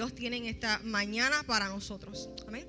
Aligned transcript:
Dios 0.00 0.14
tiene 0.14 0.48
esta 0.48 0.78
mañana 0.82 1.42
para 1.42 1.68
nosotros. 1.68 2.30
Amén. 2.48 2.66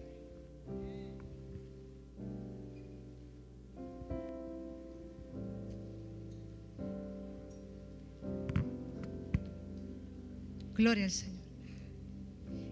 Gloria 10.73 11.05
al 11.05 11.11
Señor. 11.11 11.39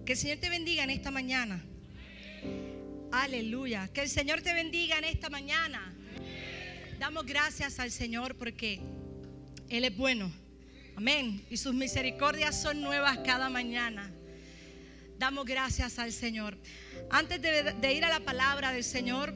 Que 0.04 0.12
el 0.12 0.18
Señor 0.18 0.40
te 0.40 0.50
bendiga 0.50 0.84
en 0.84 0.90
esta 0.90 1.10
mañana. 1.10 1.64
Aleluya. 3.14 3.88
Que 3.94 4.02
el 4.02 4.10
Señor 4.10 4.42
te 4.42 4.54
bendiga 4.54 4.98
en 4.98 5.06
esta 5.06 5.30
mañana. 5.30 5.96
Damos 7.00 7.26
gracias 7.26 7.80
al 7.80 7.92
Señor 7.92 8.36
porque 8.36 8.82
Él 9.70 9.86
es 9.86 9.96
bueno. 9.96 10.30
Amén. 10.98 11.46
Y 11.50 11.56
sus 11.56 11.74
misericordias 11.74 12.62
son 12.62 12.82
nuevas 12.82 13.20
cada 13.20 13.50
mañana. 13.50 14.19
Damos 15.20 15.46
gracias 15.46 16.00
al 16.00 16.14
Señor. 16.14 16.58
Antes 17.10 17.42
de, 17.42 17.94
ir 17.94 18.06
a 18.06 18.10
la 18.10 18.22
palabra 18.22 18.72
del 18.72 18.86
Señor, 18.86 19.36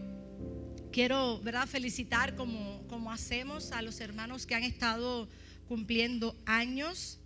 quiero 0.94 1.41
¿verdad? 1.41 1.68
felicitar 1.68 2.38
como, 2.38 2.88
como 2.88 3.12
hacemos 3.12 3.74
a 3.74 3.82
los 3.82 4.00
hermanos 4.00 4.46
que 4.46 4.55
han 4.55 4.64
estado 4.64 5.27
cumpliendo 5.68 6.38
años. 6.46 7.20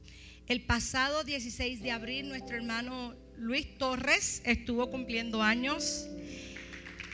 El 0.48 0.64
pasado 0.64 1.24
16 1.24 1.84
de 1.84 1.92
abril 1.92 2.30
nuestro 2.30 2.58
hermano 2.58 3.14
Luis 3.38 3.78
Torres 3.78 4.42
estuvo 4.44 4.90
cumpliendo 4.90 5.44
años. 5.44 6.08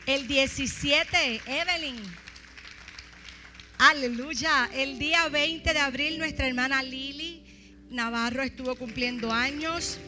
El 0.06 0.26
17, 0.26 1.42
Evelyn. 1.46 2.00
Aleluya. 3.76 4.70
El 4.72 4.98
día 4.98 5.28
20 5.28 5.74
de 5.74 5.78
abril 5.78 6.16
nuestra 6.16 6.46
hermana 6.46 6.82
Lili 6.82 7.44
Navarro 7.90 8.42
estuvo 8.42 8.74
cumpliendo 8.76 9.30
años. 9.30 9.98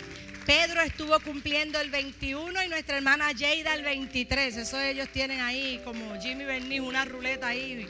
Pedro 0.46 0.80
estuvo 0.80 1.18
cumpliendo 1.18 1.80
el 1.80 1.90
21 1.90 2.62
y 2.62 2.68
nuestra 2.68 2.98
hermana 2.98 3.32
Jada 3.36 3.74
el 3.74 3.82
23. 3.82 4.56
Eso 4.56 4.80
ellos 4.80 5.08
tienen 5.08 5.40
ahí 5.40 5.80
como 5.84 6.20
Jimmy 6.20 6.44
Bernice, 6.44 6.82
una 6.82 7.04
ruleta 7.04 7.48
ahí 7.48 7.88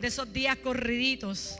de 0.00 0.08
esos 0.08 0.32
días 0.32 0.56
corriditos. 0.56 1.58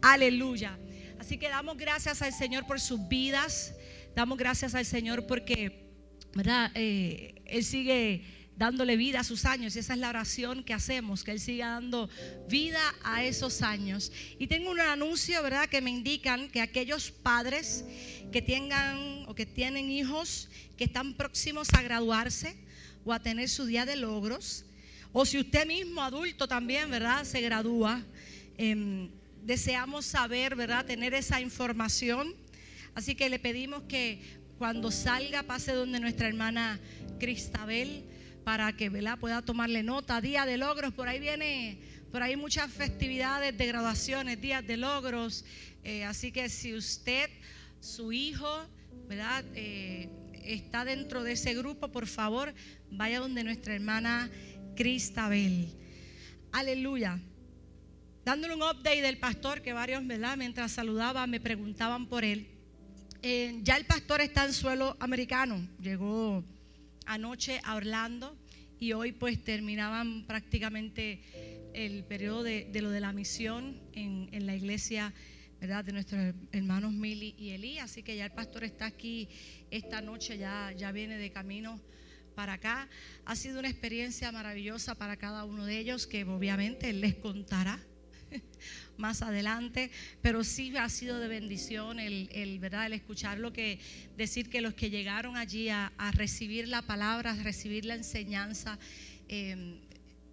Aleluya. 0.00 0.78
Así 1.18 1.36
que 1.36 1.48
damos 1.48 1.76
gracias 1.76 2.22
al 2.22 2.32
Señor 2.32 2.64
por 2.64 2.78
sus 2.78 3.08
vidas. 3.08 3.74
Damos 4.14 4.38
gracias 4.38 4.76
al 4.76 4.86
Señor 4.86 5.26
porque, 5.26 5.90
¿verdad? 6.32 6.70
Eh, 6.76 7.34
él 7.46 7.64
sigue 7.64 8.22
dándole 8.58 8.96
vida 8.96 9.20
a 9.20 9.24
sus 9.24 9.44
años. 9.44 9.76
Y 9.76 9.78
esa 9.78 9.94
es 9.94 10.00
la 10.00 10.08
oración 10.08 10.64
que 10.64 10.74
hacemos, 10.74 11.22
que 11.22 11.30
Él 11.30 11.40
siga 11.40 11.68
dando 11.68 12.10
vida 12.48 12.80
a 13.04 13.24
esos 13.24 13.62
años. 13.62 14.12
Y 14.38 14.48
tengo 14.48 14.70
un 14.70 14.80
anuncio, 14.80 15.42
¿verdad?, 15.42 15.68
que 15.68 15.80
me 15.80 15.90
indican 15.90 16.48
que 16.48 16.60
aquellos 16.60 17.10
padres 17.10 17.84
que 18.32 18.42
tengan 18.42 19.24
o 19.26 19.34
que 19.34 19.46
tienen 19.46 19.90
hijos 19.90 20.48
que 20.76 20.84
están 20.84 21.14
próximos 21.14 21.72
a 21.72 21.82
graduarse 21.82 22.56
o 23.04 23.12
a 23.12 23.20
tener 23.20 23.48
su 23.48 23.64
día 23.64 23.86
de 23.86 23.96
logros, 23.96 24.64
o 25.12 25.24
si 25.24 25.38
usted 25.38 25.66
mismo, 25.66 26.02
adulto 26.02 26.48
también, 26.48 26.90
¿verdad?, 26.90 27.24
se 27.24 27.40
gradúa. 27.40 28.02
Eh, 28.58 29.08
deseamos 29.44 30.04
saber, 30.04 30.56
¿verdad? 30.56 30.84
Tener 30.84 31.14
esa 31.14 31.40
información. 31.40 32.34
Así 32.94 33.14
que 33.14 33.30
le 33.30 33.38
pedimos 33.38 33.84
que 33.84 34.20
cuando 34.58 34.90
salga 34.90 35.44
pase 35.44 35.72
donde 35.72 36.00
nuestra 36.00 36.28
hermana 36.28 36.80
Cristabel 37.18 38.04
para 38.48 38.72
que 38.72 38.90
pueda 39.20 39.42
tomarle 39.42 39.82
nota. 39.82 40.22
Día 40.22 40.46
de 40.46 40.56
logros, 40.56 40.94
por 40.94 41.06
ahí 41.06 41.20
viene, 41.20 41.78
por 42.10 42.22
ahí 42.22 42.34
muchas 42.34 42.72
festividades 42.72 43.58
de 43.58 43.66
graduaciones, 43.66 44.40
días 44.40 44.66
de 44.66 44.78
logros. 44.78 45.44
Eh, 45.84 46.02
así 46.06 46.32
que 46.32 46.48
si 46.48 46.72
usted, 46.72 47.28
su 47.78 48.10
hijo, 48.10 48.48
¿verdad? 49.06 49.44
Eh, 49.54 50.08
está 50.44 50.86
dentro 50.86 51.24
de 51.24 51.32
ese 51.32 51.52
grupo, 51.52 51.88
por 51.88 52.06
favor, 52.06 52.54
vaya 52.90 53.20
donde 53.20 53.44
nuestra 53.44 53.74
hermana 53.74 54.30
Cristabel. 54.74 55.68
Aleluya 56.50 57.20
dándole 58.24 58.54
un 58.54 58.62
update 58.62 59.02
del 59.02 59.18
pastor, 59.18 59.60
que 59.60 59.74
varios, 59.74 60.06
¿verdad? 60.06 60.38
Mientras 60.38 60.72
saludaba 60.72 61.26
me 61.26 61.38
preguntaban 61.38 62.06
por 62.06 62.24
él. 62.24 62.46
Eh, 63.20 63.60
ya 63.62 63.76
el 63.76 63.84
pastor 63.84 64.22
está 64.22 64.46
en 64.46 64.54
suelo 64.54 64.96
americano, 65.00 65.68
llegó 65.82 66.42
anoche 67.08 67.60
a 67.64 67.74
Orlando 67.74 68.37
y 68.80 68.92
hoy 68.92 69.12
pues 69.12 69.42
terminaban 69.42 70.24
prácticamente 70.26 71.20
el 71.74 72.04
periodo 72.04 72.42
de, 72.42 72.70
lo 72.80 72.90
de 72.90 73.00
la 73.00 73.12
misión 73.12 73.80
en, 73.92 74.46
la 74.46 74.54
iglesia 74.54 75.12
¿verdad? 75.60 75.84
de 75.84 75.92
nuestros 75.92 76.34
hermanos 76.52 76.92
Mili 76.92 77.34
y 77.38 77.50
Elí. 77.50 77.78
Así 77.78 78.02
que 78.02 78.16
ya 78.16 78.24
el 78.24 78.32
pastor 78.32 78.64
está 78.64 78.86
aquí 78.86 79.28
esta 79.70 80.00
noche, 80.00 80.38
ya, 80.38 80.72
ya 80.76 80.92
viene 80.92 81.18
de 81.18 81.30
camino 81.30 81.80
para 82.34 82.54
acá. 82.54 82.88
Ha 83.24 83.36
sido 83.36 83.58
una 83.58 83.68
experiencia 83.68 84.30
maravillosa 84.32 84.94
para 84.94 85.16
cada 85.16 85.44
uno 85.44 85.64
de 85.64 85.78
ellos 85.78 86.06
que 86.06 86.24
obviamente 86.24 86.90
él 86.90 87.00
les 87.00 87.16
contará 87.16 87.80
más 88.98 89.22
adelante, 89.22 89.90
pero 90.22 90.44
sí 90.44 90.76
ha 90.76 90.88
sido 90.88 91.18
de 91.18 91.28
bendición 91.28 92.00
el, 92.00 92.58
¿verdad? 92.60 92.86
el 92.86 92.92
escuchar 92.92 93.38
lo 93.38 93.52
que, 93.52 93.78
decir 94.16 94.50
que 94.50 94.60
los 94.60 94.74
que 94.74 94.90
llegaron 94.90 95.36
allí 95.36 95.68
a, 95.68 95.92
recibir 96.12 96.68
la 96.68 96.82
palabra, 96.82 97.32
a 97.32 97.42
recibir 97.42 97.84
la 97.84 97.94
enseñanza, 97.94 98.78
em, 99.28 99.80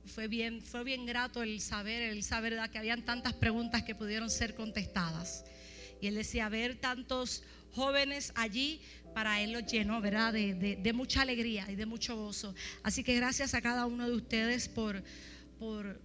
fue 0.05 0.27
bien, 0.27 0.61
fue 0.61 0.83
bien 0.83 1.05
grato 1.05 1.41
el 1.41 1.61
saber, 1.61 2.01
el 2.03 2.23
saber 2.23 2.53
¿verdad? 2.53 2.69
que 2.69 2.77
habían 2.77 3.03
tantas 3.03 3.33
preguntas 3.33 3.83
que 3.83 3.95
pudieron 3.95 4.29
ser 4.29 4.55
contestadas. 4.55 5.45
Y 6.01 6.07
él 6.07 6.15
decía, 6.15 6.49
ver 6.49 6.75
tantos 6.75 7.43
jóvenes 7.71 8.31
allí, 8.35 8.81
para 9.15 9.41
él 9.41 9.53
los 9.53 9.65
llenó, 9.65 10.01
¿verdad? 10.01 10.33
De, 10.33 10.75
de, 10.75 10.93
mucha 10.93 11.21
alegría 11.21 11.65
y 11.71 11.75
de 11.75 11.85
mucho 11.85 12.17
gozo. 12.17 12.53
Así 12.83 13.01
que 13.01 13.15
gracias 13.15 13.53
a 13.53 13.61
cada 13.61 13.85
uno 13.85 14.09
de 14.09 14.13
ustedes 14.13 14.67
por, 14.67 15.01
por, 15.57 16.01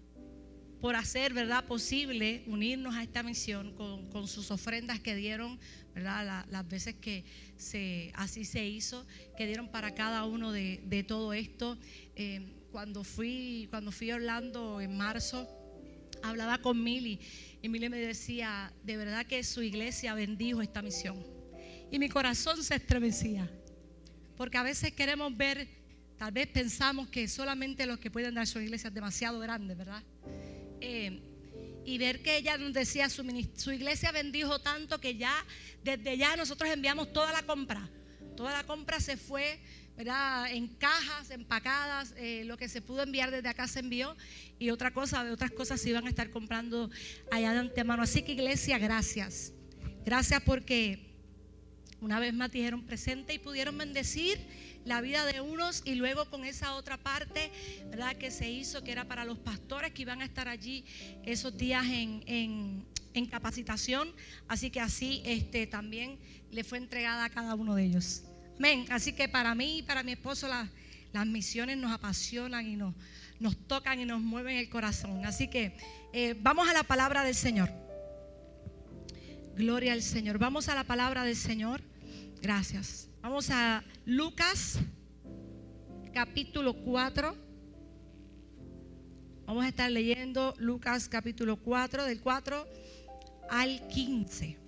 por 0.80 0.96
hacer, 0.96 1.34
¿verdad?, 1.34 1.64
posible 1.66 2.42
unirnos 2.46 2.94
a 2.94 3.02
esta 3.02 3.22
misión 3.22 3.74
con, 3.74 4.26
sus 4.26 4.50
ofrendas 4.50 5.00
que 5.00 5.14
dieron, 5.14 5.58
¿verdad?, 5.94 6.46
las 6.50 6.68
veces 6.68 6.94
que 6.94 7.24
se, 7.56 8.12
así 8.14 8.44
se 8.44 8.66
hizo, 8.66 9.06
que 9.36 9.46
dieron 9.46 9.68
para 9.68 9.94
cada 9.94 10.24
uno 10.24 10.52
de, 10.52 11.04
todo 11.06 11.32
esto. 11.32 11.76
Eh, 12.16 12.56
cuando, 12.70 13.04
fui, 13.04 13.66
cuando 13.70 13.92
fui 13.92 14.10
a 14.10 14.16
en 14.16 14.96
marzo, 14.96 15.48
hablaba 16.22 16.58
con 16.58 16.82
Mili 16.82 17.18
y 17.62 17.68
Mili 17.68 17.88
me 17.88 17.98
decía, 17.98 18.72
de 18.82 18.96
verdad 18.96 19.26
que 19.26 19.42
su 19.44 19.62
iglesia 19.62 20.14
bendijo 20.14 20.62
esta 20.62 20.82
misión. 20.82 21.22
Y 21.90 21.98
mi 21.98 22.08
corazón 22.08 22.62
se 22.62 22.76
estremecía, 22.76 23.50
porque 24.36 24.56
a 24.56 24.62
veces 24.62 24.92
queremos 24.92 25.36
ver, 25.36 25.66
tal 26.16 26.32
vez 26.32 26.46
pensamos 26.46 27.08
que 27.08 27.26
solamente 27.26 27.84
los 27.84 27.98
que 27.98 28.10
pueden 28.10 28.34
dar 28.34 28.46
su 28.46 28.60
iglesia 28.60 28.88
es 28.88 28.94
demasiado 28.94 29.40
grande, 29.40 29.74
¿verdad? 29.74 30.02
Eh, 30.80 31.26
y 31.84 31.98
ver 31.98 32.22
que 32.22 32.36
ella 32.36 32.58
nos 32.58 32.72
decía, 32.72 33.08
su, 33.08 33.22
iglesia 33.72 34.12
bendijo 34.12 34.60
tanto 34.60 35.00
que 35.00 35.16
ya, 35.16 35.34
desde 35.82 36.16
ya 36.16 36.36
nosotros 36.36 36.70
enviamos 36.70 37.12
toda 37.12 37.32
la 37.32 37.42
compra. 37.42 37.88
Toda 38.36 38.52
la 38.52 38.64
compra 38.64 39.00
se 39.00 39.16
fue, 39.16 39.60
¿verdad? 39.96 40.50
En 40.52 40.68
cajas, 40.68 41.30
empacadas, 41.30 42.14
eh, 42.16 42.44
lo 42.44 42.56
que 42.56 42.68
se 42.68 42.80
pudo 42.80 43.02
enviar 43.02 43.30
desde 43.30 43.48
acá 43.48 43.66
se 43.66 43.80
envió 43.80 44.16
y 44.58 44.70
otra 44.70 44.92
cosa, 44.92 45.30
otras 45.32 45.50
cosas 45.50 45.80
se 45.80 45.90
iban 45.90 46.06
a 46.06 46.10
estar 46.10 46.30
comprando 46.30 46.90
allá 47.30 47.52
de 47.52 47.58
antemano. 47.58 48.02
Así 48.02 48.22
que 48.22 48.32
iglesia, 48.32 48.78
gracias. 48.78 49.52
Gracias 50.04 50.42
porque 50.42 51.10
una 52.00 52.18
vez 52.18 52.32
más 52.32 52.50
dijeron 52.50 52.84
presente 52.86 53.34
y 53.34 53.38
pudieron 53.38 53.76
bendecir 53.76 54.38
la 54.84 55.00
vida 55.00 55.24
de 55.26 55.40
unos 55.40 55.82
y 55.84 55.94
luego 55.94 56.26
con 56.30 56.44
esa 56.44 56.74
otra 56.74 56.96
parte, 56.96 57.50
¿verdad? 57.90 58.16
Que 58.16 58.30
se 58.30 58.50
hizo, 58.50 58.82
que 58.82 58.92
era 58.92 59.06
para 59.06 59.24
los 59.24 59.38
pastores 59.38 59.92
que 59.92 60.02
iban 60.02 60.22
a 60.22 60.24
estar 60.24 60.48
allí 60.48 60.84
esos 61.24 61.56
días 61.56 61.84
en, 61.86 62.86
capacitación. 63.30 64.12
Así 64.48 64.70
que 64.70 64.80
así 64.80 65.22
este, 65.24 65.66
también 65.66 66.18
le 66.50 66.64
fue 66.64 66.78
entregada 66.78 67.24
a 67.24 67.30
cada 67.30 67.54
uno 67.54 67.74
de 67.74 67.84
ellos. 67.84 68.22
Amén. 68.56 68.86
Así 68.90 69.12
que 69.12 69.28
para 69.28 69.54
mí 69.54 69.78
y 69.78 69.82
para 69.82 70.02
mi 70.02 70.12
esposo 70.12 70.48
las 70.48 71.26
misiones 71.26 71.76
nos 71.76 71.92
apasionan 71.92 72.66
y 72.66 72.76
nos, 72.76 72.94
nos 73.38 73.56
tocan 73.66 74.00
y 74.00 74.04
nos 74.04 74.20
mueven 74.20 74.56
el 74.56 74.68
corazón. 74.68 75.24
Así 75.26 75.48
que 75.48 75.76
eh, 76.12 76.34
vamos 76.40 76.68
a 76.68 76.72
la 76.72 76.82
palabra 76.82 77.24
del 77.24 77.34
Señor. 77.34 77.70
Gloria 79.56 79.92
al 79.92 80.02
Señor. 80.02 80.38
Vamos 80.38 80.68
a 80.68 80.74
la 80.74 80.84
palabra 80.84 81.24
del 81.24 81.36
Señor. 81.36 81.82
Gracias. 82.40 83.09
Vamos 83.22 83.50
a 83.50 83.84
Lucas 84.06 84.78
capítulo 86.14 86.72
4. 86.72 87.36
Vamos 89.44 89.64
a 89.64 89.68
estar 89.68 89.90
leyendo 89.90 90.54
Lucas 90.56 91.06
capítulo 91.06 91.56
4, 91.56 92.04
del 92.04 92.22
4 92.22 92.66
al 93.50 93.86
15. 93.88 94.59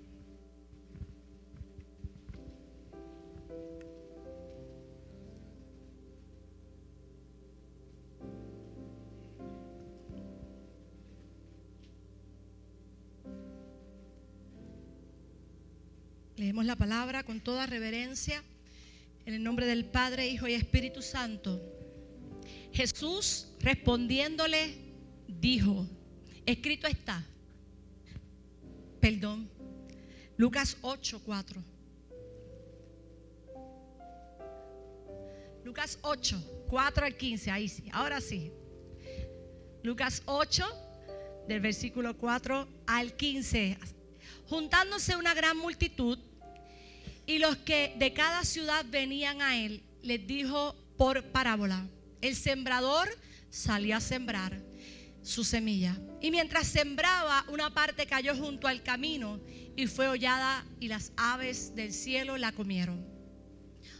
Leemos 16.42 16.64
la 16.64 16.74
palabra 16.74 17.22
con 17.22 17.38
toda 17.38 17.66
reverencia. 17.66 18.42
En 19.26 19.34
el 19.34 19.44
nombre 19.44 19.64
del 19.64 19.84
Padre, 19.84 20.26
Hijo 20.26 20.48
y 20.48 20.54
Espíritu 20.54 21.00
Santo. 21.00 21.62
Jesús 22.72 23.46
respondiéndole 23.60 24.74
dijo, 25.28 25.86
escrito 26.44 26.88
está, 26.88 27.24
perdón, 28.98 29.48
Lucas 30.36 30.76
8, 30.80 31.22
4. 31.24 31.62
Lucas 35.64 36.00
8, 36.02 36.66
4 36.68 37.06
al 37.06 37.16
15, 37.16 37.50
ahí 37.52 37.68
sí, 37.68 37.84
ahora 37.92 38.20
sí. 38.20 38.50
Lucas 39.84 40.24
8, 40.24 40.64
del 41.46 41.60
versículo 41.60 42.18
4 42.18 42.66
al 42.88 43.14
15. 43.14 43.78
Juntándose 44.48 45.14
una 45.14 45.34
gran 45.34 45.56
multitud 45.56 46.18
y 47.26 47.38
los 47.38 47.56
que 47.58 47.94
de 47.98 48.12
cada 48.12 48.44
ciudad 48.44 48.84
venían 48.88 49.42
a 49.42 49.56
él, 49.56 49.82
les 50.02 50.26
dijo 50.26 50.76
por 50.96 51.24
parábola, 51.32 51.86
el 52.20 52.36
sembrador 52.36 53.08
salía 53.50 53.98
a 53.98 54.00
sembrar 54.00 54.60
su 55.22 55.44
semilla. 55.44 55.96
Y 56.20 56.30
mientras 56.30 56.66
sembraba, 56.66 57.44
una 57.48 57.72
parte 57.72 58.06
cayó 58.06 58.36
junto 58.36 58.66
al 58.66 58.82
camino 58.82 59.40
y 59.76 59.86
fue 59.86 60.08
hollada 60.08 60.64
y 60.80 60.88
las 60.88 61.12
aves 61.16 61.74
del 61.74 61.92
cielo 61.92 62.36
la 62.36 62.52
comieron. 62.52 63.06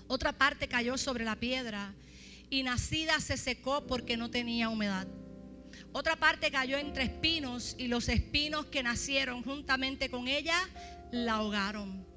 Otra 0.09 0.33
parte 0.33 0.69
cayó 0.69 0.99
sobre 0.99 1.25
la 1.25 1.37
piedra 1.37 1.95
y 2.51 2.63
nacida 2.63 3.19
se 3.21 3.37
secó 3.37 3.87
porque 3.87 4.17
no 4.17 4.31
tenía 4.31 4.69
humedad. 4.69 5.07
Otra 5.93 6.17
parte 6.17 6.51
cayó 6.51 6.77
entre 6.77 7.05
espinos 7.05 7.75
y 7.79 7.89
los 7.89 8.09
espinos 8.09 8.67
que 8.67 8.83
nacieron 8.83 9.43
juntamente 9.43 10.11
con 10.11 10.29
ella 10.29 10.57
la 11.13 11.35
ahogaron. 11.35 12.12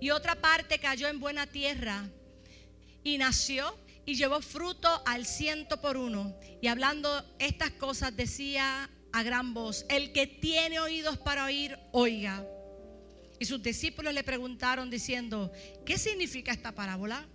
Y 0.00 0.10
otra 0.10 0.36
parte 0.36 0.78
cayó 0.78 1.08
en 1.08 1.20
buena 1.20 1.46
tierra 1.46 2.08
y 3.02 3.18
nació 3.18 3.76
y 4.06 4.14
llevó 4.14 4.40
fruto 4.40 4.88
al 5.04 5.26
ciento 5.26 5.80
por 5.80 5.96
uno. 5.96 6.34
Y 6.62 6.68
hablando 6.68 7.24
estas 7.38 7.72
cosas 7.72 8.16
decía 8.16 8.88
a 9.12 9.22
gran 9.22 9.54
voz, 9.54 9.84
el 9.88 10.12
que 10.12 10.26
tiene 10.26 10.80
oídos 10.80 11.18
para 11.18 11.44
oír, 11.44 11.78
oiga. 11.92 12.44
Y 13.38 13.44
sus 13.44 13.62
discípulos 13.62 14.14
le 14.14 14.24
preguntaron 14.24 14.90
diciendo, 14.90 15.52
¿qué 15.84 15.98
significa 15.98 16.52
esta 16.52 16.72
parábola? 16.72 17.26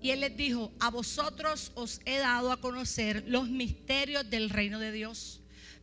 Y 0.00 0.10
él 0.10 0.20
les 0.20 0.36
dijo, 0.36 0.72
a 0.78 0.90
vosotros 0.90 1.72
os 1.74 2.00
he 2.04 2.18
dado 2.18 2.52
a 2.52 2.60
conocer 2.60 3.24
los 3.26 3.48
misterios 3.48 4.28
del 4.28 4.50
reino 4.50 4.78
de 4.78 4.92
Dios, 4.92 5.37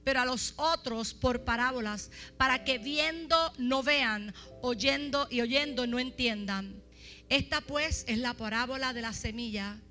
pero 0.05 0.21
a 0.21 0.25
los 0.25 0.53
otros 0.55 1.13
por 1.15 1.43
parábolas, 1.43 2.11
para 2.37 2.63
que 2.63 2.77
viendo 2.77 3.35
no 3.57 3.83
vean, 3.83 4.33
oyendo 4.61 5.27
y 5.31 5.41
oyendo 5.41 5.87
no 5.87 5.99
entiendan. 5.99 6.81
Esta 7.27 7.59
pues 7.59 8.05
es 8.07 8.19
la 8.19 8.35
parábola 8.35 8.93
de 8.93 9.01
la 9.01 9.13
semilla, 9.13 9.81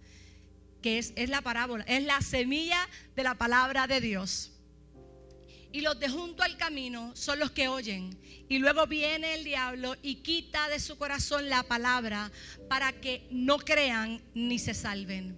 que 0.81 0.99
es, 0.99 1.13
es 1.17 1.29
la 1.29 1.43
parábola, 1.43 1.85
es 1.89 2.05
la 2.05 2.21
semilla 2.21 2.89
de 3.17 3.25
la 3.25 3.35
palabra 3.35 3.89
de 3.89 4.01
Dios. 4.01 4.53
Y 5.73 5.81
los 5.81 5.99
de 5.99 6.09
junto 6.09 6.45
al 6.45 6.57
camino 6.57 7.11
son 7.17 7.41
los 7.41 7.51
que 7.51 7.67
oyen. 7.67 8.17
Y 8.49 8.59
luego 8.59 8.87
viene 8.87 9.35
el 9.35 9.43
diablo 9.43 9.97
y 10.01 10.17
quita 10.23 10.69
de 10.69 10.79
su 10.79 10.97
corazón 10.97 11.51
la 11.51 11.65
palabra 11.65 12.31
para 12.69 12.93
que 12.93 13.27
no 13.33 13.59
crean 13.59 14.23
ni 14.35 14.61
se 14.61 14.75
salven. 14.75 15.37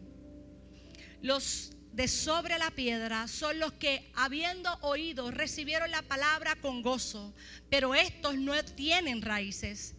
Los 1.22 1.75
de 1.96 2.08
sobre 2.08 2.58
la 2.58 2.70
piedra 2.70 3.26
son 3.26 3.58
los 3.58 3.72
que, 3.72 4.12
habiendo 4.14 4.70
oído, 4.82 5.30
recibieron 5.30 5.90
la 5.90 6.02
palabra 6.02 6.54
con 6.56 6.82
gozo, 6.82 7.34
pero 7.70 7.94
estos 7.94 8.36
no 8.36 8.52
tienen 8.62 9.22
raíces. 9.22 9.94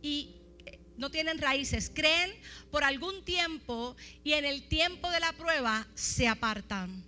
Y 0.00 0.36
eh, 0.64 0.78
no 0.96 1.10
tienen 1.10 1.38
raíces, 1.38 1.90
creen 1.92 2.30
por 2.70 2.84
algún 2.84 3.24
tiempo 3.24 3.96
y 4.22 4.34
en 4.34 4.44
el 4.44 4.68
tiempo 4.68 5.10
de 5.10 5.18
la 5.18 5.32
prueba 5.32 5.88
se 5.96 6.28
apartan 6.28 7.04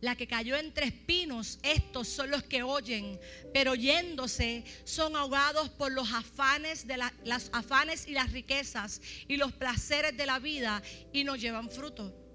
la 0.00 0.14
que 0.14 0.28
cayó 0.28 0.56
entre 0.56 0.86
espinos, 0.86 1.58
estos 1.64 2.06
son 2.06 2.30
los 2.30 2.44
que 2.44 2.62
oyen, 2.62 3.18
pero 3.52 3.72
oyéndose 3.72 4.62
son 4.84 5.16
ahogados 5.16 5.70
por 5.70 5.90
los 5.90 6.12
afanes 6.12 6.86
de 6.86 6.98
las 6.98 7.50
afanes 7.52 8.06
y 8.06 8.12
las 8.12 8.30
riquezas 8.30 9.00
y 9.26 9.38
los 9.38 9.52
placeres 9.52 10.16
de 10.16 10.24
la 10.24 10.38
vida 10.38 10.82
y 11.12 11.24
no 11.24 11.34
llevan 11.34 11.68
fruto. 11.68 12.27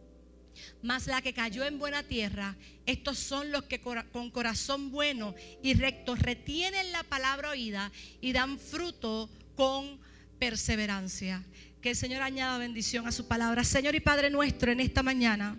Mas 0.84 1.08
la 1.08 1.22
que 1.22 1.34
cayó 1.34 1.64
en 1.64 1.80
buena 1.80 2.04
tierra, 2.04 2.58
estos 2.86 3.18
son 3.18 3.52
los 3.52 3.64
que 3.64 3.80
con 3.80 4.30
corazón 4.32 4.92
bueno 4.92 5.34
y 5.64 5.74
recto 5.74 6.14
retienen 6.14 6.92
la 6.92 7.04
palabra 7.04 7.52
oída 7.52 7.90
y 8.20 8.34
dan 8.34 8.60
fruto 8.60 9.30
con 9.56 9.98
perseverancia. 10.38 11.42
Que 11.82 11.92
el 11.92 11.96
Señor 11.96 12.22
añada 12.22 12.58
bendición 12.58 13.08
a 13.08 13.14
su 13.14 13.28
palabra. 13.28 13.64
Señor 13.64 13.96
y 13.96 14.02
Padre 14.02 14.30
nuestro, 14.30 14.74
en 14.74 14.82
esta 14.82 15.02
mañana. 15.02 15.58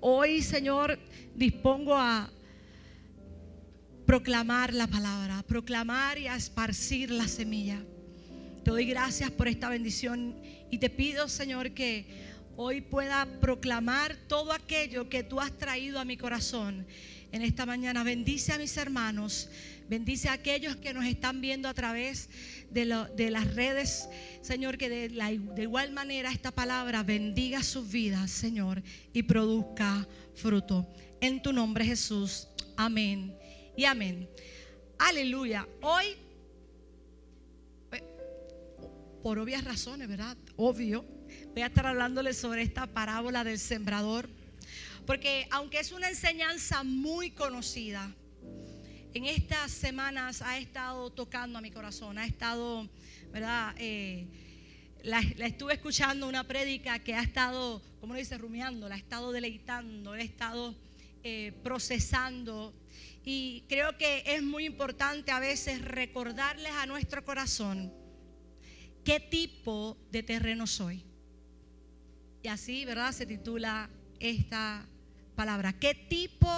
Hoy, 0.00 0.42
Señor, 0.42 0.98
dispongo 1.34 1.94
a 1.94 2.30
proclamar 4.06 4.72
la 4.72 4.86
palabra, 4.86 5.42
proclamar 5.42 6.16
y 6.16 6.26
a 6.26 6.36
esparcir 6.36 7.10
la 7.10 7.28
semilla. 7.28 7.82
Te 8.64 8.70
doy 8.70 8.86
gracias 8.86 9.30
por 9.30 9.46
esta 9.46 9.68
bendición 9.68 10.34
y 10.70 10.78
te 10.78 10.88
pido, 10.88 11.28
Señor, 11.28 11.72
que 11.72 12.35
hoy 12.56 12.80
pueda 12.80 13.26
proclamar 13.40 14.16
todo 14.28 14.52
aquello 14.52 15.08
que 15.08 15.22
tú 15.22 15.40
has 15.40 15.56
traído 15.56 16.00
a 16.00 16.04
mi 16.04 16.16
corazón 16.16 16.86
en 17.32 17.42
esta 17.42 17.66
mañana. 17.66 18.02
Bendice 18.02 18.52
a 18.52 18.58
mis 18.58 18.76
hermanos, 18.76 19.48
bendice 19.88 20.28
a 20.28 20.32
aquellos 20.32 20.76
que 20.76 20.94
nos 20.94 21.04
están 21.04 21.40
viendo 21.40 21.68
a 21.68 21.74
través 21.74 22.30
de, 22.70 22.84
las 22.84 23.54
redes, 23.54 24.08
Señor, 24.42 24.78
que 24.78 24.88
de, 24.88 25.08
de 25.08 25.62
igual 25.62 25.92
manera 25.92 26.32
esta 26.32 26.50
palabra 26.50 27.02
bendiga 27.02 27.62
sus 27.62 27.90
vidas, 27.90 28.30
Señor, 28.30 28.82
y 29.12 29.22
produzca 29.22 30.06
fruto. 30.34 30.86
En 31.20 31.42
tu 31.42 31.52
nombre, 31.52 31.84
Jesús. 31.84 32.48
Amén 32.76 33.34
y 33.76 33.84
amén. 33.84 34.28
Aleluya. 34.98 35.66
Hoy, 35.82 36.06
eh, 37.92 38.02
por 39.22 39.38
obvias 39.38 39.64
razones, 39.64 40.08
¿verdad? 40.08 40.36
Obvio, 40.56 41.04
voy 41.56 41.62
a 41.62 41.68
estar 41.68 41.86
hablándoles 41.86 42.36
sobre 42.36 42.60
esta 42.60 42.86
parábola 42.86 43.42
del 43.42 43.58
sembrador. 43.58 44.28
Porque 45.06 45.48
aunque 45.50 45.80
es 45.80 45.90
una 45.90 46.06
enseñanza 46.06 46.82
muy 46.84 47.30
conocida, 47.30 48.12
en 49.14 49.24
estas 49.24 49.70
semanas 49.70 50.42
ha 50.42 50.58
estado 50.58 51.08
tocando 51.08 51.58
a 51.58 51.62
mi 51.62 51.70
corazón, 51.70 52.18
ha 52.18 52.26
estado, 52.26 52.86
¿verdad? 53.32 53.74
Eh, 53.78 54.26
la, 55.02 55.20
estuve 55.20 55.72
escuchando 55.72 56.28
una 56.28 56.44
prédica 56.44 56.98
que 56.98 57.14
ha 57.14 57.22
estado, 57.22 57.80
¿cómo 58.02 58.12
lo 58.12 58.18
dice? 58.18 58.36
Rumiando, 58.36 58.86
la 58.86 58.96
ha 58.96 58.98
estado 58.98 59.32
deleitando, 59.32 60.14
la 60.14 60.20
ha 60.20 60.26
estado 60.26 60.74
eh, 61.24 61.54
procesando. 61.62 62.74
Y 63.24 63.64
creo 63.66 63.96
que 63.96 64.24
es 64.26 64.42
muy 64.42 64.66
importante 64.66 65.30
a 65.30 65.40
veces 65.40 65.80
recordarles 65.80 66.72
a 66.72 66.84
nuestro 66.84 67.24
corazón 67.24 67.90
qué 69.04 69.20
tipo 69.20 69.96
de 70.12 70.22
terreno 70.22 70.66
soy. 70.66 71.02
Y 72.42 72.48
así, 72.48 72.84
¿verdad? 72.84 73.12
Se 73.12 73.26
titula 73.26 73.90
esta 74.20 74.86
palabra. 75.34 75.72
¿Qué 75.78 75.94
tipo 75.94 76.48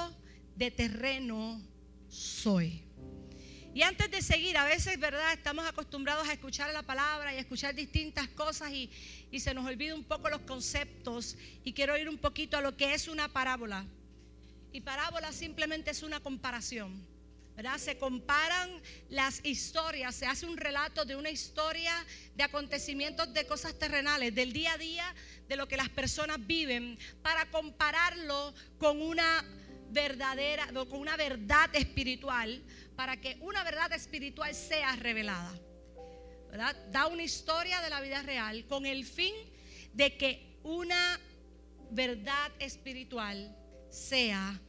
de 0.59 0.73
terreno 0.73 1.63
soy. 2.09 2.83
Y 3.75 3.83
antes 3.83 4.11
de 4.11 4.23
seguir, 4.23 4.57
a 4.57 4.65
veces, 4.65 4.99
¿verdad? 4.99 5.33
Estamos 5.33 5.65
acostumbrados 5.65 6.29
a 6.29 6.33
escuchar 6.33 6.73
la 6.73 6.83
palabra 6.83 7.33
y 7.33 7.37
a 7.37 7.41
escuchar 7.41 7.75
distintas 7.77 8.27
cosas 8.29 8.73
y, 8.73 8.91
se 9.39 9.55
nos 9.55 9.65
olvida 9.65 9.95
un 9.95 10.03
poco 10.03 10.29
los 10.29 10.41
conceptos. 10.41 11.37
Y 11.63 11.73
quiero 11.75 11.97
ir 11.97 12.09
un 12.09 12.19
poquito 12.19 12.57
a 12.57 12.61
lo 12.61 12.77
que 12.77 12.93
es 12.93 13.07
una 13.07 13.29
parábola. 13.29 13.87
Y 14.73 14.81
parábola 14.81 15.31
simplemente 15.33 15.93
es 15.93 16.03
una 16.03 16.19
comparación. 16.19 17.07
Se 17.79 17.99
comparan 17.99 18.71
las 19.09 19.45
historias, 19.45 20.15
se 20.15 20.27
hace 20.27 20.47
un 20.47 20.57
relato 20.57 21.05
de 21.05 21.17
una 21.17 21.29
historia 21.29 21.93
de 22.37 22.45
acontecimientos 22.45 23.33
de 23.35 23.47
cosas 23.47 23.77
terrenales, 23.77 24.33
del 24.33 24.53
día 24.53 24.75
a 24.75 24.79
día, 24.79 25.15
de 25.49 25.57
lo 25.57 25.67
que 25.67 25.77
las 25.77 25.89
personas 25.89 26.39
viven, 26.47 26.97
para 27.21 27.51
compararlo 27.51 28.55
con 28.79 29.03
una 29.03 29.45
verdadera, 29.91 30.69
con 30.73 31.01
una 31.01 31.17
verdad 31.17 31.75
espiritual, 31.75 32.63
para 32.95 33.21
que 33.21 33.37
una 33.41 33.65
verdad 33.65 33.93
espiritual 33.93 34.55
sea 34.55 34.95
revelada. 34.95 35.53
Da 36.93 37.09
una 37.09 37.25
historia 37.25 37.81
de 37.81 37.91
la 37.91 38.01
vida 38.01 38.23
real 38.23 38.67
con 38.67 38.87
el 38.87 39.05
fin 39.05 39.35
de 39.95 40.17
que 40.17 40.59
una 40.63 41.19
verdad 41.91 42.53
espiritual 42.61 43.57
sea 43.91 44.61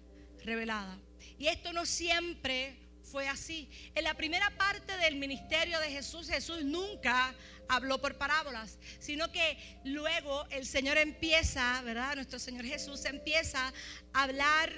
revelada. 0.43 0.97
Y 1.39 1.47
esto 1.47 1.73
no 1.73 1.85
siempre 1.85 2.77
fue 3.01 3.27
así. 3.27 3.69
En 3.95 4.03
la 4.03 4.13
primera 4.13 4.49
parte 4.57 4.95
del 4.97 5.15
ministerio 5.15 5.79
de 5.79 5.89
Jesús, 5.89 6.29
Jesús 6.29 6.63
nunca 6.63 7.33
habló 7.67 7.99
por 7.99 8.17
parábolas, 8.17 8.77
sino 8.99 9.31
que 9.31 9.79
luego 9.83 10.45
el 10.51 10.65
Señor 10.67 10.97
empieza, 10.97 11.81
¿verdad? 11.81 12.15
Nuestro 12.15 12.37
Señor 12.37 12.65
Jesús 12.65 13.05
empieza 13.05 13.73
a 14.13 14.23
hablar 14.23 14.71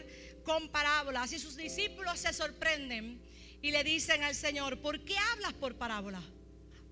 con 0.45 0.69
parábolas 0.69 1.33
y 1.33 1.39
sus 1.39 1.55
discípulos 1.57 2.19
se 2.19 2.31
sorprenden 2.31 3.21
y 3.61 3.71
le 3.71 3.83
dicen 3.83 4.23
al 4.23 4.35
Señor, 4.35 4.79
¿por 4.79 5.03
qué 5.03 5.17
hablas 5.33 5.53
por 5.53 5.75
parábolas? 5.75 6.23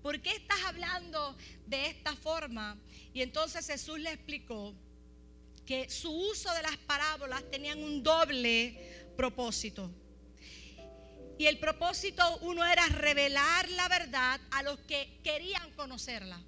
¿por 0.02 0.20
qué 0.20 0.30
estás 0.30 0.58
hablando 0.66 1.36
de 1.66 1.86
esta 1.86 2.16
forma? 2.16 2.78
Y 3.12 3.22
entonces 3.22 3.66
Jesús 3.66 3.98
le 3.98 4.12
explicó 4.12 4.74
que 5.66 5.88
su 5.88 6.10
uso 6.10 6.52
de 6.54 6.62
las 6.62 6.76
parábolas 6.78 7.48
tenían 7.50 7.82
un 7.82 8.02
doble 8.02 8.99
propósito. 9.20 9.90
Y 11.36 11.44
el 11.44 11.58
propósito 11.58 12.22
uno 12.38 12.64
era 12.64 12.86
revelar 12.86 13.68
la 13.68 13.86
verdad 13.86 14.40
a 14.50 14.62
los 14.62 14.78
que 14.80 15.20
querían 15.22 15.70
conocerla. 15.72 16.40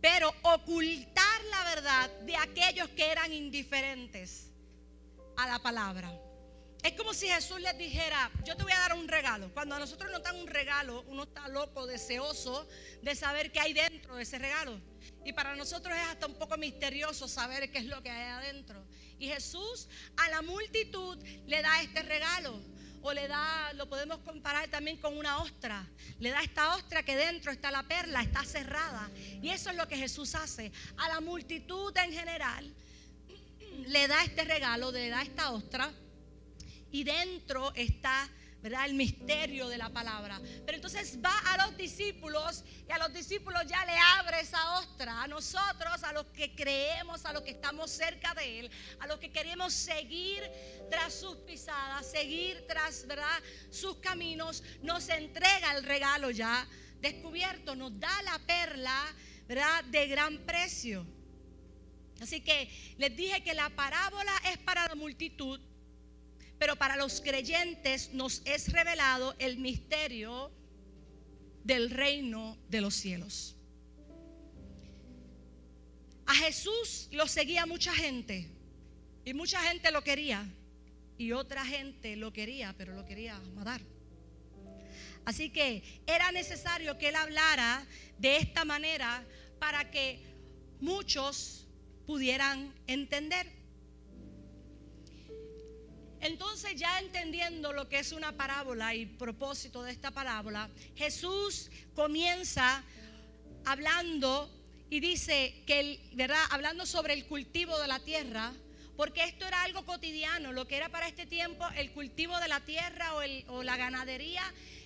Pero 0.00 0.32
ocultar 0.42 1.44
la 1.50 1.64
verdad 1.74 2.10
de 2.20 2.36
aquellos 2.36 2.88
que 2.90 3.10
eran 3.10 3.32
indiferentes 3.32 4.52
a 5.36 5.48
la 5.48 5.58
palabra. 5.58 6.16
Es 6.84 6.92
como 6.92 7.12
si 7.12 7.26
Jesús 7.26 7.60
les 7.60 7.76
dijera, 7.76 8.30
yo 8.44 8.56
te 8.56 8.62
voy 8.62 8.72
a 8.72 8.78
dar 8.78 8.94
un 8.94 9.08
regalo. 9.08 9.52
Cuando 9.52 9.74
a 9.74 9.80
nosotros 9.80 10.12
nos 10.12 10.22
dan 10.22 10.36
un 10.36 10.46
regalo, 10.46 11.02
uno 11.08 11.24
está 11.24 11.48
loco, 11.48 11.86
deseoso 11.86 12.68
de 13.02 13.16
saber 13.16 13.50
qué 13.50 13.58
hay 13.58 13.72
dentro 13.72 14.14
de 14.14 14.22
ese 14.22 14.38
regalo. 14.38 14.80
Y 15.24 15.32
para 15.32 15.56
nosotros 15.56 15.92
es 15.96 16.08
hasta 16.08 16.26
un 16.26 16.34
poco 16.34 16.56
misterioso 16.56 17.26
saber 17.26 17.70
qué 17.72 17.78
es 17.78 17.86
lo 17.86 18.00
que 18.00 18.10
hay 18.10 18.28
adentro. 18.30 18.80
Y 19.20 19.28
Jesús 19.28 19.88
a 20.16 20.28
la 20.30 20.42
multitud 20.42 21.16
le 21.46 21.62
da 21.62 21.82
este 21.82 22.02
regalo. 22.02 22.60
O 23.02 23.14
le 23.14 23.28
da, 23.28 23.72
lo 23.74 23.88
podemos 23.88 24.18
comparar 24.18 24.68
también 24.68 24.98
con 24.98 25.16
una 25.16 25.38
ostra. 25.38 25.86
Le 26.18 26.30
da 26.30 26.42
esta 26.42 26.74
ostra 26.74 27.02
que 27.02 27.16
dentro 27.16 27.52
está 27.52 27.70
la 27.70 27.82
perla, 27.84 28.22
está 28.22 28.44
cerrada. 28.44 29.08
Y 29.40 29.50
eso 29.50 29.70
es 29.70 29.76
lo 29.76 29.86
que 29.86 29.96
Jesús 29.96 30.34
hace. 30.34 30.72
A 30.98 31.08
la 31.08 31.20
multitud 31.20 31.96
en 31.96 32.12
general 32.12 32.74
le 33.86 34.08
da 34.08 34.24
este 34.24 34.44
regalo, 34.44 34.90
le 34.90 35.08
da 35.08 35.22
esta 35.22 35.52
ostra 35.52 35.90
y 36.92 37.04
dentro 37.04 37.72
está 37.74 38.28
¿verdad? 38.62 38.86
El 38.86 38.94
misterio 38.94 39.68
de 39.68 39.78
la 39.78 39.88
palabra. 39.90 40.40
Pero 40.66 40.76
entonces 40.76 41.18
va 41.24 41.36
a 41.52 41.66
los 41.66 41.76
discípulos 41.76 42.64
y 42.88 42.92
a 42.92 42.98
los 42.98 43.12
discípulos 43.12 43.62
ya 43.66 43.84
le 43.84 43.96
abre 44.18 44.40
esa 44.40 44.78
ostra. 44.78 45.22
A 45.22 45.26
nosotros, 45.26 46.02
a 46.02 46.12
los 46.12 46.26
que 46.26 46.54
creemos, 46.54 47.24
a 47.24 47.32
los 47.32 47.42
que 47.42 47.52
estamos 47.52 47.90
cerca 47.90 48.34
de 48.34 48.60
Él, 48.60 48.70
a 48.98 49.06
los 49.06 49.18
que 49.18 49.30
queremos 49.30 49.72
seguir 49.72 50.42
tras 50.90 51.14
sus 51.14 51.36
pisadas, 51.38 52.10
seguir 52.10 52.66
tras 52.66 53.06
¿verdad? 53.06 53.42
sus 53.70 53.96
caminos, 53.96 54.62
nos 54.82 55.08
entrega 55.08 55.76
el 55.76 55.84
regalo 55.84 56.30
ya 56.30 56.66
descubierto, 57.00 57.74
nos 57.74 57.98
da 57.98 58.22
la 58.22 58.38
perla 58.40 59.14
¿verdad? 59.48 59.84
de 59.84 60.06
gran 60.06 60.38
precio. 60.38 61.06
Así 62.20 62.42
que 62.42 62.68
les 62.98 63.16
dije 63.16 63.42
que 63.42 63.54
la 63.54 63.70
parábola 63.70 64.32
es 64.52 64.58
para 64.58 64.86
la 64.86 64.94
multitud 64.94 65.58
pero 66.60 66.76
para 66.76 66.94
los 66.94 67.22
creyentes 67.22 68.12
nos 68.12 68.42
es 68.44 68.70
revelado 68.70 69.34
el 69.38 69.56
misterio 69.56 70.52
del 71.64 71.88
reino 71.88 72.58
de 72.68 72.82
los 72.82 72.94
cielos. 72.94 73.56
A 76.26 76.34
Jesús 76.34 77.08
lo 77.12 77.26
seguía 77.26 77.64
mucha 77.64 77.94
gente 77.94 78.46
y 79.24 79.32
mucha 79.32 79.58
gente 79.62 79.90
lo 79.90 80.04
quería 80.04 80.46
y 81.16 81.32
otra 81.32 81.64
gente 81.64 82.14
lo 82.14 82.30
quería, 82.30 82.74
pero 82.76 82.94
lo 82.94 83.06
quería 83.06 83.40
matar. 83.54 83.80
Así 85.24 85.48
que 85.48 86.02
era 86.06 86.30
necesario 86.30 86.98
que 86.98 87.08
él 87.08 87.16
hablara 87.16 87.86
de 88.18 88.36
esta 88.36 88.66
manera 88.66 89.24
para 89.58 89.90
que 89.90 90.20
muchos 90.78 91.66
pudieran 92.06 92.74
entender. 92.86 93.59
Entonces 96.20 96.76
ya 96.76 96.98
entendiendo 96.98 97.72
lo 97.72 97.88
que 97.88 97.98
es 97.98 98.12
una 98.12 98.32
parábola 98.32 98.94
y 98.94 99.06
propósito 99.06 99.82
de 99.82 99.92
esta 99.92 100.10
parábola, 100.10 100.68
Jesús 100.96 101.70
comienza 101.94 102.82
hablando 103.64 104.50
y 104.90 105.00
dice 105.00 105.62
que, 105.66 106.00
¿verdad? 106.12 106.42
Hablando 106.50 106.84
sobre 106.84 107.14
el 107.14 107.26
cultivo 107.26 107.78
de 107.78 107.88
la 107.88 108.00
tierra, 108.00 108.52
porque 108.96 109.24
esto 109.24 109.46
era 109.46 109.62
algo 109.62 109.86
cotidiano, 109.86 110.52
lo 110.52 110.68
que 110.68 110.76
era 110.76 110.90
para 110.90 111.08
este 111.08 111.24
tiempo 111.24 111.66
el 111.76 111.90
cultivo 111.92 112.38
de 112.38 112.48
la 112.48 112.60
tierra 112.60 113.14
o, 113.14 113.22
o 113.54 113.62
la 113.62 113.78
ganadería 113.78 114.42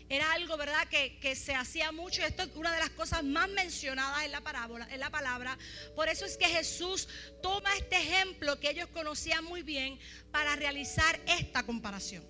era 0.09 0.33
algo, 0.33 0.57
¿verdad?, 0.57 0.87
que, 0.89 1.35
se 1.35 1.55
hacía 1.55 1.93
mucho. 1.93 2.23
Esto 2.23 2.43
es 2.43 2.51
una 2.55 2.73
de 2.73 2.81
las 2.81 2.91
cosas 2.91 3.25
más 3.25 3.49
mencionadas 3.49 4.25
en 4.25 4.33
la, 4.33 4.41
parábola, 4.43 4.87
en 4.91 5.01
la 5.01 5.11
palabra. 5.11 5.59
Por 5.95 6.09
eso 6.09 6.25
es 6.25 6.37
que 6.37 6.47
Jesús 6.47 7.09
toma 7.43 7.75
este 7.77 7.97
ejemplo 7.97 8.59
que 8.61 8.71
ellos 8.71 8.89
conocían 8.89 9.45
muy 9.45 9.63
bien 9.63 9.99
para 10.31 10.57
realizar 10.57 11.21
esta 11.27 11.65
comparación. 11.65 12.25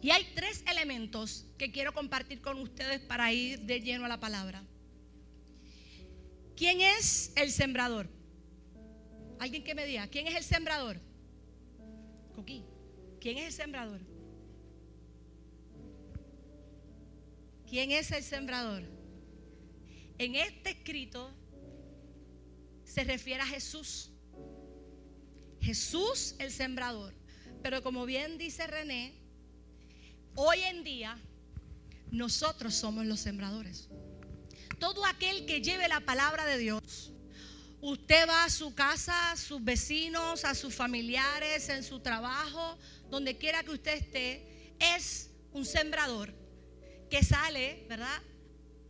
Y 0.00 0.10
hay 0.10 0.32
tres 0.34 0.62
elementos 0.70 1.46
que 1.58 1.72
quiero 1.72 1.92
compartir 1.92 2.40
con 2.40 2.58
ustedes 2.58 3.00
para 3.00 3.32
ir 3.32 3.60
de 3.60 3.80
lleno 3.80 4.04
a 4.04 4.08
la 4.08 4.20
palabra. 4.20 4.64
¿Quién 6.56 6.80
es 6.80 7.32
el 7.36 7.50
sembrador? 7.50 8.17
Alguien 9.38 9.62
que 9.62 9.74
me 9.74 9.86
diga, 9.86 10.08
¿quién 10.08 10.26
es 10.26 10.34
el 10.34 10.44
sembrador? 10.44 11.00
Coquí, 12.34 12.64
¿quién 13.20 13.38
es 13.38 13.46
el 13.46 13.52
sembrador? 13.52 14.00
¿Quién 17.68 17.90
es 17.90 18.10
el 18.12 18.22
sembrador? 18.22 18.82
En 20.18 20.34
este 20.34 20.70
escrito 20.70 21.30
se 22.84 23.04
refiere 23.04 23.42
a 23.42 23.46
Jesús. 23.46 24.10
Jesús 25.60 26.34
el 26.38 26.50
sembrador. 26.50 27.14
Pero 27.62 27.82
como 27.82 28.06
bien 28.06 28.38
dice 28.38 28.66
René, 28.66 29.14
hoy 30.34 30.58
en 30.60 30.82
día 30.82 31.18
nosotros 32.10 32.74
somos 32.74 33.04
los 33.04 33.20
sembradores. 33.20 33.88
Todo 34.78 35.04
aquel 35.04 35.44
que 35.44 35.60
lleve 35.60 35.88
la 35.88 36.00
palabra 36.00 36.46
de 36.46 36.56
Dios 36.58 37.12
Usted 37.80 38.28
va 38.28 38.44
a 38.44 38.50
su 38.50 38.74
casa, 38.74 39.30
a 39.30 39.36
sus 39.36 39.62
vecinos, 39.62 40.44
a 40.44 40.54
sus 40.54 40.74
familiares, 40.74 41.68
en 41.68 41.84
su 41.84 42.00
trabajo, 42.00 42.76
donde 43.08 43.38
quiera 43.38 43.62
que 43.62 43.70
usted 43.70 43.94
esté, 43.94 44.74
es 44.80 45.30
un 45.52 45.64
sembrador 45.64 46.34
que 47.08 47.22
sale, 47.22 47.86
¿verdad? 47.88 48.20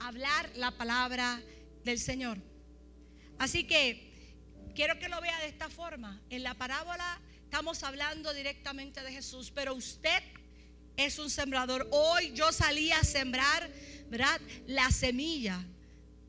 A 0.00 0.09
hablar 0.09 0.50
la 0.54 0.71
palabra 0.71 1.42
del 1.85 1.99
Señor. 1.99 2.38
Así 3.38 3.64
que 3.64 4.09
quiero 4.75 4.99
que 4.99 5.09
lo 5.09 5.21
vea 5.21 5.38
de 5.40 5.49
esta 5.49 5.68
forma. 5.68 6.21
En 6.30 6.42
la 6.42 6.54
parábola 6.54 7.21
estamos 7.45 7.83
hablando 7.83 8.33
directamente 8.33 9.02
de 9.02 9.12
Jesús, 9.12 9.52
pero 9.54 9.75
usted 9.75 10.23
es 10.97 11.18
un 11.18 11.28
sembrador. 11.28 11.87
Hoy 11.90 12.33
yo 12.33 12.52
salí 12.52 12.90
a 12.90 13.04
sembrar, 13.04 13.71
¿verdad? 14.09 14.40
La 14.66 14.90
semilla 14.90 15.62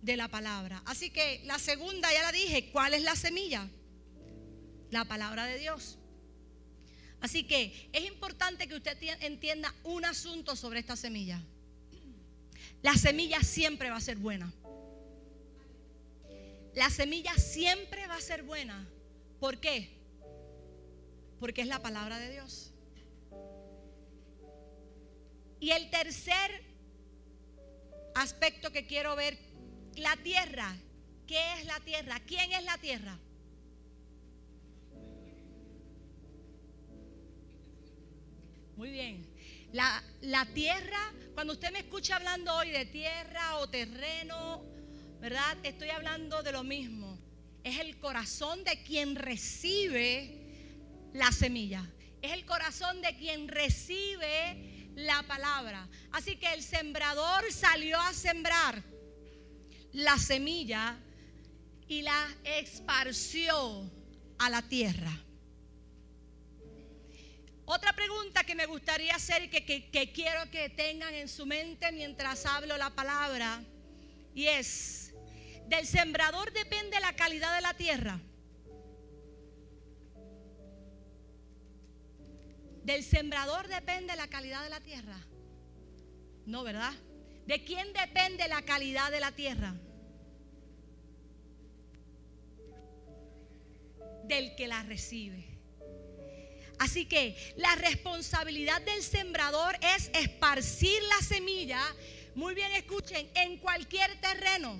de 0.01 0.17
la 0.17 0.27
palabra. 0.27 0.81
Así 0.85 1.09
que 1.09 1.41
la 1.45 1.59
segunda, 1.59 2.11
ya 2.11 2.21
la 2.21 2.31
dije, 2.31 2.69
¿cuál 2.71 2.93
es 2.93 3.03
la 3.03 3.15
semilla? 3.15 3.67
La 4.91 5.05
palabra 5.05 5.45
de 5.45 5.59
Dios. 5.59 5.97
Así 7.21 7.43
que 7.43 7.89
es 7.91 8.05
importante 8.05 8.67
que 8.67 8.75
usted 8.75 8.97
entienda 9.21 9.73
un 9.83 10.05
asunto 10.05 10.55
sobre 10.55 10.79
esta 10.79 10.95
semilla. 10.95 11.41
La 12.81 12.93
semilla 12.95 13.41
siempre 13.41 13.89
va 13.89 13.97
a 13.97 14.01
ser 14.01 14.17
buena. 14.17 14.53
La 16.75 16.89
semilla 16.89 17.33
siempre 17.35 18.07
va 18.07 18.15
a 18.15 18.21
ser 18.21 18.43
buena. 18.43 18.87
¿Por 19.39 19.57
qué? 19.57 19.89
Porque 21.39 21.61
es 21.61 21.67
la 21.67 21.81
palabra 21.81 22.19
de 22.19 22.31
Dios. 22.31 22.71
Y 25.59 25.71
el 25.71 25.89
tercer 25.89 26.63
aspecto 28.15 28.71
que 28.71 28.85
quiero 28.85 29.15
ver 29.17 29.37
la 29.95 30.15
tierra. 30.17 30.75
¿Qué 31.27 31.53
es 31.53 31.65
la 31.65 31.79
tierra? 31.79 32.19
¿Quién 32.25 32.51
es 32.51 32.63
la 32.63 32.77
tierra? 32.77 33.17
Muy 38.75 38.91
bien. 38.91 39.27
La, 39.73 40.03
la, 40.21 40.45
tierra, 40.47 41.13
cuando 41.33 41.53
usted 41.53 41.71
me 41.71 41.79
escucha 41.79 42.15
hablando 42.15 42.55
hoy 42.55 42.71
de 42.71 42.85
tierra 42.85 43.57
o 43.57 43.69
terreno, 43.69 44.63
¿verdad? 45.19 45.57
Estoy 45.63 45.89
hablando 45.89 46.41
de 46.41 46.51
lo 46.51 46.63
mismo. 46.63 47.19
Es 47.63 47.77
el 47.77 47.99
corazón 47.99 48.63
de 48.63 48.81
quien 48.83 49.15
recibe 49.15 51.09
la 51.13 51.31
semilla. 51.31 51.85
Es 52.21 52.31
el 52.31 52.45
corazón 52.45 53.01
de 53.01 53.15
quien 53.17 53.47
recibe 53.47 54.89
la 54.95 55.23
palabra. 55.23 55.87
Así 56.11 56.37
que 56.37 56.51
el 56.53 56.63
sembrador 56.63 57.51
salió 57.51 57.99
a 57.99 58.13
sembrar 58.13 58.81
la 59.93 60.17
semilla 60.17 60.97
y 61.87 62.01
la 62.01 62.27
esparció 62.43 63.89
a 64.37 64.49
la 64.49 64.61
tierra. 64.61 65.11
Otra 67.65 67.93
pregunta 67.93 68.43
que 68.43 68.55
me 68.55 68.65
gustaría 68.65 69.15
hacer 69.15 69.43
y 69.43 69.49
que, 69.49 70.11
quiero 70.11 70.49
que 70.49 70.69
tengan 70.69 71.13
en 71.13 71.27
su 71.27 71.45
mente 71.45 71.91
mientras 71.91 72.45
hablo 72.45 72.77
la 72.77 72.89
palabra, 72.89 73.63
y 74.33 74.47
es, 74.47 75.13
¿del 75.67 75.85
sembrador 75.85 76.51
depende 76.51 76.99
la 76.99 77.15
calidad 77.15 77.55
de 77.55 77.61
la 77.61 77.73
tierra? 77.75 78.19
¿Del 82.83 83.03
sembrador 83.03 83.67
depende 83.67 84.15
la 84.15 84.27
calidad 84.27 84.63
de 84.63 84.69
la 84.71 84.79
tierra? 84.79 85.19
No, 86.47 86.63
¿verdad? 86.63 86.93
¿De 87.49 87.63
quién 87.63 87.91
depende 87.93 88.47
la 88.47 88.61
calidad 88.61 89.09
de 89.09 89.19
la 89.19 89.31
tierra? 89.31 89.73
Del 94.25 94.55
que 94.55 94.67
la 94.67 94.83
recibe. 94.83 95.47
Así 96.77 97.07
que 97.07 97.35
la 97.57 97.73
responsabilidad 97.73 98.83
del 98.83 99.01
sembrador 99.01 99.75
es 99.81 100.11
esparcir 100.13 101.01
la 101.01 101.25
semilla, 101.25 101.81
muy 102.35 102.53
bien 102.53 102.71
escuchen, 102.73 103.27
en 103.33 103.57
cualquier 103.57 104.21
terreno. 104.21 104.79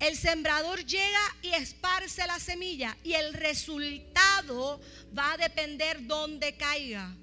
El 0.00 0.16
sembrador 0.16 0.82
llega 0.86 1.36
y 1.42 1.50
esparce 1.50 2.26
la 2.26 2.40
semilla 2.40 2.96
y 3.04 3.12
el 3.12 3.34
resultado 3.34 4.80
va 5.16 5.34
a 5.34 5.36
depender 5.36 6.06
dónde 6.06 6.56
caiga. 6.56 7.14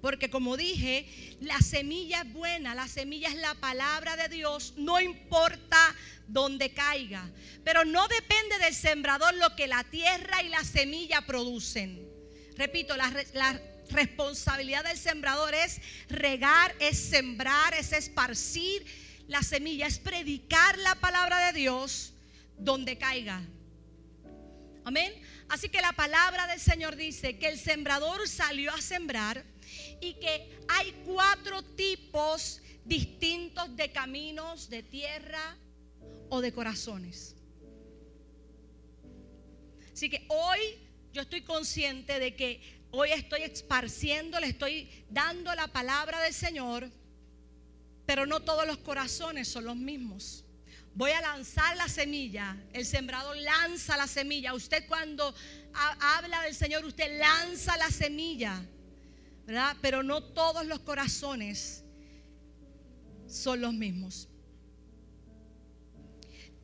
Porque 0.00 0.30
como 0.30 0.56
dije, 0.56 1.36
la 1.40 1.58
semilla 1.60 2.22
es 2.22 2.32
buena, 2.32 2.74
la 2.74 2.88
semilla 2.88 3.28
es 3.28 3.36
la 3.36 3.54
palabra 3.54 4.16
de 4.16 4.28
Dios, 4.28 4.74
no 4.76 5.00
importa 5.00 5.94
dónde 6.26 6.72
caiga. 6.72 7.28
Pero 7.64 7.84
no 7.84 8.08
depende 8.08 8.58
del 8.58 8.74
sembrador 8.74 9.34
lo 9.34 9.54
que 9.56 9.66
la 9.66 9.84
tierra 9.84 10.42
y 10.42 10.48
la 10.48 10.64
semilla 10.64 11.20
producen. 11.22 12.08
Repito, 12.56 12.96
la, 12.96 13.12
la 13.34 13.60
responsabilidad 13.90 14.84
del 14.84 14.96
sembrador 14.96 15.54
es 15.54 15.80
regar, 16.08 16.74
es 16.78 16.98
sembrar, 16.98 17.74
es 17.74 17.92
esparcir 17.92 18.84
la 19.28 19.42
semilla, 19.42 19.86
es 19.86 19.98
predicar 19.98 20.78
la 20.78 20.94
palabra 20.94 21.46
de 21.46 21.58
Dios 21.58 22.14
donde 22.56 22.96
caiga. 22.96 23.42
Amén. 24.84 25.12
Así 25.48 25.68
que 25.68 25.80
la 25.80 25.92
palabra 25.92 26.46
del 26.46 26.60
Señor 26.60 26.96
dice 26.96 27.38
que 27.38 27.48
el 27.48 27.58
sembrador 27.58 28.28
salió 28.28 28.72
a 28.72 28.80
sembrar 28.80 29.44
y 30.00 30.14
que 30.14 30.58
hay 30.68 30.92
cuatro 31.04 31.62
tipos 31.62 32.60
distintos 32.84 33.76
de 33.76 33.92
caminos, 33.92 34.68
de 34.68 34.82
tierra 34.82 35.56
o 36.28 36.40
de 36.40 36.52
corazones. 36.52 37.36
Así 39.92 40.08
que 40.08 40.24
hoy 40.28 40.58
yo 41.12 41.22
estoy 41.22 41.42
consciente 41.42 42.18
de 42.18 42.34
que 42.34 42.60
hoy 42.90 43.10
estoy 43.12 43.42
esparciendo, 43.42 44.40
le 44.40 44.48
estoy 44.48 44.88
dando 45.10 45.54
la 45.54 45.68
palabra 45.68 46.20
del 46.22 46.32
Señor, 46.32 46.90
pero 48.06 48.26
no 48.26 48.40
todos 48.40 48.66
los 48.66 48.78
corazones 48.78 49.48
son 49.48 49.64
los 49.64 49.76
mismos 49.76 50.44
voy 50.94 51.12
a 51.12 51.20
lanzar 51.20 51.76
la 51.76 51.88
semilla. 51.88 52.56
El 52.72 52.84
sembrador 52.86 53.36
lanza 53.36 53.96
la 53.96 54.06
semilla. 54.06 54.54
Usted 54.54 54.86
cuando 54.86 55.34
habla 55.72 56.42
del 56.42 56.54
Señor, 56.54 56.84
usted 56.84 57.18
lanza 57.18 57.76
la 57.76 57.90
semilla. 57.90 58.62
¿Verdad? 59.46 59.76
Pero 59.80 60.02
no 60.02 60.22
todos 60.22 60.66
los 60.66 60.80
corazones 60.80 61.84
son 63.26 63.60
los 63.60 63.74
mismos. 63.74 64.28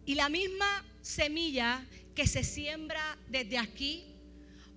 Y 0.04 0.14
la 0.14 0.28
misma 0.28 0.84
semilla 1.02 1.84
que 2.14 2.26
se 2.26 2.44
siembra 2.44 3.18
desde 3.28 3.58
aquí 3.58 4.16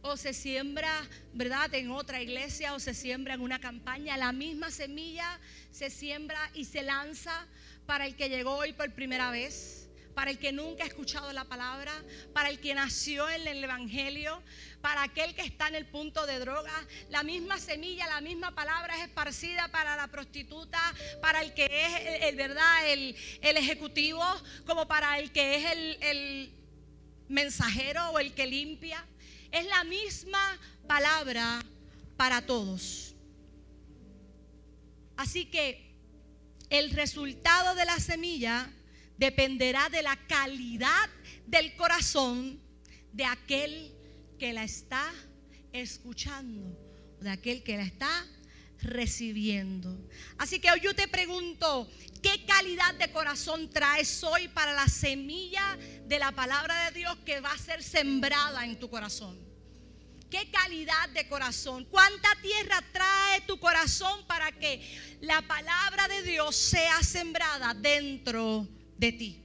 o 0.01 0.17
se 0.17 0.33
siembra, 0.33 0.91
¿verdad?, 1.33 1.73
en 1.75 1.91
otra 1.91 2.21
iglesia 2.21 2.73
o 2.73 2.79
se 2.79 2.93
siembra 2.93 3.33
en 3.33 3.41
una 3.41 3.59
campaña, 3.59 4.17
la 4.17 4.31
misma 4.31 4.71
semilla 4.71 5.39
se 5.71 5.89
siembra 5.89 6.39
y 6.53 6.65
se 6.65 6.81
lanza 6.81 7.47
para 7.85 8.05
el 8.05 8.15
que 8.15 8.29
llegó 8.29 8.55
hoy 8.55 8.73
por 8.73 8.93
primera 8.93 9.31
vez, 9.31 9.78
para 10.19 10.31
el 10.31 10.37
que 10.37 10.51
nunca 10.51 10.83
ha 10.83 10.87
escuchado 10.87 11.31
la 11.31 11.45
palabra, 11.45 11.93
para 12.33 12.49
el 12.49 12.59
que 12.59 12.75
nació 12.75 13.29
en 13.29 13.47
el 13.47 13.63
Evangelio, 13.63 14.43
para 14.81 15.03
aquel 15.03 15.33
que 15.33 15.43
está 15.43 15.69
en 15.69 15.75
el 15.75 15.85
punto 15.85 16.25
de 16.25 16.39
droga. 16.39 16.73
La 17.09 17.23
misma 17.23 17.57
semilla, 17.57 18.05
la 18.05 18.19
misma 18.19 18.53
palabra 18.53 18.97
es 18.97 19.03
esparcida 19.03 19.69
para 19.69 19.95
la 19.95 20.09
prostituta, 20.09 20.77
para 21.21 21.41
el 21.41 21.53
que 21.53 21.69
es 21.71 22.23
el, 22.23 22.35
verdad, 22.35 22.89
el, 22.89 23.15
ejecutivo, 23.41 24.21
como 24.65 24.89
para 24.89 25.19
el 25.19 25.31
que 25.31 25.55
es 25.55 25.71
el, 25.71 25.97
el 26.03 26.53
mensajero 27.29 28.09
o 28.09 28.19
el 28.19 28.33
que 28.33 28.45
limpia. 28.45 29.07
Es 29.53 29.65
la 29.67 29.85
misma 29.85 30.59
palabra 30.85 31.63
para 32.17 32.45
todos. 32.45 33.15
Así 35.15 35.45
que 35.45 35.95
el 36.69 36.91
resultado 36.91 37.73
de 37.75 37.85
la 37.85 38.01
semilla 38.01 38.69
dependerá 39.19 39.89
de 39.89 40.01
la 40.01 40.15
calidad 40.27 41.09
del 41.45 41.75
corazón 41.75 42.59
de 43.11 43.25
aquel 43.25 43.93
que 44.39 44.53
la 44.53 44.63
está 44.63 45.13
escuchando, 45.73 46.79
de 47.19 47.29
aquel 47.29 47.61
que 47.61 47.75
la 47.75 47.83
está 47.83 48.25
recibiendo. 48.81 50.09
Así 50.37 50.61
que 50.61 50.71
hoy 50.71 50.79
yo 50.79 50.95
te 50.95 51.09
pregunto, 51.09 51.91
¿qué 52.23 52.45
calidad 52.45 52.95
de 52.95 53.11
corazón 53.11 53.69
traes 53.69 54.23
hoy 54.23 54.47
para 54.47 54.71
la 54.71 54.87
semilla 54.87 55.77
de 56.07 56.17
la 56.17 56.31
palabra 56.31 56.85
de 56.85 56.99
Dios 56.99 57.17
que 57.25 57.41
va 57.41 57.51
a 57.51 57.57
ser 57.57 57.83
sembrada 57.83 58.63
en 58.63 58.79
tu 58.79 58.89
corazón? 58.89 59.37
¿Qué 60.31 60.49
calidad 60.49 61.09
de 61.09 61.27
corazón? 61.27 61.83
¿Cuánta 61.85 62.29
tierra 62.41 62.81
trae 62.93 63.41
tu 63.41 63.59
corazón 63.59 64.25
para 64.27 64.49
que 64.53 65.17
la 65.19 65.41
palabra 65.41 66.07
de 66.07 66.23
Dios 66.23 66.55
sea 66.55 67.03
sembrada 67.03 67.73
dentro 67.73 68.78
de 68.99 69.11
ti? 69.13 69.41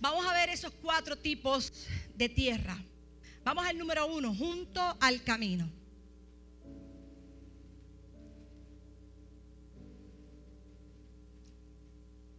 Vamos 0.00 0.26
a 0.26 0.32
ver 0.32 0.50
esos 0.50 0.72
cuatro 0.82 1.16
tipos 1.16 1.72
de 2.14 2.28
tierra. 2.28 2.76
Vamos 3.44 3.66
al 3.66 3.78
número 3.78 4.06
uno, 4.06 4.34
junto 4.34 4.80
al 5.00 5.22
camino. 5.22 5.70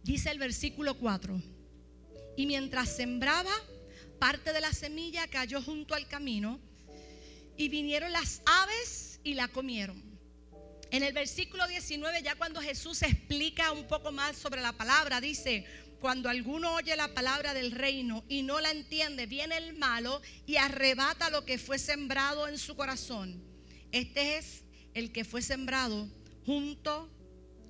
Dice 0.02 0.30
el 0.30 0.38
versículo 0.38 0.94
4. 0.94 1.40
Y 2.36 2.46
mientras 2.46 2.94
sembraba, 2.94 3.50
parte 4.20 4.52
de 4.52 4.60
la 4.60 4.72
semilla 4.72 5.26
cayó 5.26 5.60
junto 5.60 5.94
al 5.94 6.06
camino 6.06 6.60
y 7.56 7.68
vinieron 7.68 8.12
las 8.12 8.42
aves 8.46 9.20
y 9.24 9.34
la 9.34 9.48
comieron. 9.48 10.05
En 10.90 11.02
el 11.02 11.12
versículo 11.12 11.66
19, 11.66 12.22
ya 12.22 12.36
cuando 12.36 12.60
Jesús 12.60 13.02
explica 13.02 13.72
un 13.72 13.86
poco 13.88 14.12
más 14.12 14.36
sobre 14.36 14.60
la 14.60 14.72
palabra, 14.72 15.20
dice, 15.20 15.66
cuando 16.00 16.28
alguno 16.28 16.74
oye 16.74 16.94
la 16.94 17.12
palabra 17.14 17.54
del 17.54 17.72
reino 17.72 18.24
y 18.28 18.42
no 18.42 18.60
la 18.60 18.70
entiende, 18.70 19.26
viene 19.26 19.56
el 19.56 19.76
malo 19.76 20.22
y 20.46 20.56
arrebata 20.56 21.30
lo 21.30 21.44
que 21.44 21.58
fue 21.58 21.78
sembrado 21.78 22.46
en 22.48 22.58
su 22.58 22.76
corazón. 22.76 23.42
Este 23.92 24.36
es 24.38 24.64
el 24.94 25.10
que 25.10 25.24
fue 25.24 25.42
sembrado 25.42 26.08
junto 26.44 27.10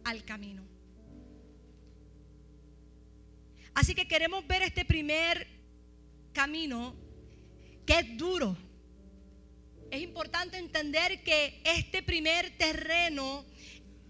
al 0.04 0.24
camino. 0.24 0.64
Así 3.74 3.94
que 3.94 4.08
queremos 4.08 4.46
ver 4.46 4.62
este 4.62 4.84
primer 4.84 5.46
camino 6.32 6.94
que 7.86 7.98
es 7.98 8.16
duro. 8.16 8.56
Es 9.96 10.02
importante 10.02 10.58
entender 10.58 11.22
que 11.22 11.62
este 11.64 12.02
primer 12.02 12.50
terreno 12.58 13.46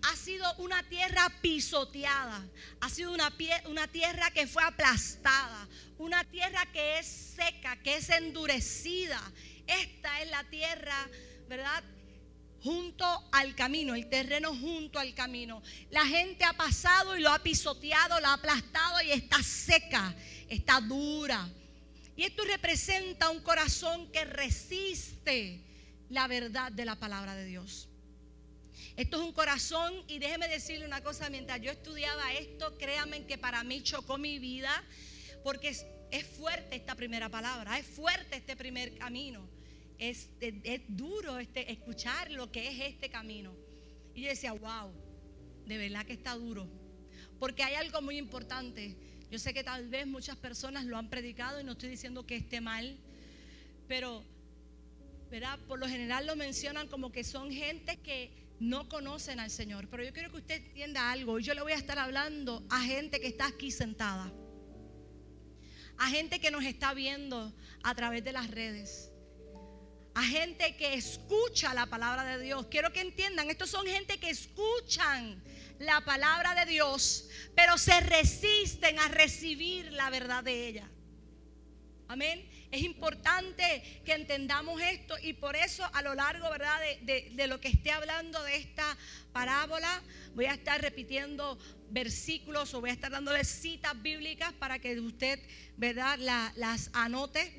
ha 0.03 0.16
sido 0.16 0.53
una 0.57 0.83
tierra 0.88 1.33
pisoteada, 1.40 2.44
ha 2.81 2.90
sido 2.90 3.12
una, 3.12 3.31
tierra 3.87 4.33
que 4.33 4.49
fue 4.49 4.64
aplastada, 4.64 5.68
una 5.99 6.25
tierra 6.25 6.66
que 6.72 6.99
es 6.99 7.07
seca, 7.07 7.77
que 7.85 7.99
es 7.99 8.11
endurecida. 8.11 9.22
Esta 9.68 10.22
es 10.22 10.29
la 10.29 10.42
tierra, 10.51 11.09
¿verdad? 11.49 11.85
Junto 12.64 13.07
al 13.31 13.55
camino, 13.55 13.94
el 13.94 14.09
terreno 14.09 14.57
junto 14.57 14.99
al 14.99 15.14
camino. 15.14 15.62
La 15.90 16.05
gente 16.05 16.44
ha 16.44 16.55
pasado 16.55 17.16
y 17.16 17.20
lo 17.20 17.31
ha 17.31 17.38
pisoteado, 17.38 18.18
lo 18.18 18.27
ha 18.27 18.33
aplastado 18.33 19.03
y 19.03 19.12
está 19.12 19.40
seca, 19.40 20.16
está 20.49 20.81
dura. 20.81 21.49
Y 22.16 22.25
esto 22.25 22.42
representa 22.42 23.31
un 23.31 23.40
corazón 23.40 24.11
que 24.11 24.25
resiste 24.25 25.62
la 26.09 26.27
verdad 26.29 26.73
de 26.73 26.85
la 26.85 26.97
palabra 26.97 27.35
de 27.35 27.45
Dios. 27.45 27.88
Esto 28.97 29.21
es 29.21 29.27
un 29.27 29.33
corazón 29.33 29.92
y 30.09 30.19
déjeme 30.19 30.49
decirle 30.49 30.87
una 30.87 31.03
cosa, 31.03 31.29
mientras 31.31 31.61
yo 31.61 31.71
estudiaba 31.71 32.33
esto, 32.35 32.77
créanme 32.79 33.25
que 33.27 33.38
para 33.38 33.62
mí 33.64 33.83
chocó 33.83 34.19
mi 34.19 34.38
vida 34.38 34.71
porque 35.42 35.69
es, 35.69 35.87
fuerte 36.38 36.77
esta 36.77 36.95
primera 36.95 37.29
palabra, 37.29 37.79
es 37.79 37.87
fuerte 37.87 38.37
este 38.37 38.57
primer 38.57 38.97
camino. 38.97 39.49
Es, 39.99 40.29
es, 40.40 40.83
duro 40.88 41.38
este, 41.38 41.71
escuchar 41.73 42.31
lo 42.31 42.51
que 42.51 42.69
es 42.69 42.92
este 42.92 43.09
camino. 43.09 43.55
Y 44.14 44.23
yo 44.23 44.29
decía, 44.29 44.53
wow, 44.53 44.92
de 45.66 45.79
verdad 45.79 46.05
que 46.05 46.12
está 46.12 46.35
duro. 46.35 46.69
Porque 47.38 47.62
hay 47.62 47.75
algo 47.75 48.03
muy 48.03 48.19
importante. 48.19 48.97
Yo 49.31 49.38
sé 49.38 49.53
que 49.55 49.64
tal 49.64 49.88
vez 49.88 50.07
muchas 50.07 50.37
personas 50.37 50.85
lo 50.85 50.97
han 50.97 51.09
predicado 51.09 51.61
y 51.61 51.64
no 51.64 51.73
estoy 51.73 51.90
diciendo 51.90 52.27
que 52.27 52.37
esté 52.37 52.61
mal, 52.61 52.99
pero 53.88 54.25
por 55.66 55.78
lo 55.78 55.88
general 55.88 56.26
lo 56.26 56.36
mencionan 56.36 56.88
como 56.88 57.10
que 57.12 57.24
son 57.24 57.50
gente 57.50 57.98
que 57.98 58.30
no 58.58 58.88
conocen 58.88 59.40
al 59.40 59.50
Señor. 59.50 59.88
Pero 59.88 60.04
yo 60.04 60.12
quiero 60.12 60.30
que 60.30 60.38
usted 60.38 60.56
entienda 60.56 61.10
algo. 61.10 61.38
Yo 61.38 61.54
le 61.54 61.62
voy 61.62 61.72
a 61.72 61.76
estar 61.76 61.98
hablando 61.98 62.64
a 62.70 62.80
gente 62.82 63.20
que 63.20 63.26
está 63.26 63.46
aquí 63.46 63.70
sentada, 63.70 64.32
a 65.98 66.08
gente 66.08 66.40
que 66.40 66.50
nos 66.50 66.64
está 66.64 66.94
viendo 66.94 67.52
a 67.82 67.94
través 67.94 68.24
de 68.24 68.32
las 68.32 68.50
redes, 68.50 69.10
a 70.14 70.22
gente 70.22 70.76
que 70.76 70.94
escucha 70.94 71.74
la 71.74 71.86
palabra 71.86 72.24
de 72.24 72.42
Dios. 72.42 72.66
Quiero 72.68 72.92
que 72.92 73.00
entiendan, 73.00 73.50
estos 73.50 73.70
son 73.70 73.86
gente 73.86 74.18
que 74.18 74.30
escuchan 74.30 75.42
la 75.78 76.02
palabra 76.04 76.54
de 76.54 76.70
Dios, 76.70 77.28
pero 77.54 77.76
se 77.76 78.00
resisten 78.00 78.98
a 78.98 79.08
recibir 79.08 79.92
la 79.92 80.08
verdad 80.08 80.42
de 80.42 80.68
ella. 80.68 80.90
Amén. 82.08 82.48
Es 82.76 82.82
importante 82.82 84.02
que 84.04 84.12
entendamos 84.12 84.82
esto 84.82 85.14
y 85.22 85.32
por 85.32 85.56
eso 85.56 85.82
a 85.94 86.02
lo 86.02 86.14
largo, 86.14 86.50
¿verdad? 86.50 86.78
De, 87.00 87.46
lo 87.46 87.58
que 87.58 87.68
esté 87.68 87.90
hablando 87.90 88.42
de 88.42 88.56
esta 88.56 88.98
parábola, 89.32 90.02
voy 90.34 90.44
a 90.44 90.52
estar 90.52 90.78
repitiendo 90.82 91.58
versículos 91.88 92.74
o 92.74 92.82
voy 92.82 92.90
a 92.90 92.92
estar 92.92 93.10
dándole 93.10 93.44
citas 93.44 93.94
bíblicas 94.02 94.52
para 94.52 94.78
que 94.78 95.00
usted, 95.00 95.40
¿verdad? 95.78 96.18
las 96.56 96.90
anote. 96.92 97.50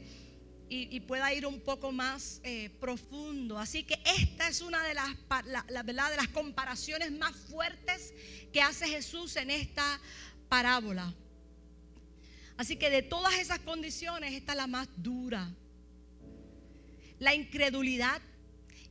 Y, 0.70 1.00
pueda 1.00 1.34
ir 1.34 1.48
un 1.48 1.62
poco 1.62 1.92
más 1.92 2.42
eh, 2.44 2.70
profundo. 2.80 3.58
Así 3.58 3.84
que 3.84 4.00
esta 4.20 4.50
es 4.50 4.62
una 4.62 4.84
de 4.84 4.94
las, 4.94 5.16
la, 5.46 5.82
¿verdad? 5.82 6.12
de 6.12 6.18
las 6.18 6.28
comparaciones 6.28 7.12
más 7.12 7.36
fuertes 7.50 8.14
que 8.54 8.62
hace 8.62 8.88
Jesús 8.88 9.36
en 9.38 9.50
esta 9.50 10.00
parábola. 10.48 11.16
Así 12.58 12.76
que 12.76 12.90
de 12.90 13.04
todas 13.04 13.36
esas 13.36 13.60
condiciones, 13.60 14.34
esta 14.34 14.54
es 14.54 14.58
la 14.58 14.68
más 14.68 14.88
dura. 14.98 15.54
La 17.20 17.36
incredulidad 17.36 18.22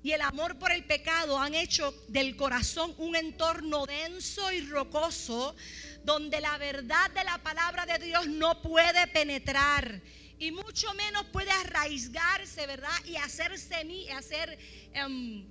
y 0.03 0.13
el 0.13 0.21
amor 0.21 0.59
por 0.59 0.71
el 0.71 0.85
pecado 0.85 1.39
han 1.39 1.55
hecho 1.55 1.93
del 2.09 2.37
corazón 2.37 2.95
un 2.99 3.17
entorno 3.17 3.87
denso 3.87 4.53
y 4.53 4.61
rocoso 4.61 5.57
donde 6.05 6.41
la 6.41 6.57
verdad 6.59 7.11
de 7.11 7.25
la 7.25 7.39
palabra 7.39 7.87
de 7.87 7.99
Dios 8.05 8.29
no 8.29 8.63
puede 8.63 9.09
penetrar 9.09 10.01
y 10.39 10.53
mucho 10.53 10.93
menos 10.95 11.25
puede 11.33 11.51
arraigarse, 11.51 12.67
¿verdad? 12.67 13.05
Y 13.07 13.17
hacer 13.17 13.59
semillas, 13.59 14.19
hacer 14.19 14.59
em, 14.93 15.47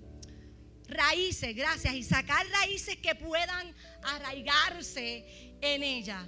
raíces, 0.87 1.55
gracias, 1.55 1.93
y 1.93 2.03
sacar 2.03 2.45
raíces 2.47 2.95
que 2.97 3.15
puedan 3.15 3.73
arraigarse 4.03 5.57
en 5.61 5.83
ella. 5.83 6.27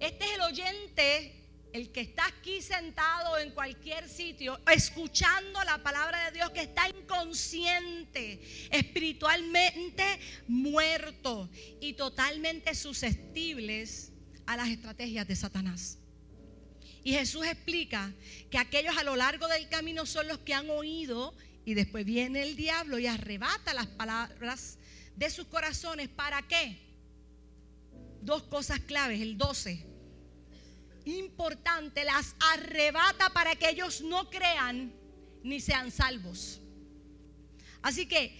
Este 0.00 0.24
es 0.24 0.32
el 0.32 0.40
oyente, 0.40 1.34
el 1.74 1.92
que 1.92 2.00
está 2.00 2.26
aquí 2.26 2.62
sentado 2.62 3.36
en 3.36 3.50
cualquier 3.50 4.08
sitio, 4.08 4.58
escuchando 4.72 5.62
la 5.64 5.82
palabra 5.82 6.24
de 6.24 6.38
Dios, 6.38 6.50
que 6.52 6.62
está 6.62 6.88
inconsciente, 6.88 8.40
espiritualmente 8.70 10.02
muerto 10.48 11.50
y 11.82 11.92
totalmente 11.92 12.74
susceptibles 12.74 14.10
a 14.46 14.56
las 14.56 14.68
estrategias 14.68 15.28
de 15.28 15.36
Satanás. 15.36 15.98
Y 17.04 17.12
Jesús 17.12 17.44
explica 17.44 18.10
que 18.50 18.56
aquellos 18.56 18.96
a 18.96 19.04
lo 19.04 19.16
largo 19.16 19.48
del 19.48 19.68
camino 19.68 20.06
son 20.06 20.28
los 20.28 20.38
que 20.38 20.54
han 20.54 20.70
oído 20.70 21.34
y 21.66 21.74
después 21.74 22.06
viene 22.06 22.42
el 22.42 22.56
diablo 22.56 22.98
y 22.98 23.06
arrebata 23.06 23.74
las 23.74 23.86
palabras 23.86 24.78
de 25.14 25.28
sus 25.28 25.46
corazones. 25.46 26.08
¿Para 26.08 26.40
qué? 26.48 26.78
Dos 28.22 28.44
cosas 28.44 28.80
claves, 28.80 29.20
el 29.20 29.36
12 29.36 29.89
importante, 31.04 32.04
las 32.04 32.34
arrebata 32.52 33.30
para 33.30 33.54
que 33.56 33.70
ellos 33.70 34.00
no 34.00 34.28
crean 34.30 34.92
ni 35.42 35.60
sean 35.60 35.90
salvos. 35.90 36.60
Así 37.82 38.06
que 38.06 38.36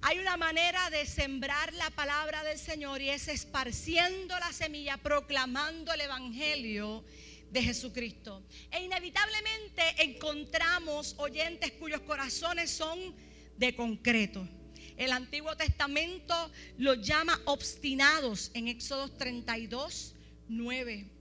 hay 0.00 0.18
una 0.18 0.36
manera 0.36 0.90
de 0.90 1.06
sembrar 1.06 1.72
la 1.74 1.90
palabra 1.90 2.44
del 2.44 2.58
Señor 2.58 3.02
y 3.02 3.10
es 3.10 3.26
esparciendo 3.26 4.38
la 4.38 4.52
semilla, 4.52 4.96
proclamando 4.96 5.92
el 5.92 6.02
Evangelio 6.02 7.04
de 7.50 7.62
Jesucristo. 7.62 8.44
E 8.70 8.82
inevitablemente 8.84 9.82
encontramos 9.98 11.16
oyentes 11.18 11.72
cuyos 11.72 12.00
corazones 12.02 12.70
son 12.70 13.14
de 13.56 13.74
concreto. 13.74 14.46
El 14.96 15.12
Antiguo 15.12 15.56
Testamento 15.56 16.50
los 16.76 17.00
llama 17.06 17.40
obstinados 17.46 18.50
en 18.54 18.68
Éxodo 18.68 19.08
32, 19.10 20.14
9. 20.48 21.17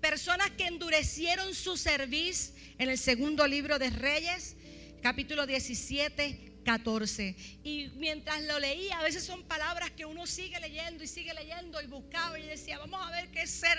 Personas 0.00 0.50
que 0.52 0.66
endurecieron 0.66 1.54
su 1.54 1.76
cerviz 1.76 2.52
en 2.78 2.90
el 2.90 2.98
segundo 2.98 3.46
libro 3.46 3.78
de 3.78 3.90
Reyes, 3.90 4.56
capítulo 5.02 5.46
17, 5.46 6.60
14. 6.64 7.36
Y 7.64 7.88
mientras 7.96 8.42
lo 8.42 8.58
leía, 8.58 8.98
a 8.98 9.02
veces 9.02 9.24
son 9.24 9.44
palabras 9.44 9.90
que 9.92 10.04
uno 10.04 10.26
sigue 10.26 10.60
leyendo 10.60 11.02
y 11.02 11.06
sigue 11.06 11.32
leyendo 11.32 11.80
y 11.80 11.86
buscaba 11.86 12.38
y 12.38 12.46
decía, 12.46 12.78
vamos 12.78 13.00
a 13.06 13.10
ver 13.10 13.30
qué 13.30 13.42
es 13.42 13.50
ser 13.50 13.78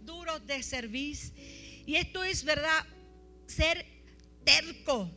duro 0.00 0.38
de 0.40 0.62
cerviz. 0.62 1.32
Y 1.86 1.96
esto 1.96 2.24
es, 2.24 2.44
¿verdad? 2.44 2.86
Ser 3.46 3.84
terco. 4.44 5.10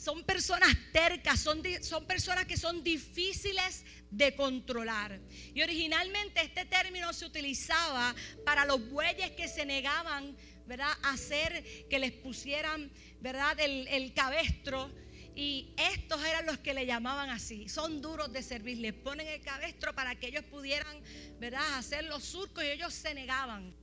Son 0.00 0.24
personas 0.24 0.74
tercas, 0.92 1.38
son, 1.40 1.62
son 1.82 2.06
personas 2.06 2.46
que 2.46 2.56
son 2.56 2.82
difíciles 2.82 3.84
de 4.10 4.34
controlar. 4.34 5.20
Y 5.52 5.60
originalmente 5.60 6.40
este 6.40 6.64
término 6.64 7.12
se 7.12 7.26
utilizaba 7.26 8.14
para 8.46 8.64
los 8.64 8.88
bueyes 8.88 9.32
que 9.32 9.46
se 9.46 9.66
negaban, 9.66 10.34
¿verdad?, 10.66 10.90
a 11.02 11.10
hacer 11.10 11.86
que 11.90 11.98
les 11.98 12.12
pusieran, 12.12 12.90
¿verdad?, 13.20 13.60
el, 13.60 14.14
cabestro. 14.14 14.90
Y 15.36 15.74
estos 15.76 16.24
eran 16.24 16.46
los 16.46 16.56
que 16.60 16.72
le 16.72 16.86
llamaban 16.86 17.28
así. 17.28 17.68
Son 17.68 18.00
duros 18.00 18.32
de 18.32 18.42
servir. 18.42 18.78
Les 18.78 18.94
ponen 18.94 19.28
el 19.28 19.42
cabestro 19.42 19.94
para 19.94 20.18
que 20.18 20.28
ellos 20.28 20.44
pudieran, 20.44 20.98
¿verdad?, 21.38 21.74
hacer 21.76 22.04
los 22.04 22.24
surcos 22.24 22.64
y 22.64 22.68
ellos 22.68 22.94
se 22.94 23.12
negaban. 23.12 23.74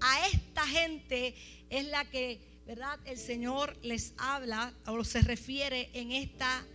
A 0.00 0.26
esta 0.26 0.66
gente 0.66 1.36
es 1.70 1.84
la 1.86 2.04
que, 2.06 2.57
¿verdad?, 2.68 3.00
el 3.06 3.16
Señor 3.16 3.78
les 3.82 4.12
habla 4.18 4.74
o 4.84 5.02
se 5.02 5.22
refiere 5.22 5.88
en 5.94 6.12
esta 6.12 6.66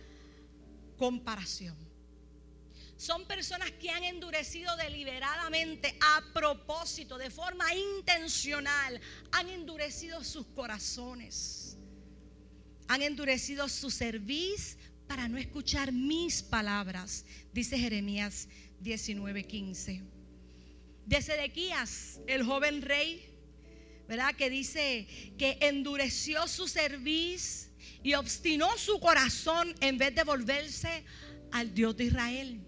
comparación. 0.98 1.76
Son 2.96 3.24
personas 3.28 3.70
que 3.70 3.90
han 3.90 4.02
endurecido 4.02 4.76
deliberadamente, 4.76 5.96
a 6.00 6.20
propósito, 6.32 7.16
de 7.16 7.30
forma 7.30 7.72
intencional, 7.72 9.00
han 9.30 9.48
endurecido 9.48 10.24
sus 10.24 10.46
corazones. 10.46 11.78
Han 12.88 13.02
endurecido 13.02 13.68
su 13.68 13.88
cerviz 13.88 14.76
para 15.06 15.28
no 15.28 15.38
escuchar 15.38 15.92
mis 15.92 16.42
palabras, 16.42 17.24
dice 17.52 17.78
Jeremías 17.78 18.48
19:15. 18.82 20.02
De 21.06 21.22
Sedequías, 21.22 22.20
el 22.26 22.42
joven 22.42 22.82
rey, 22.82 23.33
¿verdad? 24.08 24.34
Que 24.34 24.50
dice 24.50 25.06
que 25.38 25.58
endureció 25.60 26.46
su 26.48 26.68
cerviz 26.68 27.70
y 28.02 28.14
obstinó 28.14 28.76
su 28.76 29.00
corazón 29.00 29.74
en 29.80 29.98
vez 29.98 30.14
de 30.14 30.24
volverse 30.24 31.04
al 31.52 31.74
Dios 31.74 31.96
de 31.96 32.04
Israel. 32.04 32.60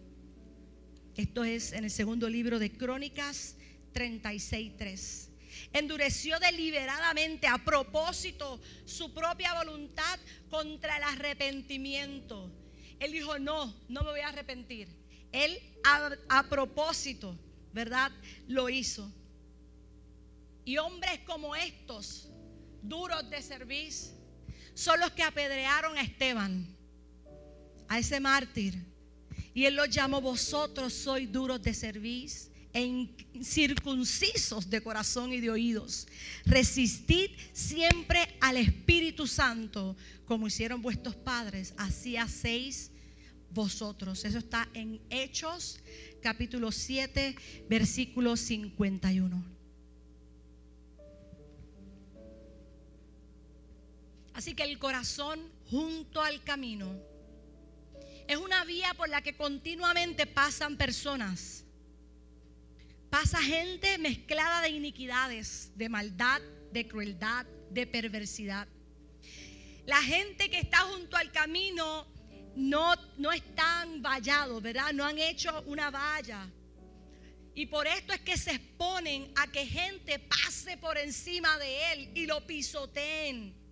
Esto 1.16 1.44
es 1.44 1.72
en 1.72 1.84
el 1.84 1.90
segundo 1.90 2.28
libro 2.28 2.58
de 2.58 2.72
Crónicas 2.72 3.56
36.3. 3.94 5.28
Endureció 5.72 6.38
deliberadamente 6.38 7.46
a 7.46 7.58
propósito 7.58 8.60
su 8.84 9.12
propia 9.12 9.54
voluntad 9.54 10.18
contra 10.50 10.96
el 10.98 11.02
arrepentimiento. 11.02 12.50
Él 12.98 13.12
dijo, 13.12 13.38
no, 13.38 13.74
no 13.88 14.02
me 14.02 14.10
voy 14.10 14.20
a 14.20 14.28
arrepentir. 14.28 14.88
Él 15.32 15.58
a, 15.84 16.10
a 16.28 16.48
propósito, 16.48 17.38
¿verdad? 17.72 18.10
Lo 18.46 18.68
hizo. 18.68 19.10
Y 20.66 20.76
hombres 20.76 21.20
como 21.24 21.56
estos, 21.56 22.28
duros 22.82 23.30
de 23.30 23.40
servicio, 23.40 24.12
son 24.74 25.00
los 25.00 25.12
que 25.12 25.22
apedrearon 25.22 25.96
a 25.96 26.02
Esteban, 26.02 26.76
a 27.88 27.98
ese 27.98 28.20
mártir 28.20 28.84
y 29.56 29.64
él 29.64 29.74
los 29.74 29.88
llamó, 29.88 30.20
vosotros 30.20 30.92
sois 30.92 31.32
duros 31.32 31.62
de 31.62 31.72
servicio 31.72 32.52
e 32.74 32.82
incircuncisos 33.32 34.68
de 34.68 34.82
corazón 34.82 35.32
y 35.32 35.40
de 35.40 35.48
oídos. 35.48 36.06
Resistid 36.44 37.30
siempre 37.54 38.36
al 38.42 38.58
Espíritu 38.58 39.26
Santo, 39.26 39.96
como 40.26 40.46
hicieron 40.46 40.82
vuestros 40.82 41.16
padres, 41.16 41.72
así 41.78 42.18
hacéis 42.18 42.90
vosotros. 43.50 44.26
Eso 44.26 44.36
está 44.36 44.68
en 44.74 45.00
Hechos 45.08 45.80
capítulo 46.20 46.70
7, 46.70 47.34
versículo 47.66 48.36
51. 48.36 49.55
Así 54.36 54.54
que 54.54 54.64
el 54.64 54.78
corazón 54.78 55.50
junto 55.70 56.20
al 56.20 56.44
camino 56.44 56.94
es 58.28 58.36
una 58.36 58.66
vía 58.66 58.92
por 58.92 59.08
la 59.08 59.22
que 59.22 59.34
continuamente 59.34 60.26
pasan 60.26 60.76
personas. 60.76 61.64
Pasa 63.08 63.42
gente 63.42 63.96
mezclada 63.96 64.60
de 64.60 64.68
iniquidades, 64.68 65.72
de 65.74 65.88
maldad, 65.88 66.42
de 66.70 66.86
crueldad, 66.86 67.46
de 67.70 67.86
perversidad. 67.86 68.68
La 69.86 70.02
gente 70.02 70.50
que 70.50 70.58
está 70.58 70.80
junto 70.80 71.16
al 71.16 71.32
camino 71.32 72.06
no, 72.56 72.94
no 73.16 73.32
están 73.32 74.02
vallados, 74.02 74.60
¿verdad? 74.60 74.92
No 74.92 75.06
han 75.06 75.18
hecho 75.18 75.62
una 75.62 75.90
valla. 75.90 76.46
Y 77.54 77.64
por 77.64 77.86
esto 77.86 78.12
es 78.12 78.20
que 78.20 78.36
se 78.36 78.50
exponen 78.50 79.32
a 79.34 79.50
que 79.50 79.64
gente 79.64 80.18
pase 80.18 80.76
por 80.76 80.98
encima 80.98 81.58
de 81.58 81.92
él 81.92 82.10
y 82.14 82.26
lo 82.26 82.46
pisoteen 82.46 83.64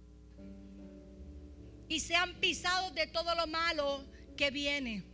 y 1.95 2.01
sean 2.01 2.35
pisados 2.41 2.93
de 2.93 3.07
todo 3.07 3.37
lo 3.37 3.47
malo 3.47 4.05
que 4.37 4.51
viene. 4.51 5.05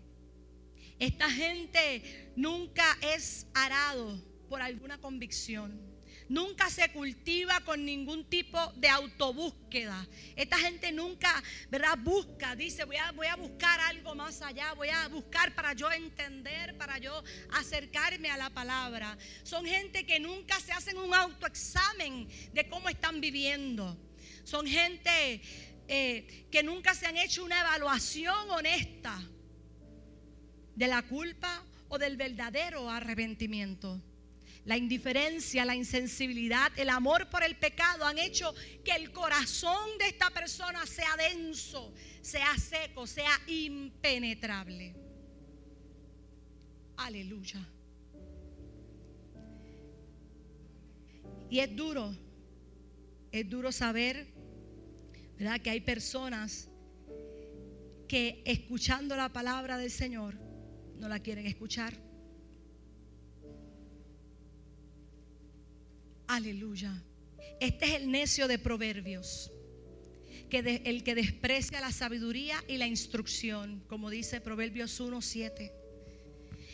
Esta 0.99 1.31
gente 1.31 2.33
nunca 2.37 2.97
es 3.03 3.47
arado 3.53 4.19
por 4.49 4.63
alguna 4.63 4.99
convicción. 4.99 5.79
Nunca 6.27 6.71
se 6.71 6.91
cultiva 6.93 7.61
con 7.61 7.85
ningún 7.85 8.25
tipo 8.25 8.59
de 8.77 8.89
autobúsqueda. 8.89 10.07
Esta 10.37 10.59
gente 10.59 10.91
nunca, 10.91 11.43
¿verdad? 11.69 11.99
Busca, 11.99 12.57
dice, 12.57 12.85
voy 12.85 12.97
a, 12.97 13.13
voy 13.13 13.27
a 13.27 13.37
buscar 13.37 13.79
algo 13.81 14.15
más 14.15 14.41
allá, 14.41 14.73
voy 14.73 14.89
a 14.89 15.09
buscar 15.09 15.55
para 15.55 15.75
yo 15.75 15.91
entender, 15.93 16.79
para 16.79 16.97
yo 16.99 17.23
acercarme 17.53 18.31
a 18.31 18.39
la 18.39 18.49
palabra. 18.49 19.19
Son 19.43 19.67
gente 19.67 20.07
que 20.07 20.19
nunca 20.19 20.59
se 20.61 20.73
hacen 20.73 20.97
un 20.97 21.13
autoexamen 21.13 22.27
de 22.55 22.69
cómo 22.71 22.89
están 22.89 23.21
viviendo. 23.21 23.99
Son 24.45 24.67
gente 24.67 25.43
eh, 25.93 26.47
que 26.53 26.63
nunca 26.63 26.95
se 26.95 27.05
han 27.05 27.17
hecho 27.17 27.45
una 27.45 27.63
evaluación 27.63 28.49
honesta 28.49 29.21
de 30.77 30.87
la 30.87 31.03
culpa 31.03 31.65
o 31.89 31.99
del 31.99 32.17
verdadero 32.17 32.89
arrepentimiento. 32.89 34.01
La 34.67 34.77
indiferencia, 34.77 35.65
la 35.65 35.75
insensibilidad, 35.75 36.71
el 36.77 36.91
amor 36.91 37.29
por 37.29 37.43
el 37.43 37.57
pecado 37.57 38.05
han 38.05 38.19
hecho 38.19 38.55
que 38.85 38.93
el 38.93 39.11
corazón 39.11 39.99
de 39.99 40.07
esta 40.07 40.31
persona 40.31 40.87
sea 40.87 41.17
denso, 41.17 41.93
sea 42.23 42.57
seco, 42.57 43.05
sea 43.09 43.33
impenetrable. 43.49 44.95
Aleluya. 46.99 47.67
Y 51.51 51.59
es 51.59 51.75
duro, 51.75 52.17
es 53.33 53.51
duro 53.51 53.73
saber, 53.73 54.30
¿verdad? 55.41 55.59
Que 55.63 55.71
hay 55.71 55.81
personas 55.81 56.69
que 58.07 58.43
escuchando 58.45 59.17
la 59.17 59.33
palabra 59.33 59.79
del 59.79 59.91
Señor 59.91 60.35
no 60.99 61.09
la 61.09 61.19
quieren 61.21 61.47
escuchar. 61.47 61.95
Aleluya. 66.27 67.03
Este 67.59 67.87
es 67.87 67.95
el 67.95 68.11
necio 68.11 68.49
de 68.49 68.59
Proverbios, 68.59 69.51
que 70.51 70.83
el 70.85 71.03
que 71.03 71.15
desprecia 71.15 71.81
la 71.81 71.91
sabiduría 71.91 72.63
y 72.69 72.77
la 72.77 72.87
instrucción, 72.87 73.83
como 73.89 74.11
dice 74.11 74.43
Proverbios 74.43 75.01
1:7. 75.01 75.73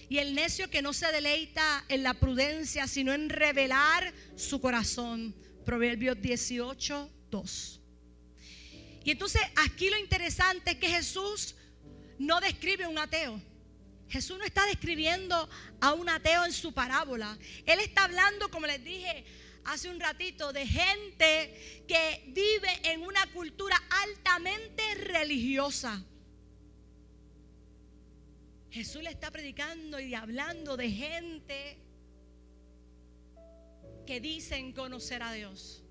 Y 0.09 0.19
el 0.19 0.35
necio 0.35 0.69
que 0.69 0.83
no 0.83 0.93
se 0.93 1.13
deleita 1.13 1.85
en 1.89 2.03
la 2.03 2.15
prudencia, 2.15 2.89
sino 2.89 3.15
en 3.15 3.29
revelar 3.29 4.13
su 4.35 4.61
corazón, 4.61 5.37
Proverbios 5.65 6.17
18:2. 6.21 7.86
Y 9.07 9.13
entonces 9.13 9.41
aquí 9.55 9.89
lo 9.89 9.97
interesante 9.99 10.73
es 10.73 10.79
que 10.79 10.89
Jesús 10.89 11.55
no 12.19 12.41
describe 12.41 12.89
un 12.89 12.99
ateo. 12.99 13.41
Jesús 14.09 14.37
no 14.37 14.45
está 14.45 14.67
describiendo 14.67 15.49
a 15.81 15.93
un 15.93 16.09
ateo 16.09 16.45
en 16.45 16.53
su 16.53 16.75
parábola. 16.75 17.39
Él 17.67 17.79
está 17.79 18.03
hablando, 18.03 18.51
como 18.51 18.67
les 18.67 18.83
dije, 18.83 19.25
hace 19.65 19.89
un 19.91 20.01
ratito 20.01 20.53
de 20.53 20.67
gente 20.67 21.85
que 21.87 22.25
vive 22.27 22.69
en 22.83 23.03
una 23.03 23.25
cultura 23.33 23.81
altamente 24.03 24.83
religiosa. 24.97 26.05
Jesús 28.73 29.05
le 29.05 29.11
está 29.11 29.31
predicando 29.31 30.01
y 30.01 30.17
hablando 30.17 30.77
de 30.77 30.91
gente 30.91 31.79
que 34.05 34.21
dicen 34.21 34.73
conocer 34.73 35.23
a 35.23 35.33
Dios, 35.33 35.86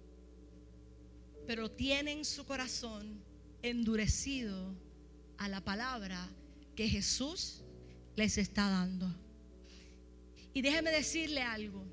pero 1.46 1.72
tienen 1.72 2.26
su 2.26 2.46
corazón 2.46 3.22
endurecido 3.62 4.74
a 5.38 5.48
la 5.48 5.62
palabra 5.62 6.30
que 6.76 6.88
Jesús 6.88 7.64
les 8.16 8.38
está 8.38 8.70
dando. 8.70 9.14
Y 10.54 10.62
déjeme 10.62 10.92
decirle 10.92 11.42
algo 11.42 11.84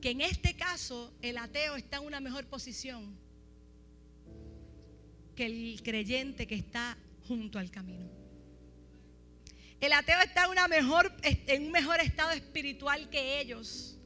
que 0.00 0.10
en 0.10 0.20
este 0.20 0.54
caso 0.54 1.12
el 1.22 1.38
ateo 1.38 1.76
está 1.76 1.98
en 1.98 2.06
una 2.06 2.20
mejor 2.20 2.46
posición 2.46 3.16
que 5.34 5.46
el 5.46 5.82
creyente 5.82 6.46
que 6.46 6.54
está 6.54 6.96
junto 7.26 7.58
al 7.58 7.70
camino. 7.70 8.10
El 9.80 9.92
ateo 9.92 10.18
está 10.20 10.44
en, 10.44 11.62
un 11.64 11.70
mejor 11.70 12.00
estado 12.00 12.30
espiritual 12.30 13.10
que 13.10 13.40
ellos. 13.40 13.98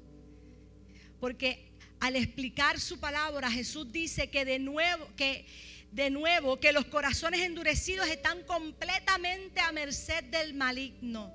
Porque 1.20 1.67
al 2.00 2.16
explicar 2.16 2.78
su 2.80 2.98
palabra, 2.98 3.50
Jesús 3.50 3.90
dice 3.92 4.30
que 4.30 4.44
de 4.44 4.58
nuevo, 4.58 5.08
que 5.16 5.46
de 5.92 6.10
nuevo, 6.10 6.60
que 6.60 6.72
los 6.72 6.84
corazones 6.86 7.40
endurecidos 7.40 8.08
están 8.08 8.42
completamente 8.44 9.60
a 9.60 9.72
merced 9.72 10.24
del 10.24 10.54
maligno. 10.54 11.34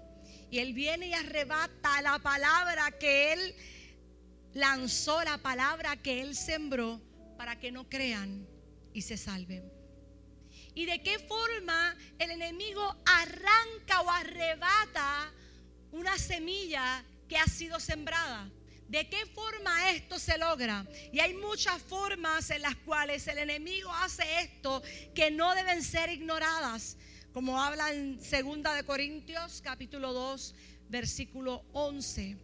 Y 0.51 0.59
Él 0.59 0.73
viene 0.73 1.07
y 1.07 1.13
arrebata 1.13 2.01
la 2.01 2.19
palabra 2.19 2.91
que 2.91 3.33
Él 3.33 3.55
lanzó 4.53 5.23
la 5.23 5.37
palabra 5.37 5.97
que 5.97 6.21
él 6.21 6.35
sembró 6.35 7.01
para 7.37 7.59
que 7.59 7.71
no 7.71 7.89
crean 7.89 8.47
y 8.93 9.01
se 9.01 9.17
salven. 9.17 9.71
¿Y 10.75 10.85
de 10.85 11.01
qué 11.01 11.19
forma 11.19 11.95
el 12.19 12.31
enemigo 12.31 12.95
arranca 13.05 14.01
o 14.01 14.09
arrebata 14.09 15.31
una 15.91 16.17
semilla 16.17 17.03
que 17.27 17.37
ha 17.37 17.45
sido 17.45 17.79
sembrada? 17.79 18.49
¿De 18.87 19.09
qué 19.09 19.25
forma 19.27 19.91
esto 19.91 20.19
se 20.19 20.37
logra? 20.37 20.85
Y 21.11 21.19
hay 21.19 21.33
muchas 21.33 21.81
formas 21.81 22.49
en 22.49 22.61
las 22.61 22.75
cuales 22.77 23.27
el 23.27 23.39
enemigo 23.39 23.91
hace 23.91 24.23
esto 24.41 24.81
que 25.15 25.31
no 25.31 25.55
deben 25.55 25.81
ser 25.81 26.11
ignoradas, 26.11 26.97
como 27.31 27.61
habla 27.61 27.91
en 27.91 28.17
2 28.17 28.31
de 28.75 28.83
Corintios 28.85 29.61
capítulo 29.61 30.13
2, 30.13 30.55
versículo 30.89 31.65
11. 31.73 32.37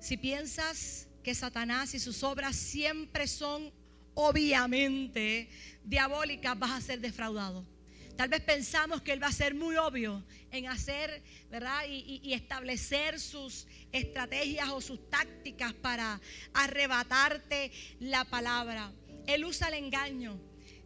Si 0.00 0.16
piensas 0.16 1.08
que 1.22 1.34
Satanás 1.34 1.92
y 1.94 1.98
sus 1.98 2.22
obras 2.22 2.56
siempre 2.56 3.26
son 3.26 3.72
obviamente 4.14 5.50
diabólicas, 5.84 6.58
vas 6.58 6.70
a 6.70 6.80
ser 6.80 7.00
defraudado. 7.00 7.75
Tal 8.16 8.28
vez 8.30 8.40
pensamos 8.40 9.02
que 9.02 9.12
Él 9.12 9.22
va 9.22 9.26
a 9.26 9.32
ser 9.32 9.54
muy 9.54 9.76
obvio 9.76 10.24
en 10.50 10.68
hacer, 10.68 11.22
¿verdad? 11.50 11.82
Y, 11.86 12.32
establecer 12.32 13.20
sus 13.20 13.66
estrategias 13.92 14.70
o 14.70 14.80
sus 14.80 15.10
tácticas 15.10 15.74
para 15.74 16.18
arrebatarte 16.54 17.70
la 18.00 18.24
palabra. 18.24 18.90
Él 19.26 19.44
usa 19.44 19.68
el 19.68 19.74
engaño. 19.74 20.40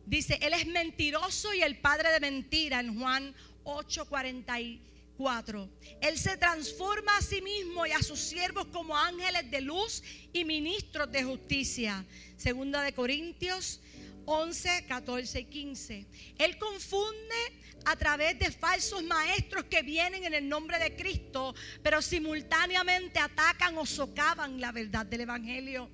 Dice, 0.06 0.40
Él 0.42 0.54
es 0.54 0.66
mentiroso 0.66 1.54
y 1.54 1.62
el 1.62 1.78
padre 1.78 2.10
de 2.10 2.18
mentira 2.18 2.80
en 2.80 2.98
Juan 2.98 3.32
8:41. 3.62 5.68
Él 6.00 6.18
se 6.18 6.36
transforma 6.36 7.16
a 7.16 7.22
sí 7.22 7.40
mismo 7.42 7.86
y 7.86 7.92
a 7.92 8.02
sus 8.02 8.18
siervos 8.18 8.66
como 8.72 8.96
ángeles 8.96 9.48
de 9.50 9.60
luz 9.60 10.02
y 10.32 10.44
ministros 10.44 11.12
de 11.12 11.22
justicia. 11.22 12.04
Segunda 12.36 12.82
de 12.82 12.92
Corintios 12.92 13.80
11, 14.24 14.84
14 14.86 15.40
y 15.40 15.44
15. 15.44 16.06
Él 16.38 16.58
confunde 16.58 17.36
a 17.84 17.96
través 17.96 18.38
de 18.38 18.50
falsos 18.50 19.02
maestros 19.02 19.64
que 19.64 19.82
vienen 19.82 20.24
en 20.24 20.34
el 20.34 20.48
nombre 20.48 20.78
de 20.78 20.94
Cristo, 20.96 21.54
pero 21.82 22.02
simultáneamente 22.02 23.18
atacan 23.18 23.76
o 23.78 23.86
socavan 23.86 24.60
la 24.60 24.72
verdad 24.72 25.06
del 25.06 25.22
Evangelio. 25.22 25.90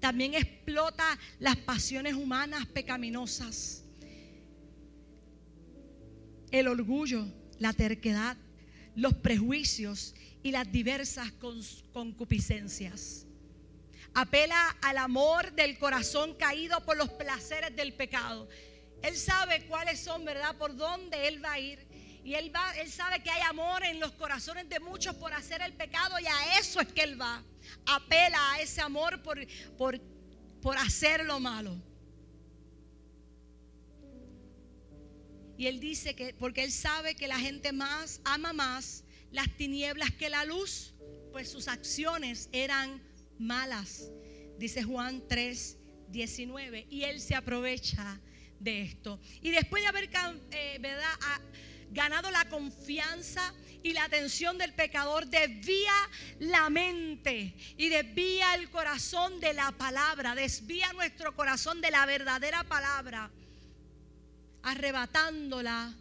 También 0.00 0.34
explota 0.34 1.18
las 1.40 1.56
pasiones 1.56 2.14
humanas 2.14 2.66
pecaminosas. 2.66 3.84
El 6.50 6.68
orgullo 6.68 7.26
la 7.58 7.72
terquedad, 7.72 8.36
los 8.94 9.14
prejuicios 9.14 10.14
y 10.42 10.52
las 10.52 10.70
diversas 10.70 11.32
concupiscencias. 11.92 13.27
Apela 14.20 14.76
al 14.82 14.98
amor 14.98 15.52
del 15.52 15.78
corazón 15.78 16.34
caído 16.34 16.84
por 16.84 16.96
los 16.96 17.08
placeres 17.08 17.76
del 17.76 17.92
pecado. 17.94 18.48
Él 19.00 19.16
sabe 19.16 19.64
cuáles 19.66 20.00
son, 20.00 20.24
¿verdad? 20.24 20.56
Por 20.56 20.74
dónde 20.74 21.28
Él 21.28 21.44
va 21.44 21.52
a 21.52 21.60
ir. 21.60 21.86
Y 22.24 22.34
él, 22.34 22.52
va, 22.52 22.76
él 22.78 22.90
sabe 22.90 23.22
que 23.22 23.30
hay 23.30 23.42
amor 23.42 23.84
en 23.84 24.00
los 24.00 24.10
corazones 24.10 24.68
de 24.68 24.80
muchos 24.80 25.14
por 25.14 25.32
hacer 25.32 25.62
el 25.62 25.72
pecado 25.74 26.18
y 26.18 26.26
a 26.26 26.58
eso 26.58 26.80
es 26.80 26.88
que 26.88 27.02
Él 27.02 27.18
va. 27.18 27.44
Apela 27.86 28.54
a 28.54 28.60
ese 28.60 28.80
amor 28.80 29.22
por, 29.22 29.38
por, 29.76 30.00
por 30.60 30.76
hacer 30.78 31.24
lo 31.24 31.38
malo. 31.38 31.80
Y 35.56 35.68
él 35.68 35.78
dice 35.78 36.16
que 36.16 36.34
porque 36.34 36.64
él 36.64 36.72
sabe 36.72 37.14
que 37.14 37.28
la 37.28 37.38
gente 37.38 37.70
más 37.70 38.20
ama 38.24 38.52
más 38.52 39.04
las 39.30 39.48
tinieblas 39.56 40.10
que 40.10 40.28
la 40.28 40.44
luz, 40.44 40.92
pues 41.30 41.48
sus 41.50 41.68
acciones 41.68 42.48
eran 42.50 43.07
malas. 43.38 44.10
Dice 44.58 44.82
Juan 44.82 45.22
3, 45.28 45.78
19. 46.08 46.86
Y 46.90 47.02
él 47.04 47.20
se 47.20 47.34
aprovecha 47.34 48.20
de 48.58 48.82
esto. 48.82 49.20
Y 49.40 49.50
después 49.50 49.82
de 49.82 49.88
haber 49.88 50.10
eh, 50.50 50.80
ganado 51.90 52.30
la 52.30 52.48
confianza 52.48 53.54
y 53.82 53.92
la 53.92 54.04
atención 54.04 54.58
del 54.58 54.74
pecador, 54.74 55.26
desvía 55.26 55.92
la 56.40 56.68
mente 56.68 57.54
y 57.76 57.88
desvía 57.88 58.54
el 58.54 58.70
corazón 58.70 59.40
de 59.40 59.52
la 59.52 59.70
palabra, 59.72 60.34
desvía 60.34 60.92
nuestro 60.92 61.34
corazón 61.34 61.80
de 61.80 61.90
la 61.90 62.04
verdadera 62.06 62.64
palabra 62.64 63.30
arrebatándola 64.62 65.94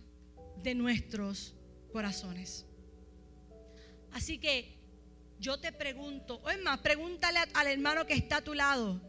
de 0.64 0.76
nuestros 0.76 1.54
corazones. 1.92 2.66
Así 4.12 4.40
que 4.40 4.77
yo 5.40 5.60
te 5.60 5.72
pregunto, 5.72 6.42
o 6.44 6.50
es 6.50 6.62
más, 6.62 6.80
pregúntale 6.80 7.40
al 7.54 7.68
hermano 7.68 8.06
que 8.06 8.14
está 8.14 8.38
a 8.38 8.42
tu 8.42 8.54
lado, 8.54 9.00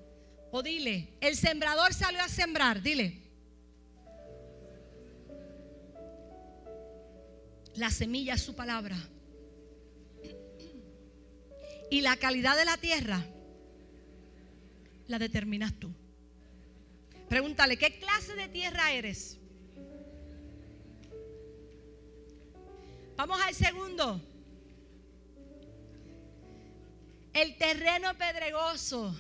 o 0.51 0.63
dile, 0.63 1.15
el 1.21 1.37
sembrador 1.37 1.95
salió 1.95 2.23
a 2.23 2.29
sembrar, 2.29 2.83
dile. 2.83 3.23
La 7.75 7.91
semilla 7.91 8.35
es 8.35 8.43
su 8.43 8.55
palabra. 8.55 8.97
Y 11.91 12.03
la 12.03 12.17
calidad 12.17 12.55
de 12.57 12.67
la 12.67 12.77
tierra 12.77 13.25
la 15.07 15.19
determinas 15.19 15.73
tú. 15.79 15.91
Pregúntale, 17.29 17.79
¿qué 17.79 17.99
clase 17.99 18.35
de 18.35 18.49
tierra 18.49 18.93
eres? 18.93 19.39
Vamos 23.17 23.41
al 23.41 23.55
segundo. 23.55 24.21
El 27.39 27.55
terreno 27.55 28.19
pedregoso, 28.19 29.17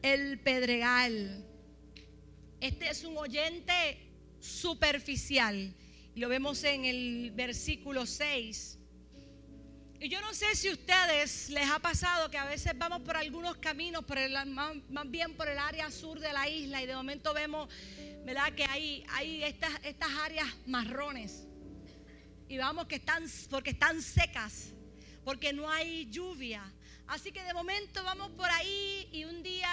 el 0.00 0.38
pedregal. 0.38 1.44
Este 2.60 2.88
es 2.88 3.02
un 3.02 3.18
oyente 3.18 3.98
superficial. 4.38 5.74
Lo 6.14 6.28
vemos 6.28 6.62
en 6.62 6.84
el 6.84 7.32
versículo 7.34 8.06
6. 8.06 8.78
Y 9.98 10.08
yo 10.08 10.20
no 10.20 10.32
sé 10.34 10.54
si 10.54 10.68
a 10.68 10.72
ustedes 10.72 11.50
les 11.50 11.68
ha 11.68 11.80
pasado 11.80 12.30
que 12.30 12.38
a 12.38 12.44
veces 12.44 12.78
vamos 12.78 13.02
por 13.02 13.16
algunos 13.16 13.56
caminos, 13.56 14.04
por 14.04 14.18
el, 14.18 14.36
más, 14.46 14.76
bien 15.06 15.34
por 15.34 15.48
el 15.48 15.58
área 15.58 15.90
sur 15.90 16.20
de 16.20 16.32
la 16.32 16.48
isla 16.48 16.80
y 16.80 16.86
de 16.86 16.94
momento 16.94 17.34
vemos, 17.34 17.68
¿verdad? 18.24 18.52
Que 18.52 18.66
hay, 18.66 19.04
hay 19.08 19.42
estas, 19.42 19.72
estas 19.82 20.10
áreas 20.22 20.46
marrones. 20.68 21.42
Y 22.48 22.56
vamos 22.56 22.86
que 22.86 22.96
están, 22.96 23.24
porque 23.50 23.70
están 23.70 24.00
secas, 24.00 24.72
porque 25.24 25.52
no 25.52 25.68
hay 25.68 26.08
lluvia. 26.08 26.72
Así 27.06 27.32
que 27.32 27.42
de 27.42 27.54
momento 27.54 28.02
vamos 28.04 28.30
por 28.32 28.50
ahí 28.50 29.08
y 29.12 29.24
un 29.24 29.42
día 29.42 29.68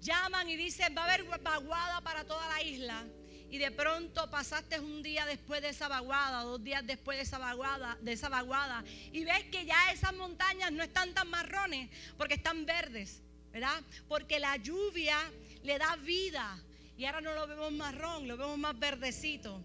llaman 0.00 0.48
y 0.48 0.56
dicen, 0.56 0.94
va 0.96 1.02
a 1.02 1.04
haber 1.04 1.24
vaguada 1.40 2.00
para 2.00 2.24
toda 2.24 2.48
la 2.48 2.62
isla 2.62 3.04
y 3.50 3.58
de 3.58 3.70
pronto 3.70 4.28
pasaste 4.30 4.80
un 4.80 5.02
día 5.02 5.24
después 5.24 5.62
de 5.62 5.68
esa 5.68 5.88
vaguada, 5.88 6.42
dos 6.42 6.62
días 6.62 6.84
después 6.86 7.16
de 7.16 7.22
esa 7.22 7.38
vaguada, 7.38 7.96
de 8.00 8.12
esa 8.12 8.28
vaguada, 8.28 8.84
y 9.12 9.24
ves 9.24 9.44
que 9.44 9.64
ya 9.64 9.92
esas 9.92 10.14
montañas 10.14 10.72
no 10.72 10.82
están 10.82 11.14
tan 11.14 11.30
marrones 11.30 11.88
porque 12.16 12.34
están 12.34 12.66
verdes, 12.66 13.22
¿verdad? 13.52 13.82
Porque 14.08 14.40
la 14.40 14.56
lluvia 14.56 15.18
le 15.62 15.78
da 15.78 15.96
vida 15.96 16.58
y 16.96 17.04
ahora 17.04 17.20
no 17.20 17.34
lo 17.34 17.46
vemos 17.46 17.72
marrón, 17.72 18.26
lo 18.26 18.36
vemos 18.36 18.58
más 18.58 18.78
verdecito. 18.78 19.62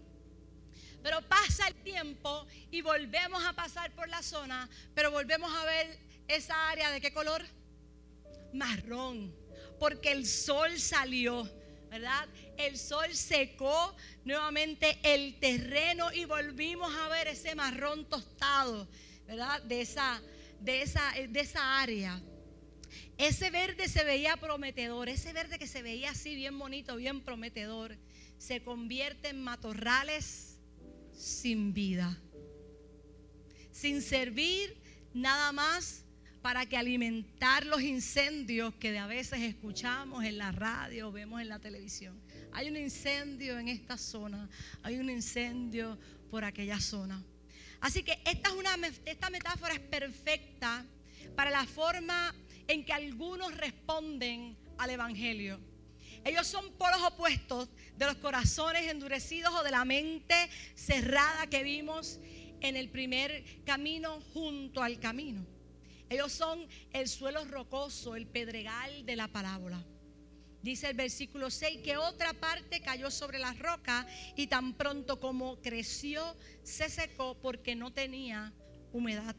Pero 1.02 1.20
pasa 1.22 1.66
el 1.66 1.74
tiempo 1.82 2.46
y 2.70 2.80
volvemos 2.80 3.44
a 3.44 3.52
pasar 3.54 3.90
por 3.92 4.08
la 4.08 4.22
zona, 4.22 4.68
pero 4.94 5.10
volvemos 5.10 5.52
a 5.52 5.64
ver 5.64 5.98
esa 6.36 6.70
área 6.70 6.90
de 6.90 7.00
qué 7.00 7.12
color? 7.12 7.44
Marrón, 8.52 9.34
porque 9.78 10.12
el 10.12 10.26
sol 10.26 10.78
salió 10.78 11.48
¿verdad? 11.92 12.26
El 12.56 12.78
sol 12.78 13.14
secó 13.14 13.94
nuevamente 14.24 14.98
el 15.02 15.38
terreno 15.38 16.10
y 16.10 16.24
volvimos 16.24 16.90
a 16.94 17.08
ver 17.08 17.28
ese 17.28 17.54
marrón 17.54 18.08
tostado, 18.08 18.88
¿verdad? 19.26 19.60
De 19.64 19.82
esa, 19.82 20.22
de 20.58 20.80
esa, 20.80 21.12
de 21.28 21.40
esa 21.40 21.82
área. 21.82 22.18
Ese 23.18 23.50
verde 23.50 23.90
se 23.90 24.04
veía 24.04 24.38
prometedor, 24.38 25.10
ese 25.10 25.34
verde 25.34 25.58
que 25.58 25.66
se 25.66 25.82
veía 25.82 26.12
así 26.12 26.34
bien 26.34 26.58
bonito, 26.58 26.96
bien 26.96 27.20
prometedor, 27.20 27.98
se 28.38 28.62
convierte 28.62 29.28
en 29.28 29.42
matorrales 29.42 30.56
sin 31.12 31.74
vida, 31.74 32.18
sin 33.70 34.00
servir 34.00 34.80
nada 35.12 35.52
más 35.52 36.01
para 36.42 36.66
que 36.66 36.76
alimentar 36.76 37.64
los 37.64 37.80
incendios 37.80 38.74
que 38.74 38.98
a 38.98 39.06
veces 39.06 39.40
escuchamos 39.40 40.24
en 40.24 40.38
la 40.38 40.50
radio, 40.50 41.12
vemos 41.12 41.40
en 41.40 41.48
la 41.48 41.60
televisión. 41.60 42.20
Hay 42.52 42.68
un 42.68 42.76
incendio 42.76 43.58
en 43.58 43.68
esta 43.68 43.96
zona, 43.96 44.50
hay 44.82 44.96
un 44.96 45.08
incendio 45.08 45.96
por 46.30 46.44
aquella 46.44 46.80
zona. 46.80 47.22
Así 47.80 48.02
que 48.02 48.18
esta, 48.24 48.48
es 48.48 48.54
una, 48.56 48.76
esta 49.06 49.30
metáfora 49.30 49.74
es 49.74 49.80
perfecta 49.80 50.84
para 51.36 51.50
la 51.50 51.64
forma 51.64 52.34
en 52.66 52.84
que 52.84 52.92
algunos 52.92 53.56
responden 53.56 54.56
al 54.78 54.90
Evangelio. 54.90 55.60
Ellos 56.24 56.46
son 56.46 56.72
polos 56.72 57.02
opuestos 57.02 57.68
de 57.96 58.06
los 58.06 58.16
corazones 58.16 58.90
endurecidos 58.90 59.54
o 59.54 59.62
de 59.62 59.70
la 59.70 59.84
mente 59.84 60.34
cerrada 60.74 61.46
que 61.46 61.62
vimos 61.62 62.18
en 62.60 62.76
el 62.76 62.88
primer 62.90 63.62
camino 63.64 64.20
junto 64.32 64.82
al 64.82 64.98
camino. 64.98 65.44
Ellos 66.12 66.32
son 66.32 66.68
el 66.92 67.08
suelo 67.08 67.42
rocoso, 67.46 68.16
el 68.16 68.26
pedregal 68.26 69.06
de 69.06 69.16
la 69.16 69.28
parábola. 69.28 69.82
Dice 70.60 70.90
el 70.90 70.94
versículo 70.94 71.50
6 71.50 71.80
que 71.82 71.96
otra 71.96 72.34
parte 72.34 72.82
cayó 72.82 73.10
sobre 73.10 73.38
la 73.38 73.54
roca 73.54 74.06
y 74.36 74.46
tan 74.46 74.74
pronto 74.74 75.18
como 75.18 75.56
creció 75.62 76.36
se 76.62 76.90
secó 76.90 77.38
porque 77.40 77.74
no 77.74 77.94
tenía 77.94 78.52
humedad. 78.92 79.34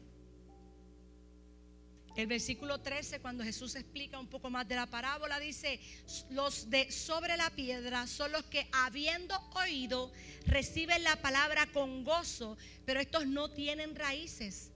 El 2.16 2.26
versículo 2.26 2.80
13, 2.80 3.20
cuando 3.20 3.44
Jesús 3.44 3.76
explica 3.76 4.18
un 4.18 4.26
poco 4.26 4.50
más 4.50 4.66
de 4.66 4.74
la 4.74 4.86
parábola, 4.86 5.38
dice, 5.38 5.78
los 6.30 6.70
de 6.70 6.90
sobre 6.90 7.36
la 7.36 7.50
piedra 7.50 8.08
son 8.08 8.32
los 8.32 8.44
que 8.46 8.68
habiendo 8.72 9.36
oído 9.54 10.12
reciben 10.44 11.04
la 11.04 11.14
palabra 11.22 11.66
con 11.72 12.02
gozo, 12.02 12.58
pero 12.84 12.98
estos 12.98 13.28
no 13.28 13.48
tienen 13.52 13.94
raíces 13.94 14.73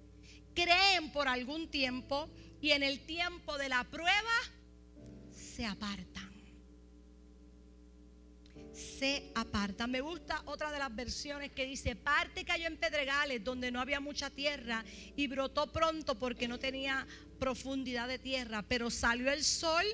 creen 0.62 1.12
por 1.12 1.28
algún 1.28 1.68
tiempo 1.68 2.28
y 2.60 2.72
en 2.72 2.82
el 2.82 3.06
tiempo 3.06 3.56
de 3.58 3.68
la 3.68 3.84
prueba 3.84 4.36
se 5.30 5.64
apartan. 5.64 6.28
Se 8.72 9.30
apartan. 9.36 9.90
Me 9.90 10.00
gusta 10.00 10.42
otra 10.46 10.72
de 10.72 10.80
las 10.80 10.94
versiones 10.94 11.52
que 11.52 11.64
dice, 11.64 11.94
parte 11.94 12.44
cayó 12.44 12.66
en 12.66 12.76
pedregales 12.76 13.44
donde 13.44 13.70
no 13.70 13.80
había 13.80 14.00
mucha 14.00 14.30
tierra 14.30 14.84
y 15.16 15.28
brotó 15.28 15.72
pronto 15.72 16.18
porque 16.18 16.48
no 16.48 16.58
tenía 16.58 17.06
profundidad 17.38 18.08
de 18.08 18.18
tierra, 18.18 18.62
pero 18.62 18.90
salió 18.90 19.30
el 19.30 19.44
sol, 19.44 19.84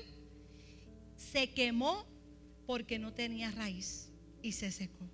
se 1.15 1.51
quemó 1.51 2.07
porque 2.65 2.97
no 2.97 3.13
tenía 3.13 3.51
raíz 3.51 4.09
y 4.41 4.51
se 4.51 4.71
secó. 4.71 5.07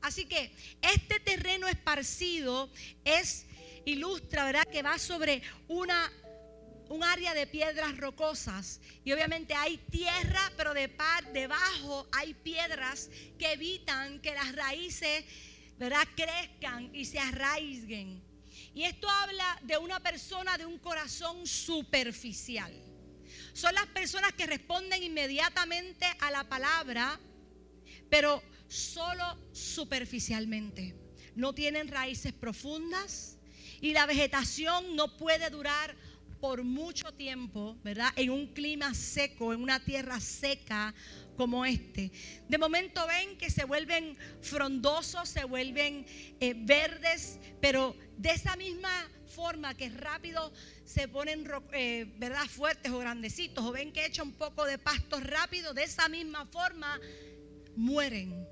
Así 0.00 0.26
que 0.26 0.52
este 0.82 1.20
terreno 1.20 1.68
esparcido 1.68 2.70
es 3.04 3.46
ilustra, 3.84 4.44
¿verdad? 4.44 4.64
Que 4.64 4.82
va 4.82 4.98
sobre 4.98 5.42
una 5.68 6.10
un 6.88 7.02
área 7.02 7.34
de 7.34 7.46
piedras 7.46 7.96
rocosas 7.96 8.80
y 9.04 9.12
obviamente 9.12 9.54
hay 9.54 9.78
tierra, 9.78 10.52
pero 10.56 10.74
de 10.74 10.88
par, 10.88 11.32
debajo 11.32 12.06
hay 12.12 12.34
piedras 12.34 13.10
que 13.38 13.52
evitan 13.52 14.20
que 14.20 14.34
las 14.34 14.54
raíces, 14.54 15.24
¿verdad? 15.78 16.06
crezcan 16.14 16.94
y 16.94 17.04
se 17.04 17.18
arraiguen. 17.18 18.22
Y 18.74 18.84
esto 18.84 19.08
habla 19.08 19.58
de 19.62 19.78
una 19.78 20.00
persona 20.00 20.58
de 20.58 20.66
un 20.66 20.78
corazón 20.78 21.46
superficial. 21.46 22.72
Son 23.52 23.74
las 23.74 23.86
personas 23.86 24.32
que 24.32 24.46
responden 24.46 25.02
inmediatamente 25.02 26.06
a 26.20 26.30
la 26.30 26.44
palabra, 26.44 27.18
pero 28.10 28.42
solo 28.68 29.24
superficialmente. 29.52 30.94
No 31.34 31.52
tienen 31.52 31.88
raíces 31.88 32.32
profundas, 32.32 33.33
y 33.80 33.92
la 33.92 34.06
vegetación 34.06 34.96
no 34.96 35.16
puede 35.16 35.50
durar 35.50 35.94
por 36.44 36.62
mucho 36.62 37.10
tiempo, 37.14 37.74
¿verdad? 37.82 38.10
En 38.16 38.28
un 38.28 38.48
clima 38.48 38.92
seco, 38.92 39.54
en 39.54 39.62
una 39.62 39.82
tierra 39.82 40.20
seca 40.20 40.94
como 41.38 41.64
este. 41.64 42.12
De 42.48 42.58
momento 42.58 43.06
ven 43.06 43.38
que 43.38 43.48
se 43.48 43.64
vuelven 43.64 44.14
frondosos, 44.42 45.26
se 45.26 45.44
vuelven 45.44 46.04
eh, 46.40 46.52
verdes, 46.54 47.40
pero 47.62 47.96
de 48.18 48.30
esa 48.32 48.56
misma 48.56 48.90
forma 49.26 49.74
que 49.74 49.88
rápido 49.88 50.52
se 50.84 51.08
ponen, 51.08 51.48
eh, 51.72 52.12
¿verdad? 52.18 52.44
Fuertes 52.46 52.92
o 52.92 52.98
grandecitos, 52.98 53.64
o 53.64 53.72
ven 53.72 53.90
que 53.90 54.04
echa 54.04 54.22
un 54.22 54.32
poco 54.32 54.66
de 54.66 54.76
pasto 54.76 55.20
rápido, 55.20 55.72
de 55.72 55.84
esa 55.84 56.10
misma 56.10 56.44
forma 56.44 57.00
mueren 57.74 58.46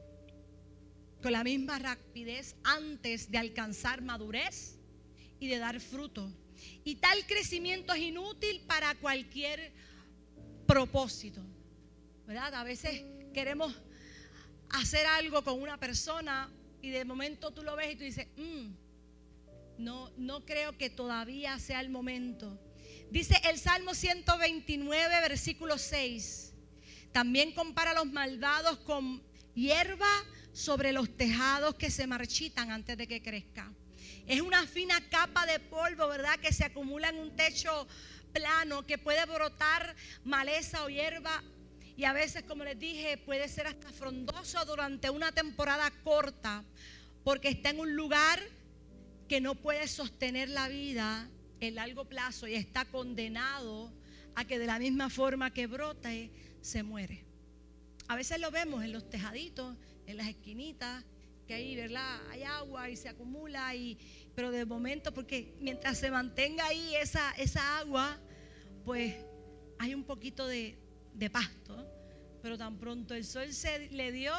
con 1.22 1.32
la 1.32 1.44
misma 1.44 1.78
rapidez 1.78 2.56
antes 2.64 3.30
de 3.30 3.36
alcanzar 3.36 4.00
madurez 4.00 4.78
y 5.42 5.48
de 5.48 5.58
dar 5.58 5.80
fruto. 5.80 6.30
Y 6.84 6.94
tal 6.94 7.26
crecimiento 7.26 7.92
es 7.92 8.00
inútil 8.00 8.60
para 8.60 8.94
cualquier 8.94 9.72
propósito. 10.68 11.42
¿Verdad? 12.28 12.54
A 12.54 12.62
veces 12.62 13.02
queremos 13.34 13.74
hacer 14.68 15.04
algo 15.04 15.42
con 15.42 15.60
una 15.60 15.78
persona 15.78 16.48
y 16.80 16.90
de 16.90 17.04
momento 17.04 17.50
tú 17.50 17.64
lo 17.64 17.74
ves 17.74 17.94
y 17.94 17.96
tú 17.96 18.04
dices, 18.04 18.28
mm, 18.36 18.70
no, 19.78 20.12
no 20.16 20.44
creo 20.44 20.78
que 20.78 20.90
todavía 20.90 21.58
sea 21.58 21.80
el 21.80 21.90
momento. 21.90 22.56
Dice 23.10 23.34
el 23.50 23.58
Salmo 23.58 23.94
129, 23.94 25.20
versículo 25.22 25.76
6. 25.76 26.54
También 27.10 27.50
compara 27.50 27.90
a 27.90 27.94
los 27.94 28.06
malvados 28.06 28.78
con 28.78 29.20
hierba 29.56 30.06
sobre 30.52 30.92
los 30.92 31.16
tejados 31.16 31.74
que 31.74 31.90
se 31.90 32.06
marchitan 32.06 32.70
antes 32.70 32.96
de 32.96 33.08
que 33.08 33.20
crezca. 33.20 33.72
Es 34.26 34.40
una 34.40 34.66
fina 34.66 35.00
capa 35.10 35.46
de 35.46 35.58
polvo, 35.58 36.08
¿verdad? 36.08 36.38
Que 36.38 36.52
se 36.52 36.64
acumula 36.64 37.08
en 37.08 37.18
un 37.18 37.34
techo 37.36 37.86
plano, 38.32 38.86
que 38.86 38.98
puede 38.98 39.24
brotar 39.26 39.94
maleza 40.24 40.84
o 40.84 40.88
hierba. 40.88 41.42
Y 41.96 42.04
a 42.04 42.12
veces, 42.12 42.44
como 42.44 42.64
les 42.64 42.78
dije, 42.78 43.18
puede 43.18 43.48
ser 43.48 43.66
hasta 43.66 43.92
frondoso 43.92 44.64
durante 44.64 45.10
una 45.10 45.32
temporada 45.32 45.90
corta, 46.02 46.64
porque 47.24 47.48
está 47.48 47.70
en 47.70 47.80
un 47.80 47.94
lugar 47.94 48.40
que 49.28 49.40
no 49.40 49.54
puede 49.54 49.86
sostener 49.88 50.48
la 50.48 50.68
vida 50.68 51.28
en 51.60 51.74
largo 51.74 52.04
plazo 52.04 52.46
y 52.46 52.54
está 52.54 52.84
condenado 52.86 53.92
a 54.34 54.44
que 54.44 54.58
de 54.58 54.66
la 54.66 54.78
misma 54.78 55.10
forma 55.10 55.52
que 55.52 55.66
brote, 55.66 56.30
se 56.60 56.82
muere. 56.82 57.24
A 58.08 58.16
veces 58.16 58.40
lo 58.40 58.50
vemos 58.50 58.84
en 58.84 58.92
los 58.92 59.08
tejaditos, 59.08 59.76
en 60.06 60.16
las 60.16 60.28
esquinitas, 60.28 61.04
ahí, 61.52 61.76
¿verdad? 61.76 62.20
Hay 62.30 62.42
agua 62.42 62.88
y 62.90 62.96
se 62.96 63.08
acumula, 63.08 63.74
y, 63.74 63.98
pero 64.34 64.50
de 64.50 64.64
momento, 64.64 65.12
porque 65.12 65.54
mientras 65.60 65.98
se 65.98 66.10
mantenga 66.10 66.66
ahí 66.66 66.94
esa, 66.96 67.32
esa 67.32 67.78
agua, 67.78 68.18
pues 68.84 69.14
hay 69.78 69.94
un 69.94 70.04
poquito 70.04 70.46
de, 70.46 70.78
de 71.14 71.30
pasto, 71.30 71.86
pero 72.42 72.58
tan 72.58 72.78
pronto 72.78 73.14
el 73.14 73.24
sol 73.24 73.52
se 73.52 73.90
le 73.90 74.12
dio, 74.12 74.34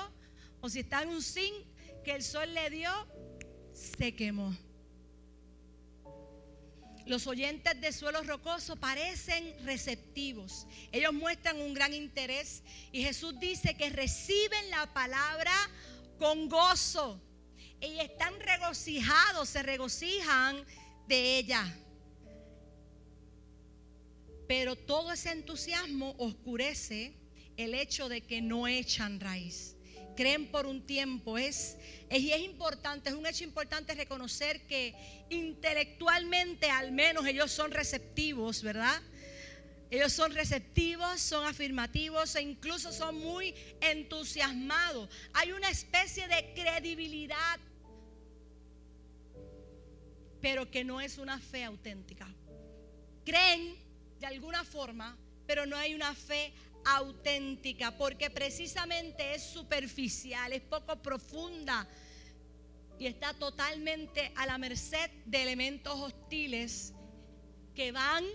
o 0.61 0.69
si 0.69 0.79
está 0.79 1.01
en 1.01 1.09
un 1.09 1.21
zinc 1.21 1.53
que 2.03 2.11
el 2.11 2.23
sol 2.23 2.53
le 2.53 2.69
dio, 2.69 2.91
se 3.73 4.15
quemó. 4.15 4.55
Los 7.05 7.27
oyentes 7.27 7.79
de 7.81 7.91
suelo 7.91 8.23
rocoso 8.23 8.77
parecen 8.77 9.53
receptivos. 9.65 10.65
Ellos 10.91 11.13
muestran 11.13 11.59
un 11.59 11.73
gran 11.73 11.93
interés 11.93 12.63
y 12.93 13.03
Jesús 13.03 13.37
dice 13.39 13.75
que 13.75 13.89
reciben 13.89 14.69
la 14.69 14.93
palabra 14.93 15.51
con 16.17 16.49
gozo 16.49 17.21
y 17.81 17.99
están 17.99 18.39
regocijados, 18.39 19.49
se 19.49 19.63
regocijan 19.63 20.65
de 21.07 21.37
ella. 21.37 21.79
Pero 24.47 24.75
todo 24.75 25.11
ese 25.11 25.31
entusiasmo 25.31 26.15
oscurece 26.17 27.15
el 27.57 27.73
hecho 27.73 28.09
de 28.09 28.21
que 28.21 28.41
no 28.41 28.67
echan 28.67 29.19
raíz. 29.19 29.75
Creen 30.15 30.51
por 30.51 30.65
un 30.65 30.85
tiempo. 30.85 31.37
Es, 31.37 31.77
y 32.11 32.31
es 32.31 32.41
importante, 32.41 33.09
es 33.09 33.15
un 33.15 33.25
hecho 33.25 33.43
importante 33.43 33.95
reconocer 33.95 34.67
que 34.67 34.93
intelectualmente 35.29 36.69
al 36.69 36.91
menos 36.91 37.25
ellos 37.25 37.51
son 37.51 37.71
receptivos, 37.71 38.61
¿verdad? 38.61 39.01
Ellos 39.93 40.11
son 40.11 40.33
receptivos, 40.33 41.21
son 41.21 41.45
afirmativos 41.45 42.35
e 42.35 42.41
incluso 42.41 42.91
son 42.91 43.13
muy 43.19 43.53
entusiasmados. 43.79 45.07
Hay 45.35 45.51
una 45.51 45.69
especie 45.69 46.27
de 46.27 46.51
credibilidad, 46.55 47.59
pero 50.41 50.71
que 50.71 50.83
no 50.83 50.99
es 50.99 51.19
una 51.19 51.37
fe 51.37 51.63
auténtica. 51.63 52.27
Creen 53.23 53.75
de 54.19 54.25
alguna 54.25 54.63
forma, 54.63 55.15
pero 55.45 55.67
no 55.67 55.77
hay 55.77 55.93
una 55.93 56.15
fe 56.15 56.51
auténtica, 56.85 57.95
porque 57.95 58.31
precisamente 58.31 59.35
es 59.35 59.43
superficial, 59.43 60.53
es 60.53 60.61
poco 60.61 61.03
profunda 61.03 61.87
y 62.97 63.05
está 63.05 63.35
totalmente 63.35 64.31
a 64.37 64.47
la 64.47 64.57
merced 64.57 65.11
de 65.25 65.43
elementos 65.43 65.93
hostiles 65.93 66.95
que 67.75 67.91
van 67.91 68.25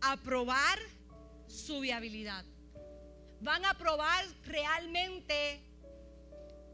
a 0.00 0.16
probar 0.16 0.78
su 1.46 1.80
viabilidad. 1.80 2.44
Van 3.40 3.64
a 3.64 3.74
probar 3.74 4.24
realmente 4.44 5.60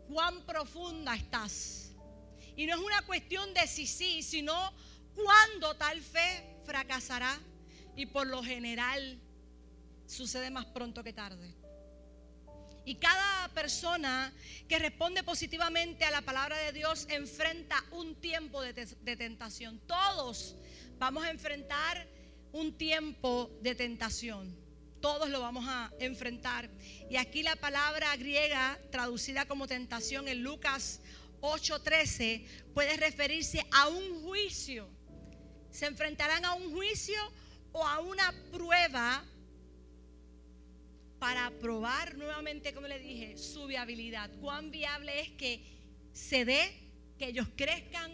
cuán 0.08 0.44
profunda 0.44 1.14
estás. 1.14 1.92
Y 2.56 2.66
no 2.66 2.74
es 2.74 2.80
una 2.80 3.02
cuestión 3.02 3.52
de 3.54 3.66
si 3.66 3.86
sí, 3.86 4.22
sino 4.22 4.72
cuándo 5.14 5.74
tal 5.76 6.00
fe 6.00 6.58
fracasará. 6.64 7.38
Y 7.96 8.06
por 8.06 8.26
lo 8.26 8.42
general 8.42 9.18
sucede 10.06 10.50
más 10.50 10.66
pronto 10.66 11.02
que 11.02 11.12
tarde. 11.12 11.54
Y 12.86 12.94
cada 12.94 13.48
persona 13.48 14.32
que 14.68 14.78
responde 14.78 15.24
positivamente 15.24 16.04
a 16.04 16.10
la 16.12 16.22
palabra 16.22 16.56
de 16.56 16.72
Dios 16.72 17.06
enfrenta 17.10 17.84
un 17.90 18.14
tiempo 18.14 18.62
de, 18.62 19.16
tentación. 19.16 19.80
Todos 19.88 20.54
vamos 20.96 21.24
a 21.24 21.30
enfrentar 21.30 22.06
un 22.56 22.72
tiempo 22.72 23.50
de 23.60 23.74
tentación. 23.74 24.56
Todos 25.00 25.28
lo 25.28 25.40
vamos 25.40 25.66
a 25.68 25.92
enfrentar. 26.00 26.70
Y 27.10 27.16
aquí 27.16 27.42
la 27.42 27.54
palabra 27.56 28.16
griega 28.16 28.78
traducida 28.90 29.46
como 29.46 29.66
tentación 29.66 30.26
en 30.26 30.42
Lucas 30.42 31.00
8:13 31.40 32.44
puede 32.72 32.96
referirse 32.96 33.64
a 33.70 33.88
un 33.88 34.22
juicio. 34.22 34.88
Se 35.70 35.86
enfrentarán 35.86 36.44
a 36.46 36.54
un 36.54 36.72
juicio 36.72 37.20
o 37.72 37.86
a 37.86 38.00
una 38.00 38.34
prueba 38.50 39.22
para 41.18 41.50
probar 41.60 42.16
nuevamente, 42.16 42.72
como 42.72 42.88
le 42.88 42.98
dije, 42.98 43.36
su 43.36 43.66
viabilidad. 43.66 44.30
Cuán 44.40 44.70
viable 44.70 45.20
es 45.20 45.30
que 45.32 45.62
se 46.12 46.46
dé, 46.46 46.72
que 47.18 47.28
ellos 47.28 47.48
crezcan 47.54 48.12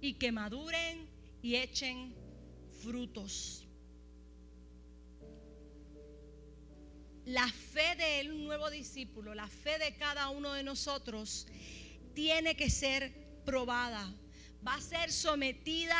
y 0.00 0.14
que 0.14 0.30
maduren 0.30 1.08
y 1.42 1.56
echen 1.56 2.14
frutos. 2.82 3.67
La 7.28 7.46
fe 7.46 7.94
de 7.96 8.30
un 8.30 8.46
nuevo 8.46 8.70
discípulo, 8.70 9.34
la 9.34 9.48
fe 9.48 9.78
de 9.78 9.94
cada 9.96 10.30
uno 10.30 10.54
de 10.54 10.62
nosotros, 10.62 11.46
tiene 12.14 12.56
que 12.56 12.70
ser 12.70 13.12
probada. 13.44 14.10
Va 14.66 14.76
a 14.76 14.80
ser 14.80 15.12
sometida 15.12 15.94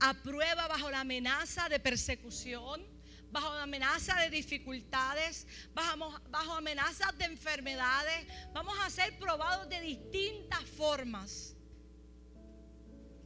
a 0.00 0.12
prueba 0.22 0.68
bajo 0.68 0.90
la 0.90 1.00
amenaza 1.00 1.68
de 1.70 1.80
persecución 1.80 2.92
bajo 3.30 3.48
amenaza 3.48 4.14
de 4.20 4.30
dificultades, 4.30 5.46
bajo, 5.74 6.20
bajo 6.30 6.52
amenazas 6.52 7.18
de 7.18 7.24
enfermedades. 7.24 8.26
Vamos 8.52 8.76
a 8.84 8.90
ser 8.90 9.18
probados 9.18 9.68
de 9.68 9.80
distintas 9.80 10.62
formas 10.76 11.56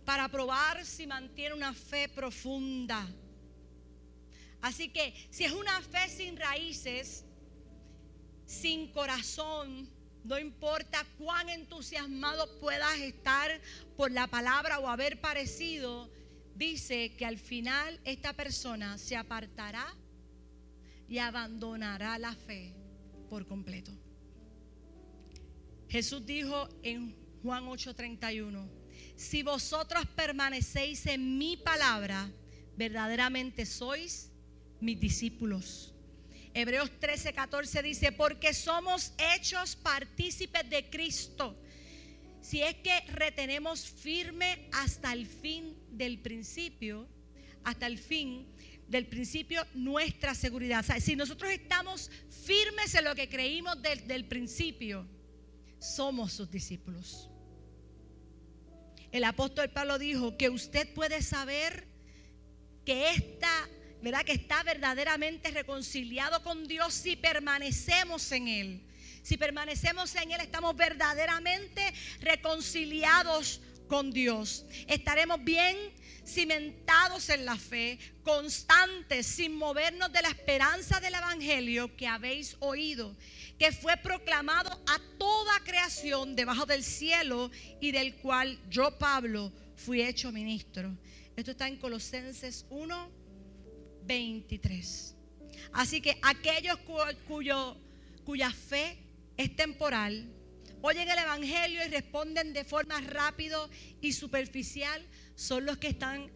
para 0.07 0.27
probar 0.29 0.87
si 0.87 1.07
mantiene 1.07 1.55
una 1.55 1.75
fe 1.75 2.09
profunda. 2.09 3.07
Así 4.61 4.89
que 4.89 5.15
si 5.31 5.45
es 5.45 5.53
una 5.53 5.81
fe 5.83 6.09
sin 6.09 6.37
raíces, 6.37 7.25
sin 8.47 8.93
corazón, 8.93 9.89
no 10.25 10.39
importa 10.39 11.07
cuán 11.17 11.49
entusiasmado 11.49 12.59
puedas 12.59 12.99
estar 12.99 13.61
por 13.97 14.11
la 14.11 14.27
palabra 14.27 14.79
o 14.79 14.89
haber 14.89 15.21
parecido, 15.21 16.11
dice 16.55 17.15
que 17.17 17.25
al 17.25 17.39
final 17.39 18.01
esta 18.05 18.33
persona 18.33 18.99
se 18.99 19.17
apartará 19.17 19.87
y 21.09 21.19
abandonará 21.19 22.19
la 22.19 22.35
fe 22.35 22.75
por 23.31 23.47
completo. 23.47 23.93
Jesús 25.89 26.27
dijo 26.27 26.69
en 26.83 27.17
Juan 27.43 27.65
8:31, 27.65 28.69
si 29.17 29.43
vosotros 29.43 30.05
permanecéis 30.15 31.07
en 31.07 31.39
mi 31.39 31.57
palabra, 31.57 32.31
verdaderamente 32.77 33.65
sois 33.65 34.28
mis 34.81 34.99
discípulos. 34.99 35.95
Hebreos 36.55 36.91
13:14 37.01 37.83
dice, 37.83 38.12
porque 38.12 38.55
somos 38.55 39.12
hechos 39.18 39.76
partícipes 39.76 40.68
de 40.68 40.89
Cristo 40.91 41.57
si 42.49 42.62
es 42.62 42.76
que 42.76 43.01
retenemos 43.12 43.87
firme 43.87 44.68
hasta 44.72 45.12
el 45.12 45.26
fin 45.26 45.76
del 45.91 46.18
principio, 46.18 47.07
hasta 47.62 47.87
el 47.87 47.99
fin 47.99 48.47
del 48.87 49.07
principio 49.07 49.66
nuestra 49.74 50.35
seguridad. 50.35 50.83
si 50.99 51.14
nosotros 51.14 51.51
estamos 51.51 52.11
firmes 52.31 52.95
en 52.95 53.05
lo 53.05 53.14
que 53.14 53.29
creímos 53.29 53.83
desde 53.83 54.14
el 54.14 54.24
principio, 54.24 55.07
somos 55.79 56.33
sus 56.33 56.51
discípulos. 56.51 57.29
El 59.12 59.24
apóstol 59.24 59.68
Pablo 59.68 59.99
dijo 59.99 60.39
que 60.39 60.49
usted 60.49 60.93
puede 60.95 61.20
saber 61.20 61.87
que 62.87 63.11
está, 63.11 63.68
¿verdad? 64.03 64.24
Que 64.24 64.32
está 64.32 64.62
verdaderamente 64.62 65.51
reconciliado 65.51 66.42
con 66.42 66.66
Dios 66.66 66.94
si 66.94 67.16
permanecemos 67.16 68.30
en 68.32 68.49
él. 68.49 68.88
Si 69.28 69.36
permanecemos 69.36 70.14
en 70.14 70.32
Él, 70.32 70.40
estamos 70.40 70.74
verdaderamente 70.74 71.92
reconciliados 72.20 73.61
con 73.86 74.11
Dios. 74.11 74.64
Estaremos 74.86 75.44
bien 75.44 75.76
cimentados 76.24 77.28
en 77.28 77.44
la 77.44 77.57
fe, 77.57 77.99
constantes, 78.22 79.26
sin 79.26 79.55
movernos 79.55 80.12
de 80.12 80.22
la 80.22 80.28
esperanza 80.28 81.01
del 81.01 81.14
Evangelio 81.14 81.94
que 81.96 82.07
habéis 82.07 82.57
oído, 82.61 83.14
que 83.59 83.72
fue 83.72 83.96
proclamado 83.99 84.70
a 84.86 84.99
toda 85.18 85.61
creación 85.64 86.36
debajo 86.36 86.64
del 86.64 86.82
cielo 86.82 87.51
y 87.80 87.92
del 87.92 88.16
cual 88.16 88.59
yo, 88.70 88.99
Pablo, 88.99 89.53
fui 89.76 90.03
hecho 90.03 90.32
ministro. 90.32 90.96
Esto 91.36 91.51
está 91.51 91.68
en 91.68 91.76
Colosenses 91.76 92.66
1, 92.70 93.11
23. 94.09 95.15
Así 95.73 96.01
que 96.01 96.19
aquellos 96.23 96.79
cuyo, 97.29 97.77
cuya 98.25 98.51
fe 98.51 98.99
es 99.37 99.55
temporal, 99.55 100.27
oyen 100.83 101.09
el 101.09 101.19
Evangelio 101.19 101.85
y 101.87 101.89
responden 101.89 102.53
de 102.53 102.65
forma 102.65 103.01
rápido 103.03 103.71
y 104.01 104.13
superficial 104.13 105.07
son 105.37 105.67
los 105.67 105.77
que 105.77 105.89
están 105.89 106.31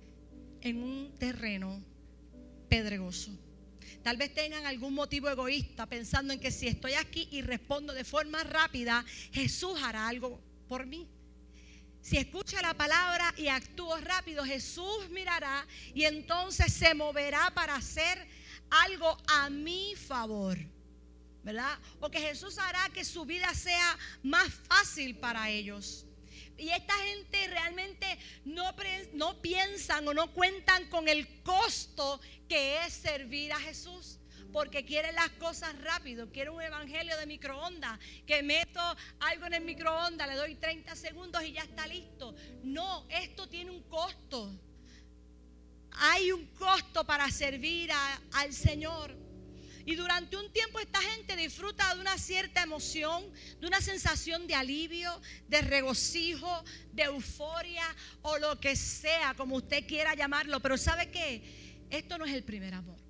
en 0.60 0.82
un 0.82 1.14
terreno 1.18 1.82
pedregoso. 2.68 3.36
Tal 4.02 4.16
vez 4.16 4.34
tengan 4.34 4.66
algún 4.66 4.94
motivo 4.94 5.28
egoísta 5.28 5.86
pensando 5.86 6.32
en 6.32 6.40
que 6.40 6.50
si 6.50 6.66
estoy 6.66 6.94
aquí 6.94 7.28
y 7.30 7.42
respondo 7.42 7.92
de 7.92 8.04
forma 8.04 8.42
rápida, 8.44 9.04
Jesús 9.32 9.80
hará 9.82 10.08
algo 10.08 10.40
por 10.68 10.86
mí. 10.86 11.08
Si 12.02 12.16
escucha 12.16 12.60
la 12.60 12.74
palabra 12.74 13.32
y 13.36 13.46
actúo 13.46 13.96
rápido, 13.98 14.44
Jesús 14.44 15.08
mirará 15.10 15.64
y 15.94 16.04
entonces 16.04 16.72
se 16.72 16.94
moverá 16.94 17.52
para 17.54 17.76
hacer 17.76 18.26
algo 18.70 19.16
a 19.28 19.48
mi 19.48 19.94
favor. 19.94 20.58
¿Verdad? 21.44 21.78
O 22.00 22.10
Jesús 22.10 22.58
hará 22.58 22.88
que 22.92 23.04
su 23.04 23.24
vida 23.24 23.54
sea 23.54 23.98
más 24.22 24.52
fácil 24.68 25.16
para 25.16 25.48
ellos. 25.48 26.04
Y 26.58 26.70
esta 26.70 26.94
gente 26.94 27.48
realmente 27.48 28.18
no, 28.44 28.74
no 29.14 29.40
piensan 29.40 30.06
o 30.06 30.14
no 30.14 30.32
cuentan 30.32 30.88
con 30.88 31.08
el 31.08 31.42
costo 31.42 32.20
que 32.48 32.84
es 32.84 32.92
servir 32.92 33.52
a 33.52 33.60
Jesús 33.60 34.18
porque 34.52 34.84
quieren 34.84 35.14
las 35.14 35.30
cosas 35.30 35.76
rápido, 35.82 36.30
quiere 36.30 36.50
un 36.50 36.60
evangelio 36.60 37.16
de 37.16 37.26
microondas, 37.26 37.98
que 38.26 38.42
meto 38.42 38.80
algo 39.20 39.46
en 39.46 39.54
el 39.54 39.64
microondas, 39.64 40.28
le 40.28 40.34
doy 40.34 40.54
30 40.56 40.94
segundos 40.94 41.42
y 41.42 41.52
ya 41.52 41.62
está 41.62 41.86
listo. 41.86 42.34
No, 42.62 43.06
esto 43.08 43.48
tiene 43.48 43.70
un 43.70 43.82
costo. 43.84 44.52
Hay 45.92 46.32
un 46.32 46.46
costo 46.54 47.04
para 47.04 47.30
servir 47.30 47.90
al 48.32 48.52
Señor. 48.52 49.22
Y 49.84 49.96
durante 49.96 50.36
un 50.36 50.52
tiempo 50.52 50.78
esta 50.78 51.00
gente 51.00 51.34
disfruta 51.34 51.92
de 51.94 52.00
una 52.00 52.16
cierta 52.16 52.62
emoción, 52.62 53.24
de 53.60 53.66
una 53.66 53.80
sensación 53.80 54.46
de 54.46 54.54
alivio, 54.54 55.20
de 55.48 55.60
regocijo, 55.60 56.64
de 56.92 57.02
euforia 57.04 57.84
o 58.22 58.38
lo 58.38 58.60
que 58.60 58.76
sea, 58.76 59.34
como 59.34 59.56
usted 59.56 59.84
quiera 59.86 60.14
llamarlo. 60.14 60.60
Pero 60.60 60.78
¿sabe 60.78 61.10
qué? 61.10 61.86
Esto 61.90 62.16
no 62.16 62.24
es 62.24 62.32
el 62.32 62.44
primer 62.44 62.74
amor. 62.74 63.01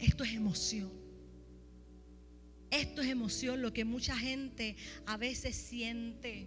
Esto 0.00 0.24
es 0.24 0.32
emoción. 0.32 0.90
Esto 2.70 3.02
es 3.02 3.08
emoción, 3.08 3.60
lo 3.60 3.72
que 3.72 3.84
mucha 3.84 4.16
gente 4.16 4.76
a 5.06 5.16
veces 5.16 5.54
siente. 5.56 6.46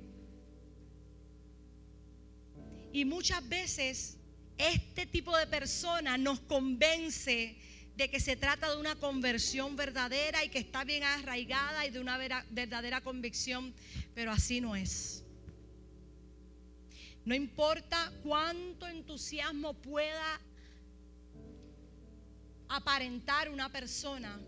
Y 2.91 3.05
muchas 3.05 3.47
veces 3.47 4.17
este 4.57 5.05
tipo 5.05 5.37
de 5.37 5.47
persona 5.47 6.17
nos 6.17 6.39
convence 6.39 7.57
de 7.95 8.09
que 8.09 8.19
se 8.19 8.35
trata 8.35 8.71
de 8.71 8.77
una 8.77 8.95
conversión 8.95 9.75
verdadera 9.75 10.43
y 10.43 10.49
que 10.49 10.59
está 10.59 10.83
bien 10.83 11.03
arraigada 11.03 11.85
y 11.85 11.91
de 11.91 11.99
una 11.99 12.17
verdadera 12.49 13.01
convicción, 13.01 13.73
pero 14.15 14.31
así 14.31 14.61
no 14.61 14.75
es. 14.75 15.23
No 17.25 17.35
importa 17.35 18.11
cuánto 18.23 18.87
entusiasmo 18.87 19.75
pueda 19.75 20.41
aparentar 22.76 23.49
una 23.49 23.71
persona, 23.71 24.39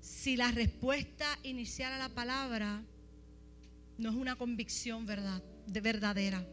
si 0.00 0.36
la 0.36 0.50
respuesta 0.52 1.26
inicial 1.42 1.92
a 1.92 1.98
la 1.98 2.08
palabra 2.08 2.82
no 3.98 4.10
es 4.10 4.16
una 4.16 4.36
convicción 4.36 5.04
verdad, 5.04 5.42
de 5.66 5.80
verdadera. 5.80 6.46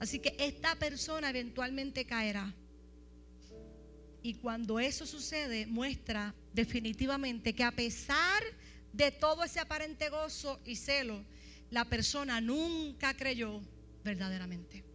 Así 0.00 0.18
que 0.18 0.36
esta 0.38 0.74
persona 0.74 1.30
eventualmente 1.30 2.04
caerá. 2.04 2.54
Y 4.22 4.34
cuando 4.34 4.78
eso 4.78 5.06
sucede, 5.06 5.66
muestra 5.66 6.34
definitivamente 6.52 7.54
que 7.54 7.64
a 7.64 7.72
pesar 7.72 8.42
de 8.92 9.10
todo 9.10 9.44
ese 9.44 9.60
aparente 9.60 10.10
gozo 10.10 10.60
y 10.64 10.76
celo, 10.76 11.24
la 11.70 11.86
persona 11.86 12.40
nunca 12.40 13.16
creyó 13.16 13.62
verdaderamente. 14.04 14.91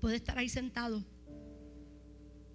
Puede 0.00 0.16
estar 0.16 0.38
ahí 0.38 0.48
sentado, 0.48 1.04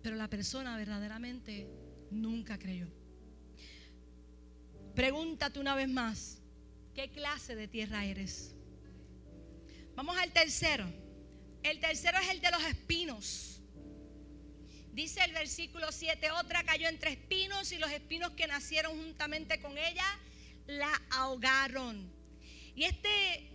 pero 0.02 0.16
la 0.16 0.30
persona 0.30 0.76
verdaderamente 0.78 1.68
nunca 2.10 2.58
creyó. 2.58 2.88
Pregúntate 4.96 5.60
una 5.60 5.76
vez 5.76 5.90
más, 5.90 6.42
¿qué 6.94 7.12
clase 7.12 7.56
de 7.56 7.68
tierra 7.68 8.06
eres? 8.06 8.56
Vamos 9.96 10.18
al 10.18 10.32
tercero. 10.32 10.86
El 11.64 11.80
tercero 11.80 12.18
es 12.20 12.30
el 12.30 12.42
de 12.42 12.52
los 12.52 12.64
espinos. 12.64 13.62
Dice 14.94 15.24
el 15.26 15.34
versículo 15.34 15.92
7, 15.92 16.32
otra 16.32 16.64
cayó 16.64 16.88
entre 16.88 17.12
espinos 17.12 17.72
y 17.72 17.78
los 17.78 17.92
espinos 17.92 18.32
que 18.32 18.48
nacieron 18.48 18.98
juntamente 18.98 19.60
con 19.62 19.78
ella 19.78 20.06
la 20.68 21.02
ahogaron. 21.12 22.10
Y 22.76 22.86
este 22.86 23.55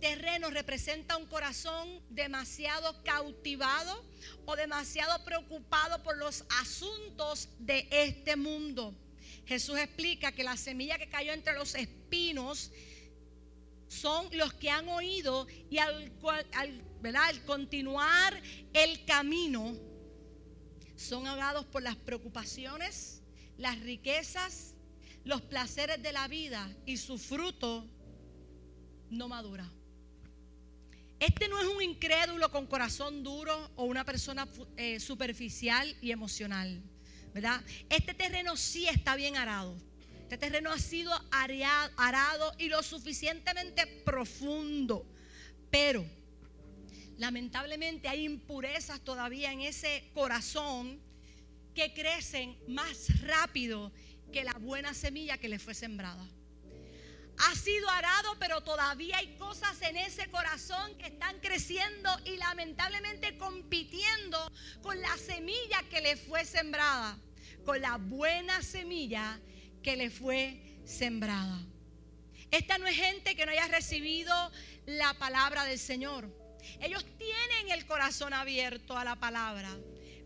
terreno 0.00 0.50
representa 0.50 1.16
un 1.16 1.26
corazón 1.26 2.02
demasiado 2.10 3.02
cautivado 3.02 4.04
o 4.46 4.56
demasiado 4.56 5.24
preocupado 5.24 6.02
por 6.02 6.16
los 6.16 6.44
asuntos 6.60 7.48
de 7.58 7.86
este 7.90 8.36
mundo. 8.36 8.94
Jesús 9.46 9.78
explica 9.78 10.32
que 10.32 10.44
la 10.44 10.56
semilla 10.56 10.98
que 10.98 11.08
cayó 11.08 11.32
entre 11.32 11.54
los 11.54 11.74
espinos 11.74 12.70
son 13.88 14.28
los 14.32 14.52
que 14.54 14.70
han 14.70 14.88
oído 14.88 15.46
y 15.70 15.78
al, 15.78 16.12
al 16.54 17.44
continuar 17.44 18.40
el 18.74 19.04
camino 19.04 19.76
son 20.96 21.26
ahogados 21.26 21.64
por 21.66 21.82
las 21.82 21.96
preocupaciones, 21.96 23.22
las 23.56 23.78
riquezas, 23.80 24.74
los 25.24 25.42
placeres 25.42 26.02
de 26.02 26.12
la 26.12 26.26
vida 26.28 26.70
y 26.86 26.96
su 26.96 27.18
fruto 27.18 27.86
no 29.10 29.28
madura. 29.28 29.70
Este 31.20 31.48
no 31.48 31.60
es 31.60 31.66
un 31.66 31.82
incrédulo 31.82 32.50
con 32.50 32.66
corazón 32.66 33.24
duro 33.24 33.70
o 33.74 33.84
una 33.84 34.04
persona 34.04 34.46
eh, 34.76 35.00
superficial 35.00 35.96
y 36.00 36.12
emocional, 36.12 36.80
¿verdad? 37.34 37.60
Este 37.90 38.14
terreno 38.14 38.56
sí 38.56 38.86
está 38.86 39.16
bien 39.16 39.36
arado. 39.36 39.76
Este 40.22 40.38
terreno 40.38 40.70
ha 40.70 40.78
sido 40.78 41.12
arado 41.96 42.52
y 42.58 42.68
lo 42.68 42.82
suficientemente 42.84 43.86
profundo. 44.04 45.04
Pero 45.70 46.06
lamentablemente 47.16 48.08
hay 48.08 48.24
impurezas 48.24 49.00
todavía 49.00 49.52
en 49.52 49.62
ese 49.62 50.10
corazón 50.14 51.00
que 51.74 51.92
crecen 51.94 52.56
más 52.68 53.22
rápido 53.22 53.90
que 54.32 54.44
la 54.44 54.52
buena 54.54 54.94
semilla 54.94 55.38
que 55.38 55.48
le 55.48 55.58
fue 55.58 55.74
sembrada 55.74 56.28
ha 57.38 57.54
sido 57.54 57.88
arado, 57.90 58.36
pero 58.38 58.62
todavía 58.62 59.18
hay 59.18 59.36
cosas 59.36 59.80
en 59.82 59.96
ese 59.96 60.28
corazón 60.30 60.96
que 60.98 61.06
están 61.06 61.38
creciendo 61.40 62.10
y 62.24 62.36
lamentablemente 62.36 63.36
compitiendo 63.38 64.50
con 64.82 65.00
la 65.00 65.16
semilla 65.16 65.82
que 65.90 66.00
le 66.00 66.16
fue 66.16 66.44
sembrada, 66.44 67.18
con 67.64 67.80
la 67.80 67.96
buena 67.96 68.62
semilla 68.62 69.38
que 69.82 69.96
le 69.96 70.10
fue 70.10 70.80
sembrada. 70.84 71.60
Esta 72.50 72.78
no 72.78 72.86
es 72.86 72.96
gente 72.96 73.36
que 73.36 73.44
no 73.44 73.52
haya 73.52 73.68
recibido 73.68 74.34
la 74.86 75.14
palabra 75.14 75.64
del 75.64 75.78
Señor. 75.78 76.28
Ellos 76.80 77.04
tienen 77.18 77.70
el 77.70 77.86
corazón 77.86 78.32
abierto 78.32 78.96
a 78.96 79.04
la 79.04 79.16
palabra, 79.16 79.76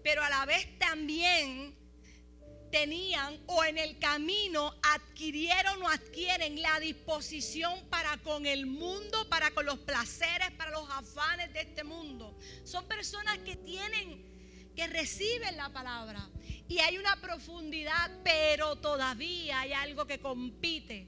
pero 0.02 0.22
a 0.22 0.30
la 0.30 0.46
vez 0.46 0.78
también 0.78 1.76
tenían 2.72 3.38
o 3.46 3.62
en 3.64 3.76
el 3.76 3.98
camino 3.98 4.74
adquirieron 4.82 5.82
o 5.82 5.88
adquieren 5.88 6.60
la 6.60 6.80
disposición 6.80 7.86
para 7.90 8.16
con 8.18 8.46
el 8.46 8.66
mundo, 8.66 9.28
para 9.28 9.50
con 9.52 9.66
los 9.66 9.78
placeres, 9.80 10.50
para 10.52 10.70
los 10.70 10.88
afanes 10.90 11.52
de 11.52 11.60
este 11.60 11.84
mundo. 11.84 12.36
Son 12.64 12.88
personas 12.88 13.38
que 13.38 13.56
tienen, 13.56 14.72
que 14.74 14.86
reciben 14.86 15.56
la 15.56 15.68
palabra. 15.68 16.28
Y 16.66 16.78
hay 16.78 16.96
una 16.96 17.20
profundidad, 17.20 18.10
pero 18.24 18.76
todavía 18.76 19.60
hay 19.60 19.74
algo 19.74 20.06
que 20.06 20.18
compite. 20.18 21.06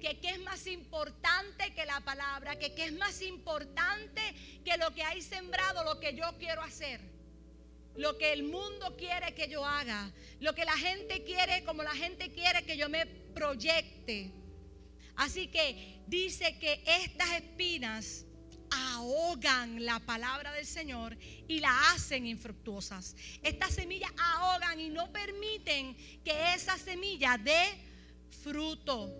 Que 0.00 0.18
qué 0.20 0.30
es 0.30 0.40
más 0.40 0.66
importante 0.66 1.72
que 1.72 1.86
la 1.86 2.00
palabra, 2.00 2.58
que 2.58 2.74
qué 2.74 2.86
es 2.86 2.92
más 2.92 3.22
importante 3.22 4.20
que 4.64 4.76
lo 4.76 4.92
que 4.92 5.04
hay 5.04 5.22
sembrado, 5.22 5.84
lo 5.84 6.00
que 6.00 6.14
yo 6.14 6.36
quiero 6.38 6.62
hacer 6.62 7.15
lo 7.96 8.16
que 8.18 8.32
el 8.32 8.42
mundo 8.44 8.96
quiere 8.96 9.34
que 9.34 9.48
yo 9.48 9.64
haga, 9.64 10.12
lo 10.40 10.54
que 10.54 10.64
la 10.64 10.76
gente 10.76 11.22
quiere, 11.24 11.64
como 11.64 11.82
la 11.82 11.94
gente 11.94 12.30
quiere 12.32 12.64
que 12.64 12.76
yo 12.76 12.88
me 12.88 13.06
proyecte. 13.06 14.32
Así 15.16 15.48
que 15.48 16.02
dice 16.06 16.58
que 16.58 16.82
estas 16.86 17.30
espinas 17.32 18.26
ahogan 18.70 19.84
la 19.84 20.00
palabra 20.00 20.52
del 20.52 20.66
Señor 20.66 21.16
y 21.48 21.60
la 21.60 21.92
hacen 21.92 22.26
infructuosas. 22.26 23.16
Estas 23.42 23.74
semillas 23.74 24.10
ahogan 24.18 24.78
y 24.80 24.88
no 24.90 25.10
permiten 25.12 25.96
que 26.24 26.54
esa 26.54 26.76
semilla 26.78 27.38
dé 27.38 27.64
fruto. 28.42 29.14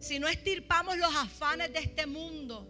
Si 0.00 0.18
no 0.18 0.28
estirpamos 0.28 0.98
los 0.98 1.14
afanes 1.14 1.72
de 1.72 1.78
este 1.78 2.06
mundo, 2.06 2.68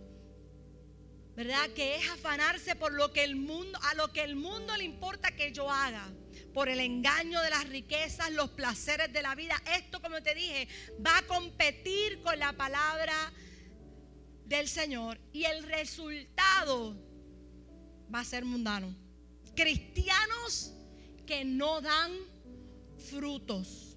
¿verdad? 1.37 1.71
Que 1.75 1.97
es 1.97 2.09
afanarse 2.11 2.77
por 2.77 2.93
lo 2.93 3.13
que 3.13 3.25
el 3.25 3.37
mundo, 3.37 3.79
a 3.83 3.95
lo 3.95 4.13
que 4.13 4.23
el 4.23 4.37
mundo 4.37 4.77
le 4.77 4.85
importa 4.85 5.35
que 5.35 5.53
yo 5.53 5.71
haga, 5.71 6.13
por 6.53 6.69
el 6.69 6.81
engaño 6.81 7.41
de 7.41 7.51
las 7.51 7.69
riquezas, 7.69 8.31
los 8.33 8.51
placeres 8.51 9.13
de 9.13 9.23
la 9.23 9.35
vida. 9.35 9.61
Esto, 9.77 10.01
como 10.01 10.23
te 10.23 10.35
dije, 10.35 10.69
va 11.05 11.19
a 11.19 11.27
competir 11.27 12.23
con 12.23 12.39
la 12.39 12.53
palabra 12.53 13.33
del 14.45 14.69
Señor 14.69 15.19
y 15.33 15.45
el 15.45 15.65
resultado 15.65 16.97
va 18.15 18.21
a 18.21 18.25
ser 18.25 18.45
mundano. 18.45 18.95
Cristianos 19.57 20.73
que 21.27 21.45
no 21.45 21.81
dan 21.81 22.13
frutos. 23.11 23.97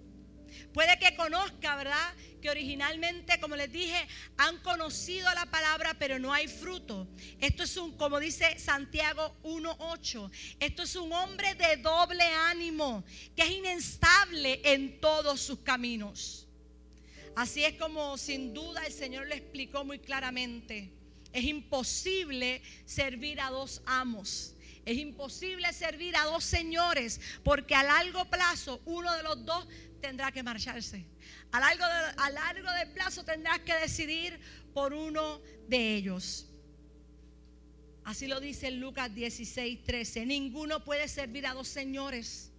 Puede 0.73 0.97
que 0.99 1.15
conozca, 1.15 1.75
¿verdad? 1.75 2.13
Que 2.41 2.49
originalmente, 2.49 3.39
como 3.39 3.55
les 3.55 3.71
dije, 3.71 4.07
han 4.38 4.57
conocido 4.59 5.33
la 5.33 5.45
palabra, 5.47 5.95
pero 5.97 6.19
no 6.19 6.33
hay 6.33 6.47
fruto. 6.47 7.07
Esto 7.39 7.63
es 7.63 7.77
un, 7.77 7.97
como 7.97 8.19
dice 8.19 8.59
Santiago 8.59 9.35
1.8, 9.43 10.31
esto 10.59 10.83
es 10.83 10.95
un 10.95 11.11
hombre 11.13 11.55
de 11.55 11.77
doble 11.77 12.23
ánimo, 12.23 13.03
que 13.35 13.43
es 13.43 13.51
inestable 13.51 14.61
en 14.63 14.99
todos 14.99 15.41
sus 15.41 15.59
caminos. 15.59 16.47
Así 17.35 17.63
es 17.63 17.75
como 17.75 18.17
sin 18.17 18.53
duda 18.53 18.83
el 18.85 18.93
Señor 18.93 19.27
lo 19.27 19.35
explicó 19.35 19.85
muy 19.85 19.99
claramente. 19.99 20.89
Es 21.31 21.43
imposible 21.43 22.61
servir 22.85 23.39
a 23.39 23.51
dos 23.51 23.81
amos. 23.85 24.55
Es 24.88 24.97
imposible 24.97 25.71
servir 25.73 26.15
a 26.15 26.23
dos 26.23 26.43
señores 26.43 27.19
porque 27.43 27.75
a 27.75 27.83
largo 27.83 28.23
plazo 28.25 28.81
uno 28.85 29.13
de 29.15 29.21
los 29.21 29.45
dos 29.45 29.67
tendrá 30.01 30.31
que 30.31 30.41
marcharse. 30.41 31.05
A 31.52 31.60
largo, 31.60 31.86
de, 31.86 32.14
a 32.18 32.30
largo 32.30 32.72
de 32.74 32.88
plazo 32.88 33.24
tendrás 33.24 33.60
que 33.60 33.74
decidir 33.76 34.39
por 34.74 34.93
uno 34.93 35.41
de 35.68 35.95
ellos. 35.95 36.48
Así 38.04 38.28
lo 38.28 38.39
dice 38.39 38.72
Lucas 38.72 39.14
16, 39.14 39.84
13. 39.84 40.26
Ninguno 40.26 40.84
puede 40.84 41.08
servir 41.08 41.45
a 41.48 41.54
dos 41.54 41.68
señores, 41.68 42.52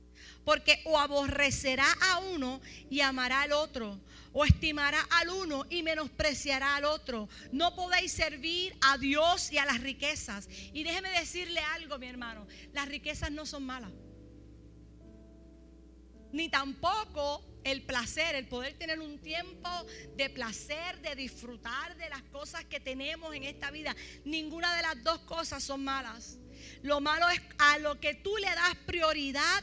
porque 0.44 0.82
o 0.84 0.98
aborrecerá 0.98 1.86
a 2.10 2.18
uno 2.18 2.60
y 2.90 3.00
amará 3.00 3.42
al 3.42 3.52
otro, 3.52 3.98
o 4.32 4.44
estimará 4.44 5.00
al 5.10 5.30
uno 5.30 5.64
y 5.70 5.82
menospreciará 5.82 6.76
al 6.76 6.84
otro. 6.84 7.28
No 7.52 7.74
podéis 7.74 8.12
servir 8.12 8.76
a 8.80 8.98
Dios 8.98 9.52
y 9.52 9.58
a 9.58 9.64
las 9.64 9.80
riquezas. 9.80 10.48
Y 10.72 10.82
déjeme 10.84 11.10
decirle 11.10 11.60
algo, 11.60 11.98
mi 11.98 12.08
hermano, 12.08 12.46
las 12.72 12.88
riquezas 12.88 13.30
no 13.30 13.46
son 13.46 13.64
malas 13.64 13.92
ni 16.32 16.48
tampoco 16.48 17.42
el 17.68 17.82
placer, 17.82 18.34
el 18.34 18.46
poder 18.46 18.74
tener 18.74 19.00
un 19.00 19.18
tiempo 19.18 19.68
de 20.16 20.30
placer, 20.30 21.00
de 21.00 21.14
disfrutar 21.14 21.96
de 21.96 22.08
las 22.10 22.22
cosas 22.24 22.64
que 22.64 22.80
tenemos 22.80 23.34
en 23.34 23.44
esta 23.44 23.70
vida. 23.70 23.94
Ninguna 24.24 24.76
de 24.76 24.82
las 24.82 25.02
dos 25.02 25.20
cosas 25.20 25.62
son 25.62 25.84
malas. 25.84 26.38
Lo 26.82 27.00
malo 27.00 27.28
es 27.28 27.40
a 27.58 27.78
lo 27.78 28.00
que 28.00 28.14
tú 28.14 28.36
le 28.36 28.46
das 28.48 28.74
prioridad 28.86 29.62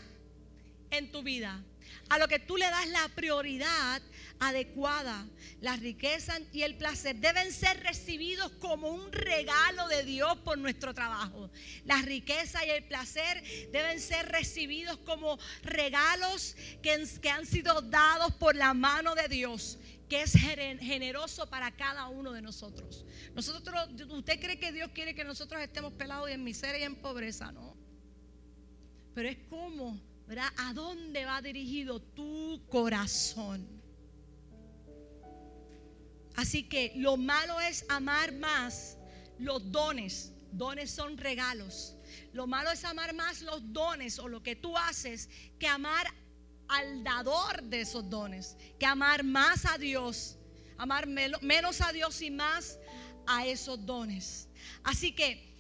en 0.92 1.12
tu 1.12 1.24
vida 1.24 1.64
a 2.10 2.18
lo 2.20 2.28
que 2.28 2.40
tú 2.40 2.58
le 2.58 2.66
das 2.66 2.88
la 2.90 3.08
prioridad 3.10 4.02
adecuada. 4.40 5.28
La 5.62 5.76
riqueza 5.76 6.40
y 6.52 6.64
el 6.64 6.78
placer 6.78 7.16
deben 7.18 7.52
ser 7.52 7.82
recibidos 7.84 8.52
como 8.54 8.90
un 8.90 9.12
regalo 9.12 9.88
de 9.88 10.04
Dios 10.04 10.38
por 10.40 10.58
nuestro 10.58 10.94
trabajo. 10.94 11.50
La 11.86 12.02
riqueza 12.02 12.66
y 12.66 12.70
el 12.70 12.84
placer 12.84 13.44
deben 13.72 14.00
ser 14.00 14.28
recibidos 14.28 14.98
como 15.00 15.38
regalos 15.64 16.56
que, 16.82 17.08
que 17.22 17.30
han 17.30 17.46
sido 17.46 17.82
dados 17.82 18.34
por 18.36 18.56
la 18.56 18.74
mano 18.74 19.16
de 19.16 19.28
Dios 19.28 19.80
que 20.10 20.22
es 20.22 20.34
generoso 20.34 21.50
para 21.50 21.72
cada 21.72 22.10
uno 22.10 22.32
de 22.32 22.40
nosotros. 22.40 23.04
Nosotros, 23.34 23.90
¿usted 24.12 24.40
cree 24.40 24.60
que 24.60 24.72
Dios 24.72 24.92
quiere 24.94 25.16
que 25.16 25.24
nosotros 25.24 25.60
estemos 25.64 25.94
pelados 25.94 26.30
y 26.30 26.34
en 26.34 26.44
miseria 26.44 26.82
y 26.82 26.84
en 26.84 26.96
pobreza? 26.96 27.52
No. 27.52 27.76
Pero 29.16 29.30
es 29.30 29.38
como 29.50 30.00
¿A 30.58 30.74
dónde 30.74 31.24
va 31.26 31.42
dirigido 31.42 32.02
tu 32.02 32.62
corazón? 32.68 33.75
Así 36.36 36.64
que 36.64 36.94
lo 36.96 37.18
malo 37.18 37.60
es 37.62 37.86
amar 37.90 38.34
más 38.34 38.98
los 39.40 39.72
dones. 39.72 40.32
Dones 40.52 40.92
son 40.92 41.18
regalos. 41.18 41.96
Lo 42.34 42.48
malo 42.48 42.72
es 42.72 42.84
amar 42.84 43.14
más 43.14 43.42
los 43.42 43.74
dones 43.74 44.20
o 44.20 44.28
lo 44.28 44.44
que 44.44 44.56
tú 44.56 44.78
haces 44.78 45.30
que 45.60 45.68
amar 45.68 46.08
al 46.68 47.04
dador 47.04 47.64
de 47.64 47.82
esos 47.82 48.10
dones. 48.10 48.58
Que 48.80 48.86
amar 48.86 49.24
más 49.24 49.66
a 49.66 49.78
Dios. 49.78 50.38
Amar 50.78 51.08
menos 51.08 51.82
a 51.82 51.92
Dios 51.92 52.22
y 52.22 52.32
más 52.32 52.78
a 53.28 53.46
esos 53.46 53.86
dones. 53.86 54.50
Así 54.84 55.14
que 55.14 55.56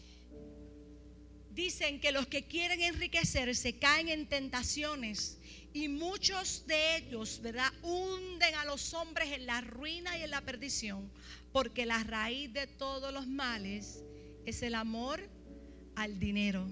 dicen 1.51 2.01
que 2.01 2.11
los 2.11 2.27
que 2.27 2.47
quieren 2.47 2.81
enriquecerse 2.81 3.79
caen 3.79 4.09
en 4.09 4.27
tentaciones 4.27 5.34
y 5.75 5.89
muchos 5.89 6.65
de 6.67 6.95
ellos, 6.95 7.41
¿verdad?, 7.41 7.69
hunden 7.83 8.55
a 8.55 8.63
los 8.63 8.93
hombres 8.93 9.33
en 9.33 9.45
la 9.45 9.59
ruina 9.59 10.17
y 10.17 10.23
en 10.23 10.31
la 10.31 10.39
perdición, 10.39 11.11
porque 11.51 11.85
la 11.85 12.01
raíz 12.01 12.53
de 12.53 12.65
todos 12.65 13.13
los 13.13 13.27
males 13.27 14.01
es 14.45 14.61
el 14.61 14.73
amor 14.73 15.29
al 15.97 16.17
dinero, 16.17 16.65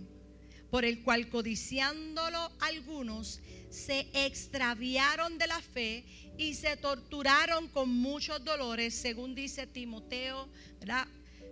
por 0.72 0.86
el 0.86 1.04
cual 1.04 1.28
codiciándolo 1.28 2.49
algunos 2.62 3.41
se 3.70 4.08
extraviaron 4.14 5.38
de 5.38 5.47
la 5.47 5.62
fe 5.62 6.06
y 6.38 6.54
se 6.54 6.78
torturaron 6.78 7.68
con 7.68 7.89
muchos 7.89 8.41
dolores, 8.45 8.95
según 8.95 9.36
dice 9.36 9.68
Timoteo, 9.68 10.47
¿verdad? 10.80 11.06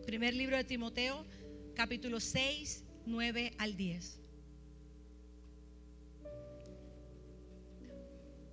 Primer 0.05 0.33
libro 0.33 0.55
de 0.55 0.63
Timoteo, 0.63 1.25
capítulo 1.75 2.21
6, 2.21 2.85
9 3.05 3.51
al 3.57 3.75
10. 3.75 4.20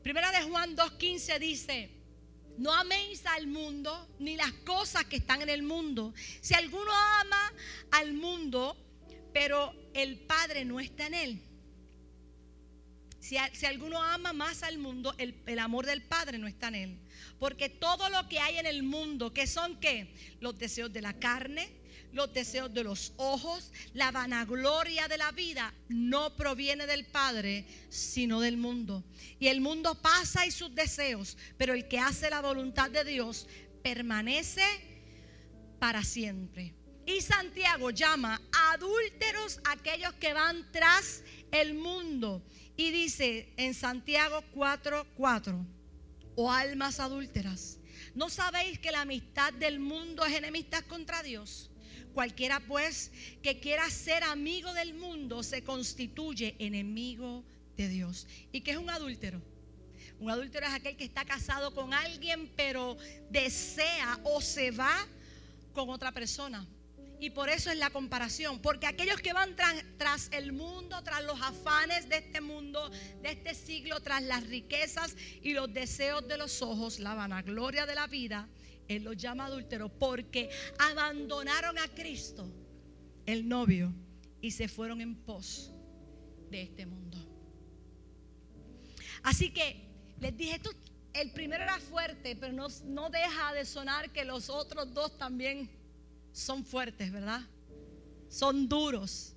Primera 0.02 0.30
de 0.30 0.42
Juan 0.42 0.76
2.15 0.76 1.38
dice, 1.38 1.90
no 2.58 2.72
améis 2.72 3.24
al 3.26 3.46
mundo 3.46 4.08
ni 4.18 4.36
las 4.36 4.52
cosas 4.64 5.04
que 5.04 5.16
están 5.16 5.42
en 5.42 5.48
el 5.48 5.62
mundo. 5.62 6.12
Si 6.40 6.54
alguno 6.54 6.90
ama 7.20 7.52
al 7.92 8.12
mundo, 8.12 8.76
pero 9.32 9.72
el 9.94 10.18
Padre 10.18 10.64
no 10.64 10.80
está 10.80 11.06
en 11.06 11.14
él. 11.14 11.42
Si, 13.20 13.36
alguno 13.66 14.02
ama 14.02 14.32
más 14.32 14.62
al 14.62 14.78
mundo, 14.78 15.14
el, 15.18 15.34
el, 15.46 15.58
amor 15.58 15.84
del 15.84 16.02
Padre 16.02 16.38
no 16.38 16.46
está 16.46 16.68
en 16.68 16.74
él. 16.74 16.98
Porque 17.38 17.68
todo 17.68 18.08
lo 18.08 18.28
que 18.28 18.38
hay 18.38 18.56
en 18.58 18.66
el 18.66 18.82
mundo, 18.82 19.32
que 19.34 19.46
son 19.46 19.78
qué? 19.80 20.14
Los 20.40 20.58
deseos 20.58 20.92
de 20.92 21.02
la 21.02 21.12
carne, 21.12 21.68
los 22.18 22.32
deseos 22.32 22.74
de 22.74 22.82
los 22.82 23.12
ojos, 23.16 23.70
la 23.94 24.10
vanagloria 24.10 25.06
de 25.06 25.18
la 25.18 25.30
vida 25.30 25.72
no 25.88 26.34
proviene 26.34 26.84
del 26.84 27.06
Padre, 27.06 27.64
sino 27.90 28.40
del 28.40 28.56
mundo. 28.56 29.04
Y 29.38 29.46
el 29.46 29.60
mundo 29.60 29.94
pasa 29.94 30.44
y 30.44 30.50
sus 30.50 30.74
deseos, 30.74 31.38
pero 31.56 31.74
el 31.74 31.86
que 31.86 32.00
hace 32.00 32.28
la 32.28 32.40
voluntad 32.40 32.90
de 32.90 33.04
Dios 33.04 33.46
permanece 33.84 34.64
para 35.78 36.02
siempre. 36.02 36.74
Y 37.06 37.20
Santiago 37.20 37.90
llama 37.90 38.40
adúlteros 38.72 39.60
aquellos 39.64 40.12
que 40.14 40.34
van 40.34 40.66
tras 40.72 41.22
el 41.52 41.74
mundo. 41.74 42.42
Y 42.76 42.90
dice 42.90 43.54
en 43.56 43.74
Santiago 43.74 44.42
4:4, 44.56 45.64
o 46.34 46.50
almas 46.50 46.98
adúlteras, 46.98 47.78
¿no 48.14 48.28
sabéis 48.28 48.80
que 48.80 48.90
la 48.90 49.02
amistad 49.02 49.52
del 49.52 49.78
mundo 49.78 50.24
es 50.26 50.34
enemistad 50.34 50.84
contra 50.84 51.22
Dios? 51.22 51.70
Cualquiera 52.18 52.58
pues 52.58 53.12
que 53.44 53.60
quiera 53.60 53.88
ser 53.90 54.24
amigo 54.24 54.74
del 54.74 54.92
mundo 54.92 55.44
se 55.44 55.62
constituye 55.62 56.56
enemigo 56.58 57.44
de 57.76 57.88
Dios. 57.88 58.26
¿Y 58.50 58.62
qué 58.62 58.72
es 58.72 58.76
un 58.76 58.90
adúltero? 58.90 59.40
Un 60.18 60.28
adúltero 60.28 60.66
es 60.66 60.72
aquel 60.72 60.96
que 60.96 61.04
está 61.04 61.24
casado 61.24 61.72
con 61.76 61.94
alguien 61.94 62.50
pero 62.56 62.96
desea 63.30 64.18
o 64.24 64.40
se 64.40 64.72
va 64.72 65.06
con 65.72 65.90
otra 65.90 66.10
persona. 66.10 66.66
Y 67.20 67.30
por 67.30 67.50
eso 67.50 67.70
es 67.70 67.78
la 67.78 67.90
comparación. 67.90 68.58
Porque 68.58 68.88
aquellos 68.88 69.20
que 69.20 69.32
van 69.32 69.54
tras, 69.54 69.84
tras, 69.96 70.28
el 70.32 70.52
mundo, 70.52 71.00
tras 71.04 71.22
los 71.22 71.40
afanes 71.40 72.08
de 72.08 72.16
este 72.16 72.40
mundo, 72.40 72.90
de 73.22 73.30
este 73.30 73.54
siglo, 73.54 74.00
tras 74.00 74.24
las 74.24 74.44
riquezas 74.44 75.14
y 75.40 75.52
los 75.52 75.72
deseos 75.72 76.26
de 76.26 76.36
los 76.36 76.62
ojos, 76.62 76.98
la 76.98 77.14
vanagloria 77.14 77.86
de 77.86 77.94
la 77.94 78.08
vida, 78.08 78.48
él 78.88 79.04
los 79.04 79.16
llama 79.16 79.46
adúlteros 79.46 79.90
porque 79.98 80.50
abandonaron 80.78 81.78
a 81.78 81.88
Cristo, 81.88 82.50
el 83.26 83.46
novio, 83.46 83.92
y 84.40 84.50
se 84.50 84.68
fueron 84.68 85.00
en 85.00 85.14
pos 85.14 85.72
de 86.50 86.62
este 86.62 86.86
mundo. 86.86 87.18
Así 89.22 89.50
que 89.50 89.84
les 90.20 90.36
dije, 90.36 90.60
el 91.12 91.32
primero 91.32 91.62
era 91.62 91.78
fuerte, 91.80 92.36
pero 92.36 92.52
no, 92.52 92.68
no 92.86 93.10
deja 93.10 93.52
de 93.52 93.64
sonar 93.64 94.10
que 94.10 94.24
los 94.24 94.48
otros 94.48 94.92
dos 94.94 95.18
también 95.18 95.68
son 96.32 96.64
fuertes, 96.64 97.12
¿verdad? 97.12 97.42
Son 98.28 98.68
duros. 98.68 99.34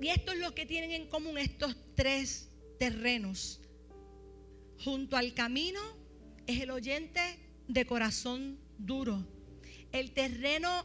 Y 0.00 0.08
esto 0.08 0.32
es 0.32 0.38
lo 0.38 0.54
que 0.54 0.66
tienen 0.66 0.92
en 0.92 1.08
común 1.08 1.38
estos 1.38 1.74
tres 1.94 2.50
terrenos. 2.78 3.60
Junto 4.84 5.16
al 5.16 5.32
camino 5.32 5.80
es 6.46 6.60
el 6.60 6.70
oyente 6.70 7.45
de 7.68 7.86
corazón 7.86 8.58
duro. 8.78 9.26
El 9.92 10.12
terreno 10.12 10.84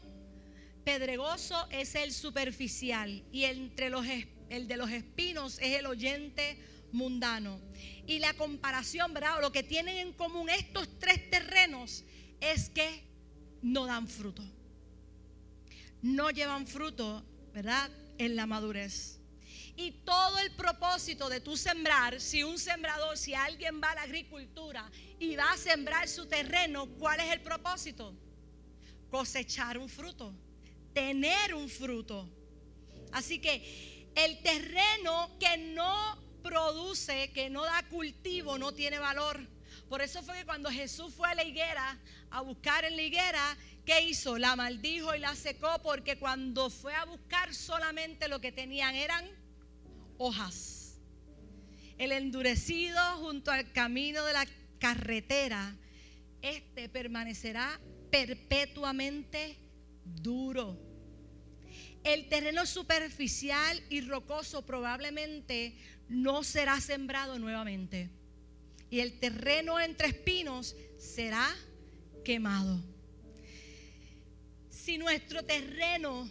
pedregoso 0.84 1.68
es 1.70 1.94
el 1.94 2.12
superficial 2.12 3.24
y 3.32 3.44
entre 3.44 3.90
los, 3.90 4.06
el 4.48 4.68
de 4.68 4.76
los 4.76 4.90
espinos 4.90 5.58
es 5.60 5.78
el 5.78 5.86
oyente 5.86 6.58
mundano. 6.92 7.60
Y 8.06 8.18
la 8.18 8.34
comparación, 8.34 9.12
¿verdad? 9.14 9.40
lo 9.40 9.52
que 9.52 9.62
tienen 9.62 9.96
en 9.98 10.12
común 10.12 10.48
estos 10.50 10.88
tres 10.98 11.30
terrenos 11.30 12.04
es 12.40 12.68
que 12.68 13.04
no 13.62 13.86
dan 13.86 14.08
fruto. 14.08 14.42
No 16.02 16.30
llevan 16.30 16.66
fruto, 16.66 17.24
¿verdad? 17.54 17.90
En 18.18 18.34
la 18.34 18.46
madurez. 18.46 19.21
Y 19.76 19.92
todo 20.04 20.38
el 20.38 20.50
propósito 20.52 21.28
de 21.28 21.40
tu 21.40 21.56
sembrar, 21.56 22.20
si 22.20 22.42
un 22.42 22.58
sembrador, 22.58 23.16
si 23.16 23.34
alguien 23.34 23.80
va 23.82 23.92
a 23.92 23.94
la 23.94 24.02
agricultura 24.02 24.90
y 25.18 25.34
va 25.34 25.50
a 25.52 25.56
sembrar 25.56 26.08
su 26.08 26.26
terreno, 26.26 26.86
¿cuál 26.98 27.20
es 27.20 27.32
el 27.32 27.40
propósito? 27.40 28.14
Cosechar 29.10 29.78
un 29.78 29.88
fruto, 29.88 30.34
tener 30.92 31.54
un 31.54 31.68
fruto. 31.68 32.28
Así 33.12 33.40
que 33.40 34.10
el 34.14 34.42
terreno 34.42 35.30
que 35.40 35.56
no 35.56 36.18
produce, 36.42 37.30
que 37.32 37.48
no 37.48 37.64
da 37.64 37.82
cultivo, 37.88 38.58
no 38.58 38.72
tiene 38.72 38.98
valor. 38.98 39.40
Por 39.88 40.02
eso 40.02 40.22
fue 40.22 40.38
que 40.38 40.44
cuando 40.44 40.70
Jesús 40.70 41.14
fue 41.14 41.28
a 41.28 41.34
la 41.34 41.44
higuera 41.44 41.98
a 42.30 42.40
buscar 42.40 42.84
en 42.84 42.96
la 42.96 43.02
higuera, 43.02 43.56
¿qué 43.84 44.02
hizo? 44.02 44.38
La 44.38 44.56
maldijo 44.56 45.14
y 45.14 45.18
la 45.18 45.34
secó 45.34 45.80
porque 45.82 46.18
cuando 46.18 46.70
fue 46.70 46.94
a 46.94 47.04
buscar 47.04 47.54
solamente 47.54 48.28
lo 48.28 48.40
que 48.40 48.52
tenían 48.52 48.94
eran 48.94 49.41
hojas. 50.22 51.00
El 51.98 52.12
endurecido 52.12 53.00
junto 53.16 53.50
al 53.50 53.72
camino 53.72 54.24
de 54.24 54.32
la 54.32 54.46
carretera, 54.78 55.76
este 56.40 56.88
permanecerá 56.88 57.80
perpetuamente 58.10 59.56
duro. 60.04 60.78
El 62.04 62.28
terreno 62.28 62.66
superficial 62.66 63.82
y 63.88 64.00
rocoso 64.00 64.64
probablemente 64.64 65.76
no 66.08 66.44
será 66.44 66.80
sembrado 66.80 67.38
nuevamente. 67.38 68.10
Y 68.90 69.00
el 69.00 69.18
terreno 69.18 69.80
entre 69.80 70.08
espinos 70.08 70.76
será 70.98 71.48
quemado. 72.24 72.80
Si 74.68 74.98
nuestro 74.98 75.44
terreno 75.44 76.28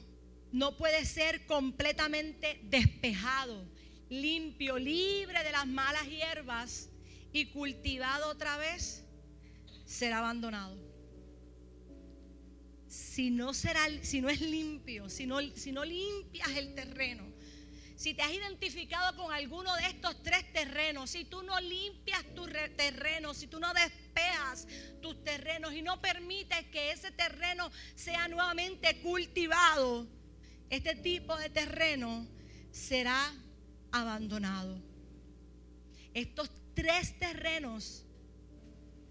no 0.52 0.78
puede 0.78 1.06
ser 1.06 1.46
completamente 1.46 2.60
despejado, 2.64 3.66
limpio, 4.12 4.78
libre 4.78 5.42
de 5.42 5.52
las 5.52 5.66
malas 5.66 6.06
hierbas 6.08 6.90
y 7.32 7.46
cultivado 7.46 8.30
otra 8.30 8.58
vez, 8.58 9.06
será 9.86 10.20
abandonado. 10.20 10.78
Si 12.90 13.32
no, 13.32 13.54
será, 13.54 13.88
si 14.02 14.20
no 14.20 14.30
es 14.30 14.42
limpio, 14.42 15.10
si 15.10 15.26
no, 15.26 15.40
limpias 15.40 16.50
el 16.58 16.76
terreno, 16.76 17.24
si 17.96 18.14
te 18.14 18.22
has 18.22 18.34
identificado 18.34 19.16
con 19.16 19.32
alguno 19.32 19.74
de 19.78 19.88
estos 19.88 20.22
tres 20.24 20.52
terrenos, 20.52 21.12
si 21.12 21.24
tú 21.24 21.42
no 21.44 21.58
limpias 21.62 22.26
tu 22.36 22.46
terreno, 22.76 23.34
si 23.34 23.48
tú 23.48 23.62
no 23.62 23.74
despejas 23.74 24.68
tus 25.02 25.24
terrenos 25.24 25.74
y 25.74 25.82
no 25.82 26.02
permites 26.02 26.66
que 26.66 26.92
ese 26.92 27.12
terreno 27.12 27.72
sea 27.96 28.28
nuevamente 28.28 29.00
cultivado, 29.02 30.06
este 30.70 30.96
tipo 30.96 31.38
de 31.38 31.50
terreno 31.50 32.28
será 32.72 33.34
abandonado. 33.92 34.82
Estos 36.14 36.50
tres 36.74 37.18
terrenos 37.20 38.06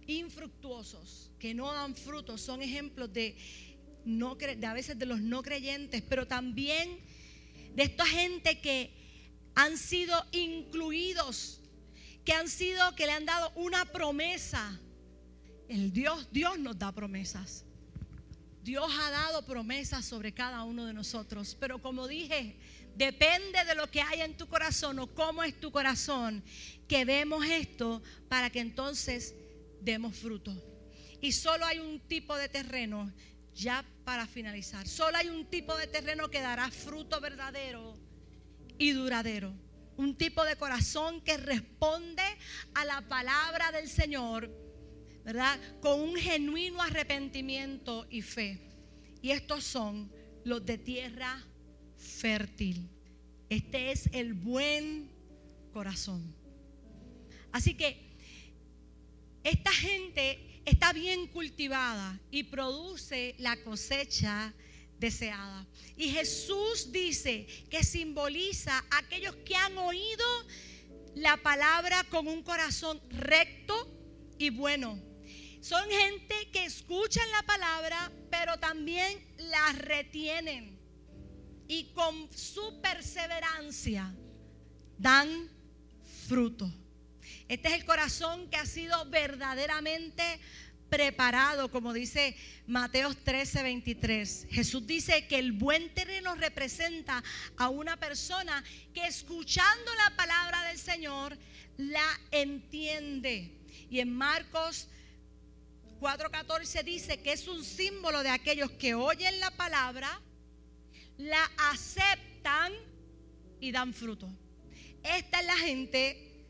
infructuosos 0.06 1.30
que 1.38 1.54
no 1.54 1.72
dan 1.72 1.94
frutos 1.94 2.40
son 2.40 2.62
ejemplos 2.62 3.12
de, 3.12 3.36
no, 4.04 4.34
de 4.34 4.66
a 4.66 4.74
veces 4.74 4.98
de 4.98 5.06
los 5.06 5.20
no 5.20 5.42
creyentes, 5.42 6.02
pero 6.02 6.26
también 6.26 6.98
de 7.74 7.84
esta 7.84 8.06
gente 8.06 8.60
que 8.60 8.90
han 9.54 9.76
sido 9.76 10.14
incluidos, 10.32 11.60
que 12.24 12.32
han 12.32 12.48
sido, 12.48 12.94
que 12.94 13.06
le 13.06 13.12
han 13.12 13.24
dado 13.24 13.52
una 13.54 13.84
promesa. 13.86 14.78
El 15.68 15.92
Dios, 15.92 16.28
Dios 16.32 16.58
nos 16.58 16.78
da 16.78 16.92
promesas. 16.92 17.64
Dios 18.62 18.90
ha 19.00 19.10
dado 19.10 19.44
promesas 19.46 20.04
sobre 20.04 20.32
cada 20.32 20.64
uno 20.64 20.84
de 20.84 20.92
nosotros, 20.92 21.56
pero 21.58 21.80
como 21.80 22.06
dije, 22.06 22.56
depende 23.00 23.64
de 23.64 23.74
lo 23.74 23.90
que 23.90 24.02
haya 24.02 24.26
en 24.26 24.36
tu 24.36 24.46
corazón 24.46 24.98
o 24.98 25.06
cómo 25.14 25.42
es 25.42 25.58
tu 25.58 25.70
corazón, 25.70 26.44
que 26.86 27.06
vemos 27.06 27.46
esto 27.46 28.02
para 28.28 28.50
que 28.50 28.60
entonces 28.60 29.34
demos 29.80 30.14
fruto. 30.14 30.52
Y 31.22 31.32
solo 31.32 31.64
hay 31.64 31.78
un 31.78 32.00
tipo 32.00 32.36
de 32.36 32.50
terreno 32.50 33.10
ya 33.54 33.82
para 34.04 34.26
finalizar, 34.26 34.86
solo 34.86 35.16
hay 35.16 35.30
un 35.30 35.46
tipo 35.46 35.74
de 35.78 35.86
terreno 35.86 36.28
que 36.28 36.42
dará 36.42 36.70
fruto 36.70 37.22
verdadero 37.22 37.96
y 38.76 38.92
duradero. 38.92 39.54
Un 39.96 40.16
tipo 40.16 40.44
de 40.44 40.56
corazón 40.56 41.22
que 41.22 41.38
responde 41.38 42.22
a 42.74 42.84
la 42.84 43.00
palabra 43.08 43.72
del 43.72 43.88
Señor, 43.88 44.50
¿verdad? 45.24 45.58
Con 45.80 46.00
un 46.00 46.16
genuino 46.16 46.82
arrepentimiento 46.82 48.06
y 48.10 48.20
fe. 48.20 48.60
Y 49.22 49.30
estos 49.30 49.64
son 49.64 50.12
los 50.44 50.64
de 50.64 50.78
tierra 50.78 51.46
fértil. 52.00 52.88
Este 53.48 53.92
es 53.92 54.08
el 54.12 54.34
buen 54.34 55.10
corazón. 55.72 56.34
Así 57.52 57.74
que 57.74 57.96
esta 59.44 59.72
gente 59.72 60.62
está 60.64 60.92
bien 60.92 61.26
cultivada 61.28 62.18
y 62.30 62.44
produce 62.44 63.34
la 63.38 63.56
cosecha 63.62 64.52
deseada. 64.98 65.66
Y 65.96 66.10
Jesús 66.10 66.92
dice 66.92 67.46
que 67.70 67.82
simboliza 67.84 68.84
a 68.90 68.98
aquellos 68.98 69.34
que 69.36 69.56
han 69.56 69.76
oído 69.78 70.24
la 71.14 71.36
palabra 71.38 72.04
con 72.04 72.28
un 72.28 72.42
corazón 72.42 73.00
recto 73.10 73.90
y 74.38 74.50
bueno. 74.50 74.98
Son 75.60 75.82
gente 75.90 76.48
que 76.52 76.64
escuchan 76.64 77.30
la 77.32 77.42
palabra, 77.42 78.10
pero 78.30 78.58
también 78.58 79.22
la 79.36 79.72
retienen. 79.72 80.79
Y 81.70 81.84
con 81.94 82.28
su 82.36 82.80
perseverancia 82.80 84.12
dan 84.98 85.48
fruto. 86.26 86.68
Este 87.46 87.68
es 87.68 87.74
el 87.74 87.84
corazón 87.84 88.50
que 88.50 88.56
ha 88.56 88.66
sido 88.66 89.08
verdaderamente 89.08 90.40
preparado, 90.88 91.70
como 91.70 91.92
dice 91.92 92.36
Mateos 92.66 93.16
13, 93.22 93.62
23. 93.62 94.48
Jesús 94.50 94.84
dice 94.84 95.28
que 95.28 95.38
el 95.38 95.52
buen 95.52 95.94
terreno 95.94 96.34
representa 96.34 97.22
a 97.56 97.68
una 97.68 97.96
persona 97.96 98.64
que 98.92 99.06
escuchando 99.06 99.94
la 99.94 100.16
palabra 100.16 100.64
del 100.64 100.78
Señor 100.78 101.38
la 101.76 102.20
entiende. 102.32 103.56
Y 103.88 104.00
en 104.00 104.12
Marcos 104.12 104.88
4:14 106.00 106.82
dice 106.82 107.22
que 107.22 107.32
es 107.32 107.46
un 107.46 107.64
símbolo 107.64 108.24
de 108.24 108.30
aquellos 108.30 108.72
que 108.72 108.94
oyen 108.94 109.38
la 109.38 109.52
palabra, 109.52 110.20
la 111.20 111.50
aceptan 111.70 112.72
y 113.60 113.72
dan 113.72 113.92
fruto. 113.92 114.28
Esta 115.02 115.40
es 115.40 115.46
la 115.46 115.56
gente 115.56 116.46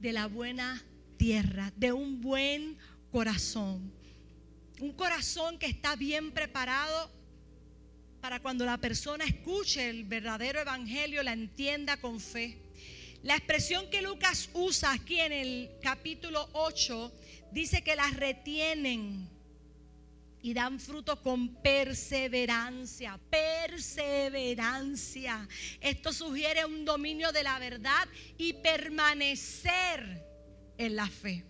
de 0.00 0.12
la 0.12 0.26
buena 0.26 0.82
tierra, 1.16 1.72
de 1.76 1.92
un 1.92 2.20
buen 2.20 2.76
corazón. 3.10 3.92
Un 4.80 4.92
corazón 4.92 5.58
que 5.58 5.66
está 5.66 5.94
bien 5.96 6.32
preparado 6.32 7.10
para 8.20 8.40
cuando 8.40 8.64
la 8.64 8.78
persona 8.78 9.24
escuche 9.24 9.88
el 9.88 10.04
verdadero 10.04 10.60
evangelio, 10.60 11.22
la 11.22 11.32
entienda 11.32 11.96
con 11.98 12.20
fe. 12.20 12.58
La 13.22 13.36
expresión 13.36 13.88
que 13.90 14.02
Lucas 14.02 14.50
usa 14.52 14.92
aquí 14.92 15.20
en 15.20 15.32
el 15.32 15.70
capítulo 15.80 16.48
8 16.52 17.12
dice 17.52 17.82
que 17.82 17.96
las 17.96 18.14
retienen 18.16 19.28
y 20.44 20.52
dan 20.52 20.78
fruto 20.78 21.20
con 21.22 21.62
perseverancia, 21.62 23.18
perseverancia. 23.30 25.48
Esto 25.80 26.12
sugiere 26.12 26.66
un 26.66 26.84
dominio 26.84 27.32
de 27.32 27.42
la 27.42 27.58
verdad 27.58 28.06
y 28.36 28.52
permanecer 28.52 30.22
en 30.76 30.96
la 30.96 31.08
fe. 31.08 31.46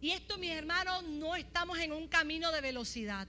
Y 0.00 0.10
esto, 0.10 0.38
mis 0.38 0.50
hermanos, 0.50 1.04
no 1.04 1.36
estamos 1.36 1.78
en 1.78 1.92
un 1.92 2.08
camino 2.08 2.50
de 2.50 2.60
velocidad. 2.60 3.28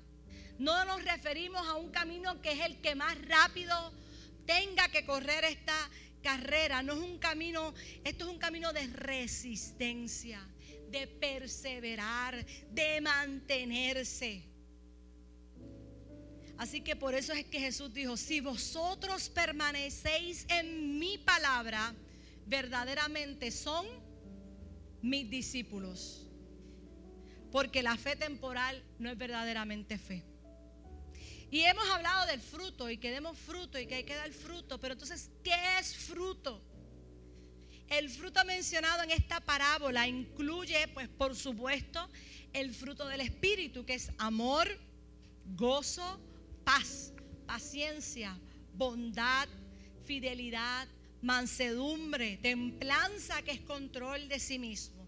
No 0.57 0.83
nos 0.85 1.03
referimos 1.03 1.67
a 1.67 1.75
un 1.75 1.91
camino 1.91 2.41
que 2.41 2.53
es 2.53 2.61
el 2.61 2.81
que 2.81 2.95
más 2.95 3.15
rápido 3.27 3.93
tenga 4.47 4.87
que 4.87 5.05
correr 5.05 5.43
esta 5.43 5.77
carrera. 6.23 6.81
No 6.81 6.93
es 6.93 6.99
un 7.01 7.19
camino, 7.19 7.71
esto 8.03 8.25
es 8.25 8.31
un 8.31 8.39
camino 8.39 8.73
de 8.73 8.87
resistencia 8.87 10.43
de 10.89 11.07
perseverar, 11.07 12.45
de 12.71 13.01
mantenerse. 13.01 14.43
Así 16.57 16.81
que 16.81 16.95
por 16.95 17.13
eso 17.13 17.33
es 17.33 17.45
que 17.45 17.59
Jesús 17.59 17.93
dijo, 17.93 18.17
si 18.17 18.39
vosotros 18.39 19.29
permanecéis 19.29 20.45
en 20.49 20.97
mi 20.97 21.17
palabra, 21.19 21.93
verdaderamente 22.47 23.51
son 23.51 23.85
mis 25.01 25.29
discípulos. 25.29 26.25
Porque 27.51 27.83
la 27.83 27.95
fe 27.95 28.15
temporal 28.15 28.83
no 28.97 29.09
es 29.11 29.17
verdaderamente 29.17 29.97
fe. 29.97 30.23
Y 31.49 31.61
hemos 31.61 31.87
hablado 31.89 32.25
del 32.25 32.41
fruto 32.41 32.89
y 32.89 32.97
que 32.97 33.11
demos 33.11 33.37
fruto 33.37 33.79
y 33.79 33.85
que 33.85 33.95
hay 33.95 34.03
que 34.03 34.15
dar 34.15 34.31
fruto, 34.31 34.79
pero 34.79 34.93
entonces, 34.93 35.29
¿qué 35.43 35.55
es 35.79 35.95
fruto? 35.95 36.61
El 37.89 38.09
fruto 38.09 38.43
mencionado 38.43 39.03
en 39.03 39.11
esta 39.11 39.39
parábola 39.39 40.07
incluye, 40.07 40.87
pues 40.89 41.07
por 41.07 41.35
supuesto, 41.35 42.09
el 42.53 42.73
fruto 42.73 43.07
del 43.07 43.21
Espíritu, 43.21 43.85
que 43.85 43.93
es 43.93 44.11
amor, 44.17 44.67
gozo, 45.55 46.19
paz, 46.65 47.13
paciencia, 47.45 48.37
bondad, 48.73 49.47
fidelidad, 50.05 50.87
mansedumbre, 51.21 52.37
templanza, 52.37 53.41
que 53.41 53.51
es 53.51 53.61
control 53.61 54.27
de 54.27 54.39
sí 54.39 54.59
mismo. 54.59 55.07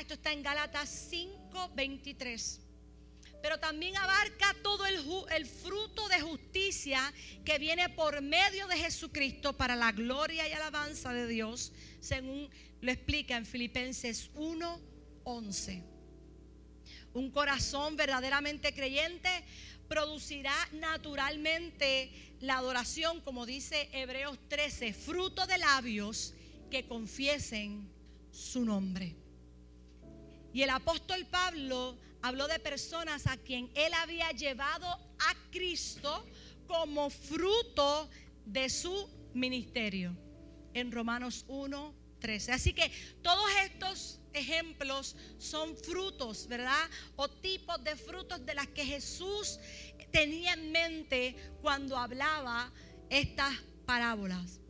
Esto 0.00 0.14
está 0.14 0.32
en 0.32 0.42
Gálatas 0.42 0.88
5, 1.10 1.72
23 1.74 2.65
pero 3.46 3.60
también 3.60 3.96
abarca 3.96 4.56
todo 4.60 4.84
el, 4.86 5.46
fruto 5.46 6.08
de 6.08 6.20
justicia 6.20 7.14
que 7.44 7.60
viene 7.60 7.88
por 7.88 8.20
medio 8.20 8.66
de 8.66 8.76
Jesucristo 8.76 9.52
para 9.52 9.76
la 9.76 9.92
gloria 9.92 10.48
y 10.48 10.52
alabanza 10.52 11.12
de 11.12 11.28
Dios, 11.28 11.72
según 12.00 12.50
lo 12.80 12.90
explica 12.90 13.36
en 13.36 13.46
Filipenses 13.46 14.32
1, 14.34 14.80
11. 15.22 15.84
Un 17.14 17.30
corazón 17.30 17.94
verdaderamente 17.94 18.74
creyente 18.74 19.30
producirá 19.86 20.56
naturalmente 20.72 22.10
la 22.40 22.56
adoración, 22.56 23.20
como 23.20 23.46
dice 23.46 23.88
Hebreos 23.92 24.40
13, 24.48 24.92
fruto 24.92 25.46
de 25.46 25.58
labios 25.58 26.34
que 26.68 26.88
confiesen 26.88 27.88
su 28.32 28.64
nombre. 28.64 29.14
Y 30.52 30.62
el 30.62 30.70
apóstol 30.70 31.24
Pablo 31.26 31.96
habló 32.26 32.48
de 32.48 32.58
personas 32.58 33.28
a 33.28 33.36
quien 33.36 33.70
él 33.74 33.94
había 33.94 34.32
llevado 34.32 34.88
a 34.88 35.34
Cristo 35.52 36.26
como 36.66 37.08
fruto 37.08 38.10
de 38.44 38.68
su 38.68 39.08
ministerio. 39.32 40.16
En 40.74 40.90
Romanos 40.90 41.44
1, 41.46 41.94
13. 42.18 42.52
Así 42.52 42.72
que 42.72 42.90
todos 43.22 43.48
estos 43.62 44.18
ejemplos 44.32 45.14
son 45.38 45.76
frutos, 45.76 46.48
¿verdad? 46.48 46.90
O 47.14 47.28
tipos 47.28 47.82
de 47.84 47.94
frutos 47.94 48.44
de 48.44 48.54
las 48.54 48.66
que 48.68 48.84
Jesús 48.84 49.60
tenía 50.10 50.54
en 50.54 50.72
mente 50.72 51.36
cuando 51.62 51.96
hablaba 51.96 52.72
estas 53.08 53.54
parábolas. 53.86 54.60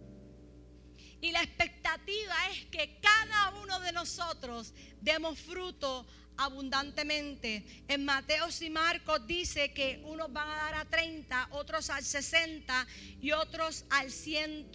Y 1.22 1.32
la 1.32 1.42
expectativa 1.42 2.34
es 2.52 2.66
que 2.66 3.00
cada 3.00 3.58
uno 3.62 3.80
de 3.80 3.92
nosotros 3.92 4.74
demos 5.00 5.38
fruto 5.38 6.06
abundantemente. 6.38 7.64
En 7.88 8.04
Mateos 8.04 8.60
y 8.62 8.70
Marcos 8.70 9.26
dice 9.26 9.72
que 9.72 10.02
unos 10.04 10.32
van 10.32 10.48
a 10.48 10.56
dar 10.56 10.74
a 10.74 10.84
30, 10.84 11.48
otros 11.52 11.90
al 11.90 12.04
60 12.04 12.86
y 13.20 13.32
otros 13.32 13.84
al 13.90 14.10
100 14.10 14.70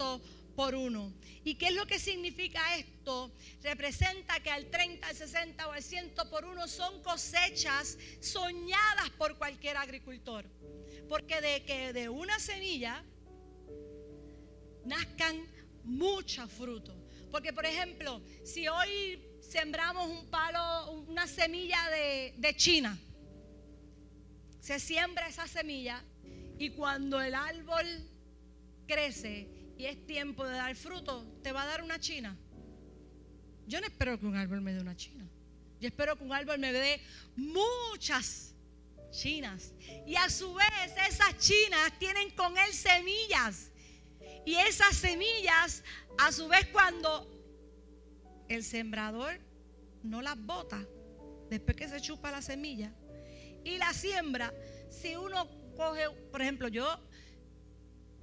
por 0.55 0.75
uno. 0.75 1.13
¿Y 1.43 1.55
qué 1.55 1.67
es 1.67 1.73
lo 1.73 1.87
que 1.87 1.99
significa 1.99 2.77
esto? 2.77 3.31
Representa 3.63 4.39
que 4.41 4.51
al 4.51 4.69
30, 4.69 5.07
al 5.07 5.15
60 5.15 5.67
o 5.67 5.71
al 5.71 5.81
100 5.81 6.13
por 6.29 6.45
uno 6.45 6.67
son 6.67 7.01
cosechas 7.01 7.97
soñadas 8.19 9.09
por 9.17 9.37
cualquier 9.37 9.77
agricultor. 9.77 10.45
Porque 11.09 11.41
de 11.41 11.63
que 11.63 11.93
de 11.93 12.09
una 12.09 12.39
semilla 12.39 13.03
nazcan 14.85 15.47
muchos 15.83 16.51
frutos. 16.51 16.95
Porque 17.31 17.53
por 17.53 17.65
ejemplo, 17.65 18.21
si 18.43 18.67
hoy 18.67 19.19
sembramos 19.51 20.09
un 20.09 20.25
palo, 20.27 20.91
una 21.09 21.27
semilla 21.27 21.89
de, 21.89 22.33
de 22.37 22.55
China. 22.55 22.97
Se 24.61 24.79
siembra 24.79 25.27
esa 25.27 25.45
semilla 25.45 26.01
y 26.57 26.69
cuando 26.69 27.19
el 27.19 27.35
árbol 27.35 27.85
crece 28.87 29.49
y 29.77 29.85
es 29.87 30.05
tiempo 30.07 30.45
de 30.45 30.53
dar 30.53 30.73
fruto, 30.75 31.25
te 31.43 31.51
va 31.51 31.63
a 31.63 31.65
dar 31.65 31.83
una 31.83 31.99
china. 31.99 32.37
Yo 33.67 33.81
no 33.81 33.87
espero 33.87 34.17
que 34.17 34.25
un 34.25 34.37
árbol 34.37 34.61
me 34.61 34.73
dé 34.73 34.79
una 34.79 34.95
china. 34.95 35.27
Yo 35.81 35.87
espero 35.89 36.15
que 36.15 36.23
un 36.23 36.31
árbol 36.31 36.57
me 36.59 36.71
dé 36.71 37.01
muchas 37.35 38.55
chinas. 39.11 39.73
Y 40.07 40.15
a 40.15 40.29
su 40.29 40.53
vez 40.53 40.93
esas 41.09 41.37
chinas 41.39 41.91
tienen 41.99 42.29
con 42.31 42.57
él 42.57 42.71
semillas. 42.71 43.69
Y 44.45 44.55
esas 44.55 44.95
semillas, 44.95 45.83
a 46.17 46.31
su 46.31 46.47
vez, 46.47 46.67
cuando 46.67 47.40
el 48.55 48.63
sembrador 48.63 49.39
no 50.03 50.21
las 50.21 50.37
bota 50.37 50.85
después 51.49 51.77
que 51.77 51.87
se 51.87 52.01
chupa 52.01 52.31
la 52.31 52.41
semilla 52.41 52.93
y 53.63 53.77
la 53.77 53.93
siembra. 53.93 54.53
Si 54.89 55.15
uno 55.15 55.47
coge, 55.75 56.09
por 56.31 56.41
ejemplo, 56.41 56.67
yo 56.67 56.85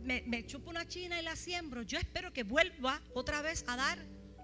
me, 0.01 0.47
chupo 0.47 0.69
una 0.69 0.87
china 0.87 1.19
y 1.19 1.25
la 1.25 1.35
siembro, 1.35 1.83
yo 1.83 1.99
espero 1.99 2.33
que 2.33 2.43
vuelva 2.43 3.01
otra 3.15 3.41
vez 3.41 3.65
a 3.69 3.77
dar 3.77 3.99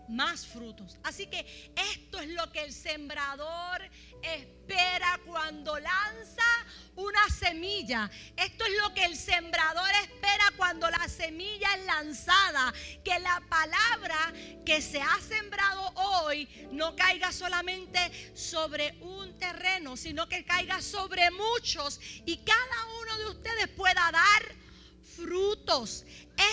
más 0.09 0.47
frutos. 0.47 0.97
Así 1.03 1.27
que 1.27 1.73
esto 1.93 2.21
es 2.21 2.29
lo 2.31 2.51
que 2.53 2.63
el 2.63 2.73
sembrador 2.73 3.83
espera 4.23 5.21
cuando 5.27 5.79
lanza 5.79 6.45
una 6.97 7.29
semilla. 7.29 8.11
Esto 8.37 8.65
es 8.65 8.73
lo 8.83 8.95
que 8.95 9.05
el 9.05 9.17
sembrador 9.17 9.89
espera 10.03 10.45
cuando 10.57 10.91
la 10.91 11.09
semilla 11.09 11.69
es 11.75 11.85
lanzada. 11.87 12.73
Que 13.05 13.19
la 13.19 13.43
palabra 13.49 14.33
que 14.65 14.81
se 14.81 15.01
ha 15.01 15.21
sembrado 15.21 15.93
hoy 15.95 16.49
no 16.73 16.95
caiga 16.97 17.33
solamente 17.33 18.33
sobre 18.35 18.97
un 19.01 19.39
terreno, 19.39 19.97
sino 19.97 20.29
que 20.29 20.45
caiga 20.45 20.81
sobre 20.81 21.31
muchos 21.31 22.01
y 22.25 22.39
cada 22.39 22.87
uno 23.03 23.19
de 23.19 23.27
ustedes 23.27 23.69
pueda 23.69 24.11
dar 24.13 24.64
frutos. 25.15 26.05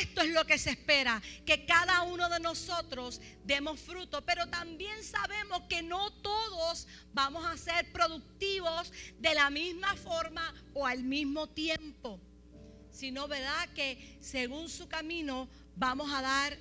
Esto 0.02 0.22
es 0.22 0.30
lo 0.30 0.46
que 0.46 0.58
se 0.58 0.72
espera, 0.72 1.22
que 1.46 1.66
cada 1.66 2.04
uno 2.04 2.30
de 2.30 2.40
nosotros 2.40 3.20
demos 3.44 3.80
fruto, 3.80 4.24
pero 4.24 4.48
también 4.48 5.04
sabemos 5.04 5.64
que 5.70 5.82
no 5.82 6.12
todos 6.22 6.88
vamos 7.14 7.46
a 7.46 7.58
ser 7.58 7.92
productivos 7.92 8.92
de 9.20 9.34
la 9.34 9.50
misma 9.50 9.96
forma 9.96 10.54
o 10.74 10.86
al 10.86 11.04
mismo 11.04 11.48
tiempo, 11.50 12.20
sino 12.92 13.28
verdad 13.28 13.70
que 13.74 14.18
según 14.22 14.70
su 14.70 14.88
camino 14.88 15.50
vamos 15.76 16.12
a 16.12 16.22
dar 16.22 16.58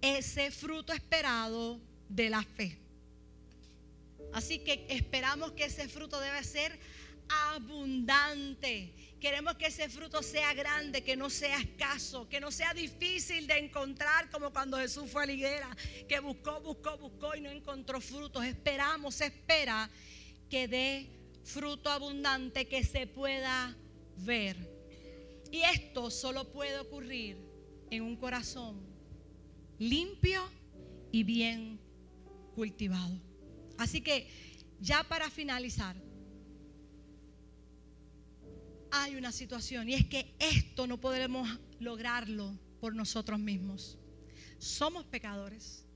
ese 0.00 0.50
fruto 0.50 0.92
esperado 0.92 1.80
de 2.08 2.30
la 2.30 2.42
fe. 2.42 2.78
Así 4.32 4.60
que 4.60 4.86
esperamos 4.88 5.52
que 5.52 5.64
ese 5.64 5.88
fruto 5.88 6.18
debe 6.18 6.42
ser 6.42 6.78
abundante 7.28 8.94
Queremos 9.22 9.54
que 9.54 9.66
ese 9.66 9.88
fruto 9.88 10.20
sea 10.20 10.52
grande, 10.52 11.04
que 11.04 11.14
no 11.14 11.30
sea 11.30 11.60
escaso, 11.60 12.28
que 12.28 12.40
no 12.40 12.50
sea 12.50 12.74
difícil 12.74 13.46
de 13.46 13.56
encontrar 13.56 14.28
como 14.30 14.52
cuando 14.52 14.76
Jesús 14.78 15.08
fue 15.08 15.22
a 15.22 15.26
la 15.26 15.32
higuera, 15.32 15.76
que 16.08 16.18
buscó, 16.18 16.60
buscó, 16.60 16.98
buscó 16.98 17.36
y 17.36 17.40
no 17.40 17.48
encontró 17.48 18.00
frutos. 18.00 18.44
Esperamos, 18.44 19.20
espera 19.20 19.88
que 20.50 20.66
dé 20.66 21.08
fruto 21.44 21.88
abundante 21.88 22.66
que 22.66 22.82
se 22.82 23.06
pueda 23.06 23.76
ver. 24.16 24.56
Y 25.52 25.60
esto 25.72 26.10
solo 26.10 26.50
puede 26.50 26.80
ocurrir 26.80 27.38
en 27.92 28.02
un 28.02 28.16
corazón 28.16 28.84
limpio 29.78 30.42
y 31.12 31.22
bien 31.22 31.78
cultivado. 32.56 33.22
Así 33.78 34.00
que 34.00 34.26
ya 34.80 35.04
para 35.04 35.30
finalizar, 35.30 35.94
hay 38.92 39.16
una 39.16 39.32
situación 39.32 39.88
y 39.88 39.94
es 39.94 40.06
que 40.06 40.34
esto 40.38 40.86
no 40.86 41.00
podremos 41.00 41.48
lograrlo 41.80 42.58
por 42.78 42.94
nosotros 42.94 43.40
mismos. 43.40 43.98
Somos 44.58 45.06
pecadores, 45.06 45.86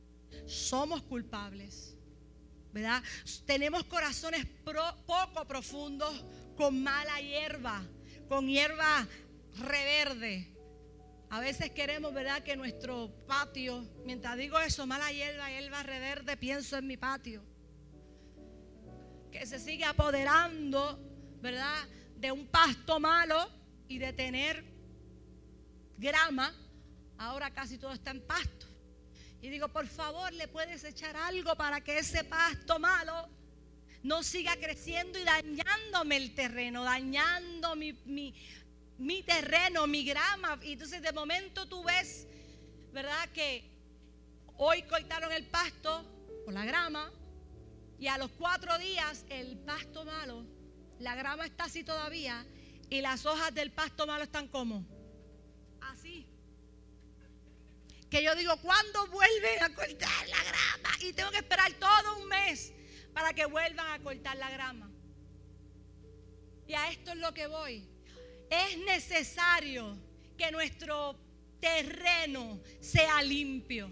somos 0.47 1.03
culpables, 1.03 1.95
¿verdad? 2.73 3.03
Tenemos 3.45 3.85
corazones 3.85 4.47
poco 4.65 5.47
profundos 5.47 6.25
con 6.57 6.83
mala 6.83 7.21
hierba, 7.21 7.85
con 8.29 8.49
hierba 8.49 9.07
reverde. 9.59 10.53
A 11.29 11.41
veces 11.41 11.71
queremos, 11.73 12.15
¿verdad?, 12.15 12.43
que 12.43 12.57
nuestro 12.57 13.13
patio, 13.27 13.87
mientras 14.05 14.39
digo 14.39 14.59
eso, 14.59 14.87
mala 14.87 15.13
hierba, 15.13 15.51
hierba 15.51 15.83
reverde, 15.83 16.37
pienso 16.37 16.79
en 16.79 16.87
mi 16.87 16.97
patio, 16.97 17.43
que 19.31 19.45
se 19.45 19.59
sigue 19.59 19.85
apoderando, 19.85 20.99
¿verdad?, 21.43 21.87
de 22.17 22.33
un 22.33 22.47
pasto 22.47 22.99
malo 22.99 23.51
y 23.89 23.99
de 23.99 24.13
tener 24.13 24.65
grama, 25.97 26.55
ahora 27.19 27.51
casi 27.53 27.79
todo 27.79 27.93
está 27.93 28.11
en 28.11 28.21
pasto. 28.27 28.67
Y 29.41 29.49
digo, 29.49 29.69
por 29.69 29.87
favor, 29.87 30.33
le 30.33 30.49
puedes 30.49 30.83
echar 30.85 31.17
algo 31.17 31.55
para 31.57 31.81
que 31.83 31.99
ese 31.99 32.25
pasto 32.25 32.79
malo 32.79 33.29
no 34.03 34.23
siga 34.23 34.57
creciendo 34.57 35.19
y 35.19 35.25
dañándome 35.25 36.17
el 36.17 36.35
terreno, 36.35 36.85
dañando 36.85 37.77
mi, 37.77 37.93
mi 38.99 39.23
terreno, 39.23 39.87
mi 39.87 40.05
grama. 40.05 40.59
Y 40.63 40.73
entonces 40.73 41.03
de 41.03 41.13
momento 41.13 41.67
tú 41.67 41.85
ves, 41.85 42.27
¿verdad? 42.93 43.29
Que 43.35 43.71
hoy 44.57 44.83
cortaron 44.83 45.33
el 45.33 45.47
pasto 45.47 46.05
o 46.47 46.51
la 46.51 46.65
grama 46.65 47.13
y 47.99 48.07
a 48.09 48.19
los 48.19 48.31
cuatro 48.33 48.77
días 48.79 49.25
el 49.29 49.59
pasto 49.59 50.05
malo 50.05 50.56
la 50.99 51.15
grama 51.15 51.47
está 51.47 51.65
así 51.65 51.85
todavía, 51.85 52.47
Y 52.89 53.01
las 53.01 53.27
hojas 53.27 53.53
del 53.53 53.73
pasto 53.73 54.07
malo 54.07 54.23
están 54.23 54.47
como 54.47 54.87
así. 55.81 56.27
Que 58.09 58.23
yo 58.23 58.35
digo, 58.37 58.57
¿cuándo 58.63 59.09
vuelven 59.09 59.63
a 59.63 59.75
cortar 59.75 60.29
la 60.29 60.45
grama? 60.45 60.97
Y 61.01 61.13
tengo 61.13 61.31
que 61.33 61.39
esperar 61.39 61.73
todo 61.75 62.19
un 62.19 62.29
mes 62.29 62.73
para 63.13 63.33
que 63.33 63.45
vuelvan 63.47 63.91
a 63.91 63.99
cortar 64.03 64.37
la 64.37 64.51
grama. 64.51 64.89
Y 66.69 66.75
a 66.75 66.91
esto 66.91 67.11
es 67.11 67.19
lo 67.19 67.35
que 67.35 67.49
voy. 67.49 67.89
Es 68.49 68.79
necesario 68.79 69.99
que 70.39 70.53
nuestro 70.53 71.19
terreno 71.61 72.61
sea 72.81 73.23
limpio. 73.23 73.91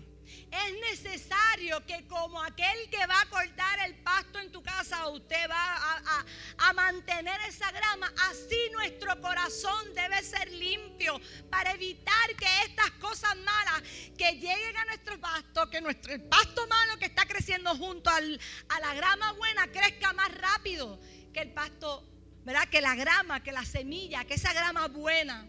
Es 0.50 0.74
necesario 0.90 1.84
que 1.86 2.06
como 2.06 2.42
aquel 2.42 2.88
que 2.90 3.06
va 3.06 3.20
a 3.20 3.26
cortar 3.26 3.80
el 3.86 3.96
pasto 3.96 4.38
en 4.38 4.52
tu 4.52 4.62
casa, 4.62 5.08
usted 5.08 5.48
va 5.50 6.24
a, 6.58 6.72
mantener 6.72 7.40
esa 7.42 7.70
grama, 7.70 8.12
así 8.30 8.56
nuestro 8.72 9.20
corazón 9.20 9.94
debe 9.94 10.22
ser 10.22 10.50
limpio 10.52 11.20
para 11.50 11.72
evitar 11.72 12.34
que 12.36 12.46
estas 12.66 12.90
cosas 12.92 13.36
malas 13.36 13.82
que 14.18 14.32
lleguen 14.32 14.76
a 14.76 14.84
nuestro 14.86 15.20
pasto, 15.20 15.70
que 15.70 15.80
nuestro 15.80 16.12
el 16.12 16.22
pasto 16.22 16.66
malo 16.66 16.98
que 16.98 17.06
está 17.06 17.26
creciendo 17.26 17.76
junto 17.76 18.10
al, 18.10 18.40
a 18.68 18.80
la 18.80 18.94
grama 18.94 19.32
buena 19.32 19.70
crezca 19.70 20.12
más 20.12 20.32
rápido 20.32 21.00
que 21.32 21.40
el 21.40 21.52
pasto, 21.52 22.04
¿verdad? 22.44 22.68
Que 22.68 22.80
la 22.80 22.94
grama, 22.94 23.42
que 23.42 23.52
la 23.52 23.64
semilla, 23.64 24.24
que 24.24 24.34
esa 24.34 24.52
grama 24.52 24.88
buena 24.88 25.46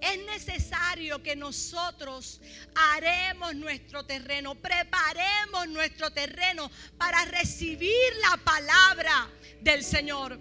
es 0.00 0.18
necesario 0.26 1.22
que 1.22 1.36
nosotros 1.36 2.40
haremos 2.74 3.54
nuestro 3.54 4.04
terreno, 4.04 4.54
preparemos 4.54 5.68
nuestro 5.68 6.10
terreno 6.10 6.70
para 6.98 7.24
recibir 7.26 8.12
la 8.30 8.36
palabra 8.38 9.30
del 9.60 9.84
Señor. 9.84 10.38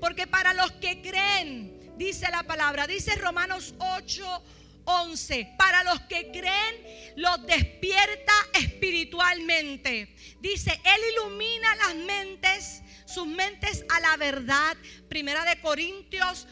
Porque 0.00 0.26
para 0.26 0.54
los 0.54 0.72
que 0.72 1.02
creen, 1.02 1.94
dice 1.96 2.30
la 2.30 2.42
palabra, 2.42 2.86
dice 2.86 3.14
Romanos 3.16 3.74
8, 3.78 4.42
11. 4.84 5.54
Para 5.58 5.82
los 5.84 6.00
que 6.02 6.30
creen, 6.30 7.14
los 7.16 7.44
despierta 7.46 8.32
espiritualmente. 8.52 10.14
Dice, 10.40 10.72
Él 10.84 11.00
ilumina 11.12 11.74
las 11.76 11.94
mentes, 11.96 12.82
sus 13.06 13.26
mentes 13.26 13.84
a 13.88 14.00
la 14.00 14.16
verdad. 14.16 14.76
Primera 15.08 15.44
de 15.44 15.60
Corintios 15.60 16.46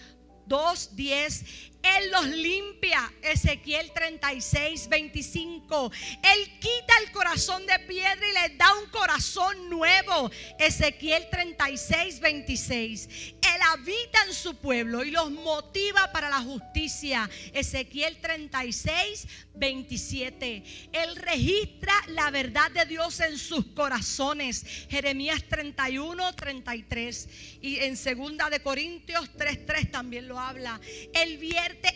2, 0.46 0.96
10. 0.96 1.44
Él 1.82 2.10
los 2.10 2.26
limpia. 2.26 3.12
Ezequiel 3.22 3.92
36, 3.92 4.88
25. 4.88 5.92
Él 6.22 6.58
quita 6.60 6.94
el 7.04 7.12
corazón 7.12 7.66
de 7.66 7.78
piedra 7.80 8.26
y 8.28 8.32
les 8.32 8.58
da 8.58 8.66
un 8.76 8.90
corazón 8.90 9.70
nuevo. 9.70 10.30
Ezequiel 10.58 11.28
36, 11.30 12.20
26. 12.20 13.08
Él 13.08 13.60
habita 13.70 14.24
en 14.26 14.34
su 14.34 14.56
pueblo 14.56 15.04
y 15.04 15.10
los 15.10 15.30
motiva 15.30 16.10
para 16.12 16.30
la 16.30 16.40
justicia. 16.40 17.28
Ezequiel 17.52 18.18
36, 18.18 19.26
27. 19.54 20.62
Él 20.92 21.16
registra 21.16 21.92
la 22.08 22.30
verdad 22.30 22.70
de 22.70 22.84
Dios 22.86 23.20
en 23.20 23.38
sus 23.38 23.66
corazones. 23.66 24.64
Jeremías 24.88 25.42
31, 25.48 26.34
33. 26.34 27.28
Y 27.60 27.78
en 27.78 27.96
segunda 27.96 28.50
de 28.50 28.60
Corintios 28.60 29.30
3, 29.36 29.66
3 29.66 29.90
también 29.90 30.28
lo 30.28 30.38
habla. 30.38 30.80
Él 31.14 31.38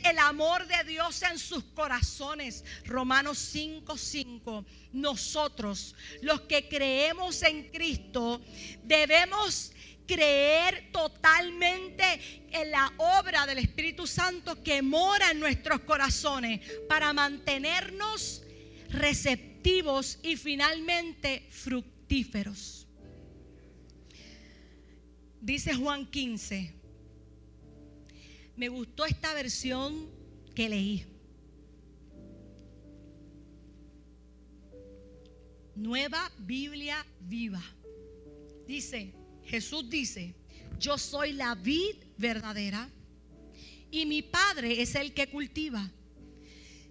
el 0.04 0.18
amor 0.18 0.66
de 0.66 0.84
Dios 0.84 1.22
en 1.22 1.38
sus 1.38 1.64
corazones. 1.64 2.64
Romanos 2.84 3.38
5, 3.38 3.96
5. 3.96 4.64
Nosotros, 4.92 5.94
los 6.22 6.42
que 6.42 6.68
creemos 6.68 7.42
en 7.42 7.70
Cristo, 7.70 8.40
debemos 8.82 9.72
creer 10.06 10.90
totalmente 10.92 12.04
en 12.50 12.70
la 12.70 12.92
obra 12.96 13.46
del 13.46 13.58
Espíritu 13.58 14.06
Santo 14.06 14.62
que 14.62 14.80
mora 14.80 15.32
en 15.32 15.40
nuestros 15.40 15.80
corazones 15.80 16.60
para 16.88 17.12
mantenernos 17.12 18.42
receptivos 18.88 20.18
y 20.22 20.36
finalmente 20.36 21.46
fructíferos. 21.50 22.86
Dice 25.40 25.74
Juan 25.74 26.06
15, 26.06 26.75
me 28.56 28.68
gustó 28.68 29.04
esta 29.04 29.34
versión 29.34 30.10
que 30.54 30.68
leí. 30.68 31.06
Nueva 35.74 36.32
Biblia 36.38 37.06
viva. 37.20 37.62
Dice, 38.66 39.14
Jesús 39.44 39.88
dice, 39.90 40.34
yo 40.78 40.96
soy 40.96 41.32
la 41.32 41.54
vid 41.54 41.96
verdadera 42.16 42.90
y 43.90 44.06
mi 44.06 44.22
Padre 44.22 44.80
es 44.80 44.94
el 44.94 45.12
que 45.12 45.28
cultiva. 45.28 45.90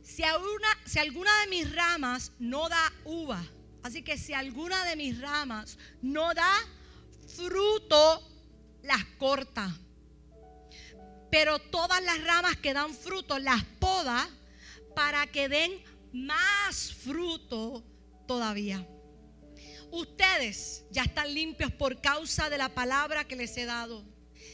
Si 0.03 0.23
alguna, 0.23 0.67
si 0.85 0.99
alguna 0.99 1.31
de 1.41 1.47
mis 1.49 1.73
ramas 1.73 2.31
no 2.37 2.69
da 2.69 2.93
uva, 3.05 3.43
así 3.81 4.03
que 4.03 4.19
si 4.19 4.33
alguna 4.33 4.85
de 4.85 4.95
mis 4.95 5.19
ramas 5.19 5.79
no 6.03 6.31
da 6.35 6.53
fruto, 7.27 8.21
las 8.83 9.03
corta. 9.17 9.75
Pero 11.35 11.59
todas 11.59 12.01
las 12.01 12.23
ramas 12.23 12.55
que 12.55 12.73
dan 12.73 12.93
fruto 12.93 13.37
las 13.39 13.61
poda 13.77 14.29
para 14.95 15.27
que 15.27 15.49
den 15.49 15.83
más 16.13 16.93
fruto 16.93 17.83
todavía. 18.25 18.87
Ustedes 19.91 20.85
ya 20.91 21.03
están 21.03 21.33
limpios 21.33 21.73
por 21.73 21.99
causa 21.99 22.49
de 22.49 22.57
la 22.57 22.69
palabra 22.69 23.25
que 23.25 23.35
les 23.35 23.57
he 23.57 23.65
dado. 23.65 24.05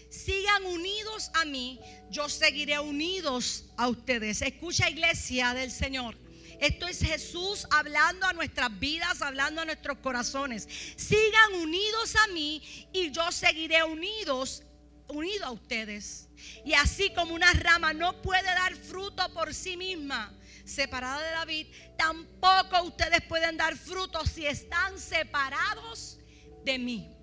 Sigan 0.09 0.65
unidos 0.65 1.29
a 1.35 1.45
mí, 1.45 1.79
yo 2.09 2.27
seguiré 2.27 2.79
unidos 2.79 3.65
a 3.77 3.87
ustedes. 3.87 4.41
Escucha 4.41 4.89
iglesia 4.89 5.53
del 5.53 5.69
Señor. 5.69 6.17
Esto 6.59 6.87
es 6.87 6.97
Jesús 6.97 7.67
hablando 7.69 8.25
a 8.25 8.33
nuestras 8.33 8.79
vidas, 8.79 9.21
hablando 9.21 9.61
a 9.61 9.65
nuestros 9.65 9.99
corazones. 9.99 10.67
Sigan 10.95 11.61
unidos 11.61 12.15
a 12.15 12.25
mí 12.33 12.89
y 12.91 13.11
yo 13.11 13.31
seguiré 13.31 13.83
unidos, 13.83 14.63
unido 15.09 15.45
a 15.45 15.51
ustedes. 15.51 16.27
Y 16.63 16.73
así 16.73 17.13
como 17.13 17.33
una 17.33 17.51
rama 17.53 17.93
no 17.93 18.21
puede 18.21 18.43
dar 18.43 18.75
fruto 18.75 19.33
por 19.33 19.53
sí 19.53 19.77
misma, 19.77 20.33
separada 20.65 21.21
de 21.21 21.31
David, 21.31 21.67
tampoco 21.97 22.83
ustedes 22.83 23.21
pueden 23.27 23.57
dar 23.57 23.75
frutos 23.75 24.29
si 24.29 24.45
están 24.45 24.99
separados 24.99 26.19
de 26.63 26.77
mí. 26.77 27.15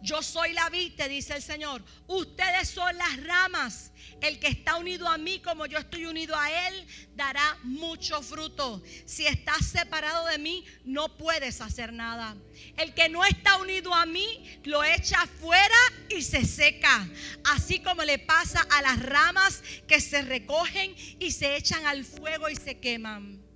Yo 0.00 0.22
soy 0.22 0.52
la 0.52 0.68
vid, 0.70 1.00
dice 1.08 1.34
el 1.34 1.42
Señor. 1.42 1.84
Ustedes 2.06 2.68
son 2.68 2.96
las 2.96 3.24
ramas. 3.24 3.90
El 4.20 4.38
que 4.38 4.48
está 4.48 4.76
unido 4.76 5.08
a 5.08 5.18
mí 5.18 5.40
como 5.40 5.66
yo 5.66 5.78
estoy 5.78 6.06
unido 6.06 6.34
a 6.36 6.68
Él, 6.68 6.86
dará 7.14 7.58
mucho 7.62 8.22
fruto. 8.22 8.82
Si 9.06 9.26
estás 9.26 9.66
separado 9.66 10.26
de 10.26 10.38
mí, 10.38 10.64
no 10.84 11.16
puedes 11.16 11.60
hacer 11.60 11.92
nada. 11.92 12.36
El 12.76 12.94
que 12.94 13.08
no 13.08 13.24
está 13.24 13.56
unido 13.58 13.94
a 13.94 14.06
mí, 14.06 14.60
lo 14.64 14.82
echa 14.82 15.26
fuera 15.40 15.76
y 16.08 16.22
se 16.22 16.44
seca. 16.44 17.08
Así 17.44 17.80
como 17.80 18.02
le 18.02 18.18
pasa 18.18 18.66
a 18.70 18.82
las 18.82 19.00
ramas 19.02 19.62
que 19.86 20.00
se 20.00 20.22
recogen 20.22 20.94
y 21.18 21.30
se 21.30 21.56
echan 21.56 21.86
al 21.86 22.04
fuego 22.04 22.48
y 22.48 22.56
se 22.56 22.78
queman 22.78 23.48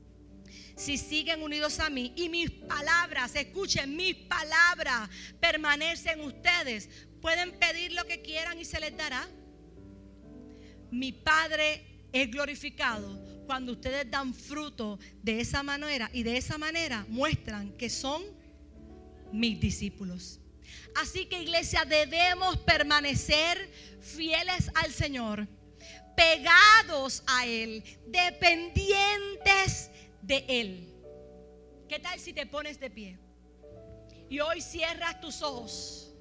si 0.77 0.99
siguen 0.99 1.43
unidos 1.43 1.79
a 1.79 1.91
mí 1.91 2.13
y 2.17 2.29
mis 2.29 2.51
palabras, 2.51 3.37
escuchen, 3.37 3.95
mis 3.95 4.15
palabras 4.15 5.09
permanecen 5.39 6.21
ustedes, 6.21 6.89
pueden 7.21 7.53
pedir 7.53 7.93
lo 7.93 8.05
que 8.05 8.21
quieran 8.21 8.59
y 8.59 8.65
se 8.65 8.81
les 8.81 8.97
dará. 8.97 9.29
Mi 10.93 11.11
Padre 11.11 12.09
es 12.13 12.31
glorificado 12.31 13.19
cuando 13.47 13.73
ustedes 13.73 14.11
dan 14.11 14.35
fruto 14.35 14.99
de 15.23 15.41
esa 15.41 15.63
manera 15.63 16.11
y 16.13 16.23
de 16.23 16.37
esa 16.37 16.59
manera 16.59 17.07
muestran 17.09 17.73
que 17.79 17.89
son 17.89 18.23
mis 19.33 19.59
discípulos. 19.59 20.39
Así 20.95 21.25
que 21.27 21.41
iglesia 21.41 21.87
debemos 21.87 22.59
permanecer 22.59 23.71
fieles 24.01 24.71
al 24.75 24.93
Señor, 24.93 25.49
pegados 26.15 27.23
a 27.27 27.47
Él, 27.47 27.83
dependientes 28.07 29.91
de 30.21 30.45
Él. 30.47 30.89
¿Qué 31.89 31.99
tal 31.99 32.21
si 32.21 32.35
te 32.35 32.45
pones 32.45 32.79
de 32.79 32.91
pie? 32.91 33.19
Y 34.29 34.41
hoy 34.41 34.61
cierras 34.61 35.21
tus 35.23 35.41
ojos. 35.41 36.12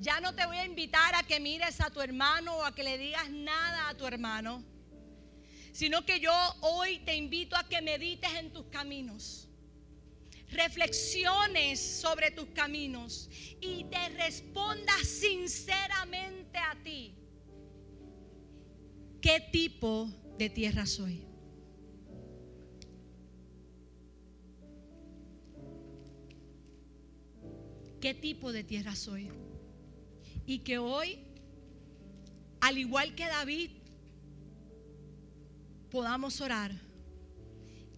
Ya 0.00 0.18
no 0.18 0.34
te 0.34 0.46
voy 0.46 0.56
a 0.56 0.64
invitar 0.64 1.14
a 1.14 1.22
que 1.22 1.38
mires 1.38 1.78
a 1.82 1.90
tu 1.90 2.00
hermano 2.00 2.56
o 2.56 2.64
a 2.64 2.74
que 2.74 2.82
le 2.82 2.96
digas 2.96 3.28
nada 3.28 3.90
a 3.90 3.94
tu 3.94 4.06
hermano, 4.06 4.64
sino 5.72 6.06
que 6.06 6.20
yo 6.20 6.32
hoy 6.62 7.00
te 7.00 7.14
invito 7.14 7.54
a 7.54 7.68
que 7.68 7.82
medites 7.82 8.32
en 8.36 8.50
tus 8.50 8.64
caminos, 8.68 9.46
reflexiones 10.48 11.78
sobre 11.78 12.30
tus 12.30 12.46
caminos 12.46 13.28
y 13.60 13.84
te 13.84 14.08
respondas 14.08 15.06
sinceramente 15.06 16.58
a 16.58 16.74
ti. 16.82 17.14
¿Qué 19.20 19.38
tipo 19.52 20.10
de 20.38 20.48
tierra 20.48 20.86
soy? 20.86 21.30
qué 28.00 28.14
tipo 28.14 28.50
de 28.50 28.64
tierra 28.64 28.96
soy. 28.96 29.30
Y 30.50 30.58
que 30.58 30.78
hoy 30.78 31.16
al 32.60 32.76
igual 32.76 33.14
que 33.14 33.24
David, 33.24 33.70
podamos 35.90 36.40
orar. 36.40 36.72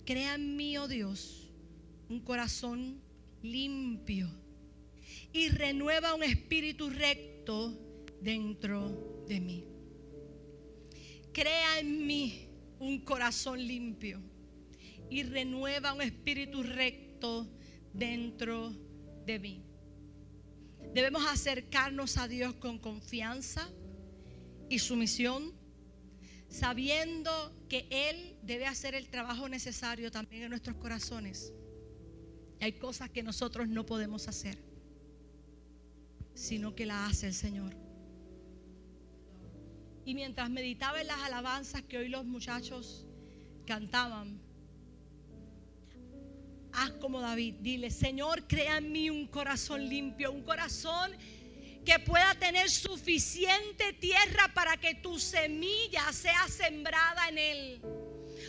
Crea 0.04 0.34
en 0.34 0.56
mí, 0.56 0.76
oh 0.78 0.86
Dios, 0.86 1.50
un 2.08 2.20
corazón 2.20 3.00
limpio 3.42 4.30
y 5.32 5.48
renueva 5.48 6.14
un 6.14 6.22
espíritu 6.22 6.90
recto 6.90 7.74
dentro 8.20 9.24
de 9.26 9.40
mí. 9.40 9.64
Crea 11.32 11.80
en 11.80 12.06
mí 12.06 12.48
un 12.78 13.00
corazón 13.00 13.66
limpio 13.66 14.20
y 15.10 15.22
renueva 15.22 15.92
un 15.92 16.02
espíritu 16.02 16.62
recto 16.62 17.48
dentro 17.92 18.72
de 19.26 19.38
mí. 19.38 19.71
Debemos 20.94 21.24
acercarnos 21.26 22.18
a 22.18 22.28
Dios 22.28 22.54
con 22.54 22.78
confianza 22.78 23.68
y 24.68 24.78
sumisión, 24.78 25.52
sabiendo 26.48 27.30
que 27.68 27.86
Él 27.90 28.36
debe 28.42 28.66
hacer 28.66 28.94
el 28.94 29.08
trabajo 29.08 29.48
necesario 29.48 30.10
también 30.10 30.42
en 30.42 30.50
nuestros 30.50 30.76
corazones. 30.76 31.52
Hay 32.60 32.72
cosas 32.72 33.08
que 33.08 33.22
nosotros 33.22 33.68
no 33.68 33.86
podemos 33.86 34.28
hacer, 34.28 34.58
sino 36.34 36.74
que 36.74 36.84
la 36.84 37.06
hace 37.06 37.26
el 37.26 37.34
Señor. 37.34 37.74
Y 40.04 40.14
mientras 40.14 40.50
meditaba 40.50 41.00
en 41.00 41.06
las 41.06 41.20
alabanzas 41.20 41.82
que 41.82 41.96
hoy 41.96 42.08
los 42.08 42.24
muchachos 42.24 43.06
cantaban, 43.66 44.40
haz 46.72 46.92
como 46.92 47.20
David, 47.20 47.56
dile, 47.60 47.90
Señor, 47.90 48.46
crea 48.46 48.78
en 48.78 48.92
mí 48.92 49.10
un 49.10 49.26
corazón 49.26 49.88
limpio, 49.88 50.32
un 50.32 50.42
corazón 50.42 51.12
que 51.84 51.98
pueda 51.98 52.34
tener 52.36 52.70
suficiente 52.70 53.92
tierra 53.94 54.52
para 54.54 54.76
que 54.76 54.94
tu 54.94 55.18
semilla 55.18 56.12
sea 56.12 56.46
sembrada 56.48 57.28
en 57.28 57.38
él 57.38 57.82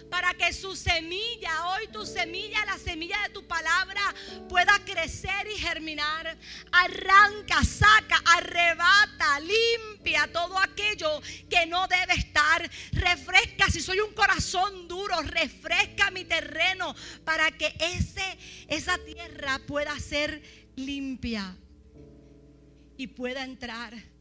para 0.10 0.34
que 0.34 0.54
su 0.54 0.76
semilla, 0.76 1.68
hoy 1.68 1.88
tu 1.88 2.06
semilla, 2.06 2.66
la 2.66 2.78
semilla 2.78 3.22
de 3.24 3.34
tu 3.34 3.46
palabra, 3.48 4.02
pueda 4.50 4.80
crecer 4.86 5.48
y 5.54 5.60
germinar. 5.60 6.38
Arranca, 6.72 7.64
saca, 7.64 8.22
arrebata, 8.26 9.40
limpia 9.40 10.32
todo 10.32 10.58
aquello 10.60 11.22
que 11.50 11.66
no 11.66 11.88
debe 11.88 12.14
estar. 12.14 12.70
Refresca, 12.92 13.70
si 13.70 13.82
soy 13.82 14.00
un 14.00 14.14
corazón 14.14 14.88
duro, 14.88 15.22
refresca 15.22 16.12
mi 16.12 16.26
terreno 16.26 16.96
para 17.24 17.52
que 17.52 17.76
ese, 17.80 18.38
esa 18.68 18.98
tierra 19.00 19.60
pueda 19.66 19.98
ser 20.00 20.42
limpia 20.76 21.56
y 22.98 23.08
pueda 23.08 23.44
entrar 23.44 24.13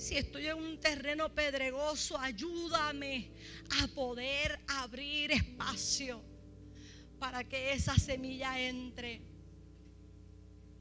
si 0.00 0.16
estoy 0.16 0.46
en 0.46 0.56
un 0.56 0.80
terreno 0.80 1.28
pedregoso, 1.34 2.18
ayúdame 2.18 3.32
a 3.82 3.86
poder 3.88 4.58
abrir 4.66 5.30
espacio 5.30 6.22
para 7.18 7.44
que 7.44 7.74
esa 7.74 7.94
semilla 7.96 8.58
entre. 8.58 9.20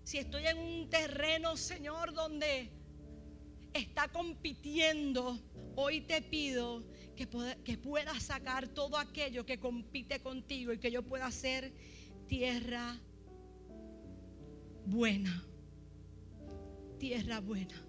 Si 0.06 0.20
estoy 0.20 0.48
en 0.48 0.58
un 0.58 0.90
terreno, 0.90 1.58
Señor, 1.58 2.14
donde 2.14 2.72
está 3.74 4.08
compitiendo, 4.08 5.38
hoy 5.76 6.00
te 6.00 6.22
pido 6.22 6.82
que, 7.18 7.28
que 7.66 7.78
pueda 7.78 8.18
sacar 8.22 8.70
todo 8.70 8.98
aquello 8.98 9.46
que 9.46 9.60
compite 9.60 10.22
contigo 10.22 10.72
y 10.72 10.80
que 10.80 10.92
yo 10.92 11.04
pueda 11.04 11.26
hacer 11.26 11.74
tierra 12.30 12.98
buena. 14.86 15.44
Tierra 16.98 17.42
buena. 17.42 17.89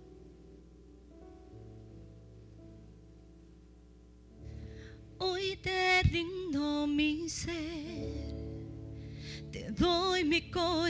Hoy 5.23 5.59
te 5.63 6.03
rindo 6.05 6.87
mi 6.87 7.29
ser, 7.29 7.53
te 9.53 9.71
doy 9.73 10.25
mi 10.25 10.51
corazón. 10.51 10.81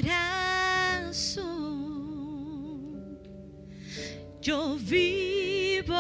Yo 4.41 4.77
vivo 4.77 5.93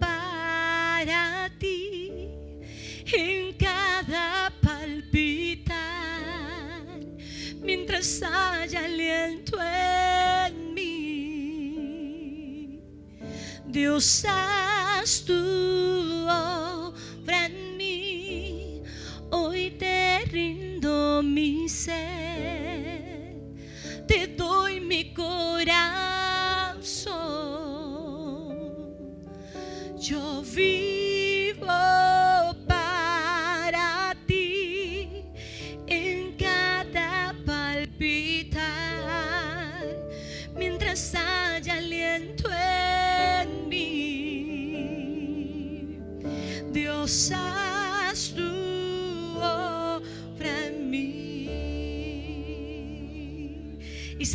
para 0.00 1.50
ti 1.58 2.10
en 3.12 3.52
cada 3.58 4.50
palpitar, 4.62 5.76
mientras 7.60 8.22
haya 8.22 8.86
aliento 8.86 9.58
en 9.60 10.72
mí. 10.72 12.80
Dios, 13.66 14.24
haz 14.26 15.22
rindo 20.30 21.22
mi 21.22 21.68
ser, 21.68 23.34
te 24.06 24.26
doy 24.26 24.80
mi 24.80 25.12
corazón. 25.12 25.66
Yo 29.98 30.42
vivo 30.42 30.95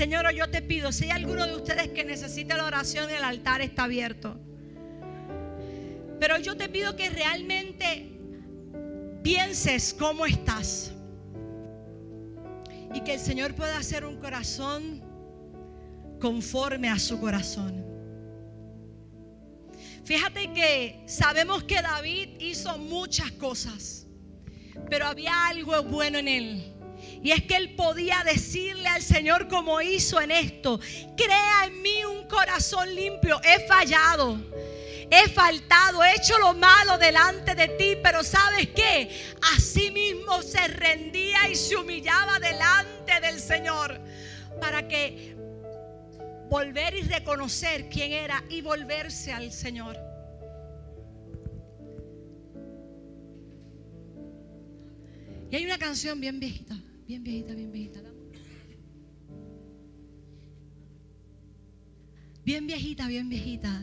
Señor, 0.02 0.34
yo 0.34 0.50
te 0.50 0.64
pido, 0.64 0.92
si 0.92 1.04
hay 1.04 1.12
alguno 1.12 1.46
de 1.46 1.54
ustedes 1.54 1.90
que 1.90 2.04
necesita 2.04 2.58
la 2.58 2.66
oración, 2.66 3.08
el 3.12 3.24
altar 3.24 3.62
está 3.62 3.84
abierto. 3.84 4.36
Pero 6.20 6.40
yo 6.40 6.58
te 6.58 6.70
pido 6.70 6.96
que 6.96 7.08
realmente 7.12 8.10
pienses 9.22 9.94
cómo 9.94 10.26
estás. 10.26 10.92
Y 12.96 13.02
que 13.02 13.14
el 13.14 13.20
Señor 13.20 13.54
pueda 13.54 13.78
hacer 13.78 14.04
un 14.04 14.18
corazón 14.18 15.04
conforme 16.20 16.90
a 16.90 16.98
su 16.98 17.20
corazón. 17.20 17.86
Fíjate 20.04 20.52
que 20.52 21.04
sabemos 21.06 21.64
que 21.66 21.80
David 21.80 22.40
hizo 22.40 22.76
muchas 22.80 23.30
cosas, 23.34 24.08
pero 24.90 25.06
había 25.06 25.46
algo 25.48 25.84
bueno 25.84 26.18
en 26.18 26.28
él. 26.28 26.71
Y 27.24 27.32
es 27.32 27.44
que 27.44 27.56
él 27.56 27.76
podía 27.76 28.24
decirle 28.24 28.88
al 28.88 29.02
Señor 29.02 29.48
como 29.48 29.82
hizo 29.82 30.20
en 30.20 30.32
esto, 30.32 30.80
crea 31.16 31.66
en 31.66 31.82
mí 31.82 32.04
un 32.06 32.28
corazón 32.28 32.94
limpio, 32.96 33.40
he 33.44 33.68
fallado. 33.68 34.40
He 35.14 35.28
faltado, 35.28 36.02
he 36.04 36.16
hecho 36.16 36.40
lo 36.40 36.54
malo 36.54 36.98
delante 36.98 37.54
de 37.54 37.68
ti, 37.68 37.98
pero 38.02 38.24
¿sabes 38.24 38.70
qué? 38.70 39.10
Así 39.58 39.92
mismo 39.92 40.42
se 40.42 40.66
rendía 40.70 41.50
y 41.50 41.56
se 41.56 41.76
humillaba 41.76 42.40
delante 42.40 43.20
del 43.20 43.42
Señor 43.42 44.00
para 44.62 44.88
que 44.88 45.36
volver 46.50 46.96
y 46.96 47.02
reconocer 47.02 47.90
quién 47.90 48.14
era 48.14 48.42
y 48.50 48.62
volverse 48.62 49.34
al 49.34 49.52
Señor. 49.52 49.98
Y 55.50 55.56
hay 55.58 55.66
una 55.66 55.78
canción 55.78 56.22
bien 56.22 56.40
viejita, 56.40 56.76
bien 57.12 57.24
viejita, 57.26 57.54
bien 57.54 57.72
viejita. 57.74 58.00
Bien 62.46 62.66
viejita, 62.66 63.08
bien 63.08 63.28
viejita. 63.28 63.82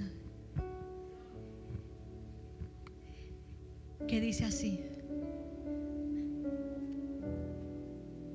Que 4.08 4.20
dice 4.20 4.46
así. 4.46 4.80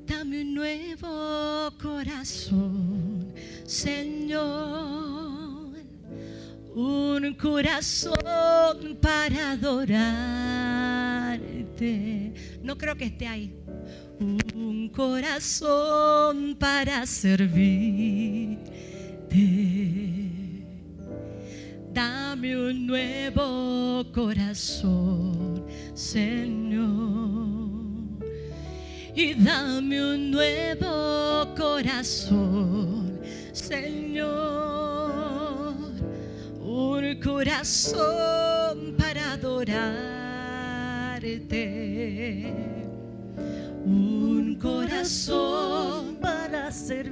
Dame 0.06 0.42
un 0.42 0.54
nuevo 0.54 1.72
corazón 1.82 3.34
Señor, 3.66 4.44
un 6.76 7.34
corazón 7.34 9.00
para 9.02 9.54
adorarte. 9.54 10.44
No 12.62 12.78
creo 12.78 12.96
que 12.96 13.06
esté 13.06 13.26
ahí. 13.26 13.63
Un 14.54 14.90
corazón 14.90 16.56
para 16.60 17.06
servirte. 17.06 18.58
Dame 21.92 22.58
un 22.58 22.88
nuevo 22.88 24.06
corazón, 24.14 25.66
Señor 25.94 27.54
y 29.16 29.34
dame 29.36 30.04
un 30.04 30.32
nuevo 30.32 31.54
corazón, 31.56 33.20
Señor. 33.52 34.34
Un 36.60 37.20
corazón 37.22 38.96
para 38.98 39.34
adorarte. 39.34 40.14
Un 43.86 44.58
corazón 44.62 46.16
para 46.22 46.72
servirte. 46.72 47.04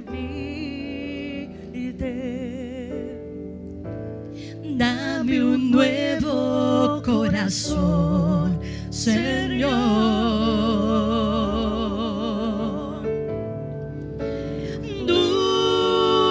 Dame 4.64 5.44
un 5.44 5.70
nuevo 5.70 7.02
corazón, 7.04 8.58
Señor. 8.88 9.72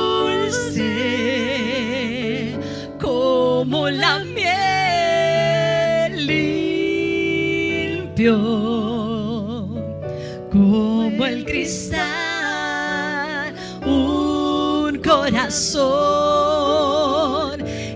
Dulce 0.01 2.57
como 2.99 3.89
la 3.89 4.23
miel 4.23 4.41
limpio, 8.07 8.60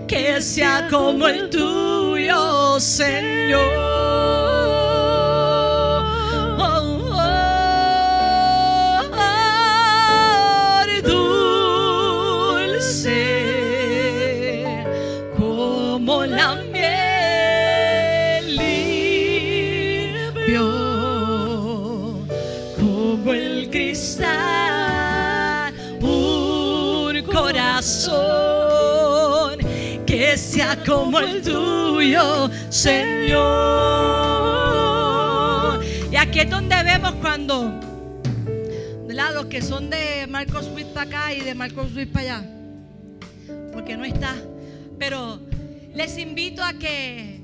que 0.06 0.42
sea 0.42 0.88
como 0.90 1.26
el 1.26 1.48
tuyo, 1.48 2.78
Señor. 2.78 3.95
Como 30.86 31.18
el 31.18 31.42
tuyo, 31.42 32.48
Señor. 32.70 33.44
Y 36.12 36.16
aquí 36.16 36.40
es 36.40 36.48
donde 36.48 36.82
vemos 36.84 37.14
cuando, 37.14 37.80
¿verdad? 39.06 39.34
Los 39.34 39.46
que 39.46 39.60
son 39.60 39.90
de 39.90 40.26
Marcos 40.28 40.70
Witt 40.74 40.86
para 40.88 41.06
acá 41.06 41.34
y 41.34 41.40
de 41.40 41.54
Marcos 41.54 41.92
Witt 41.94 42.12
para 42.12 42.38
allá, 42.38 42.48
porque 43.72 43.96
no 43.96 44.04
está. 44.04 44.36
Pero 44.98 45.40
les 45.92 46.16
invito 46.18 46.62
a 46.62 46.74
que 46.74 47.40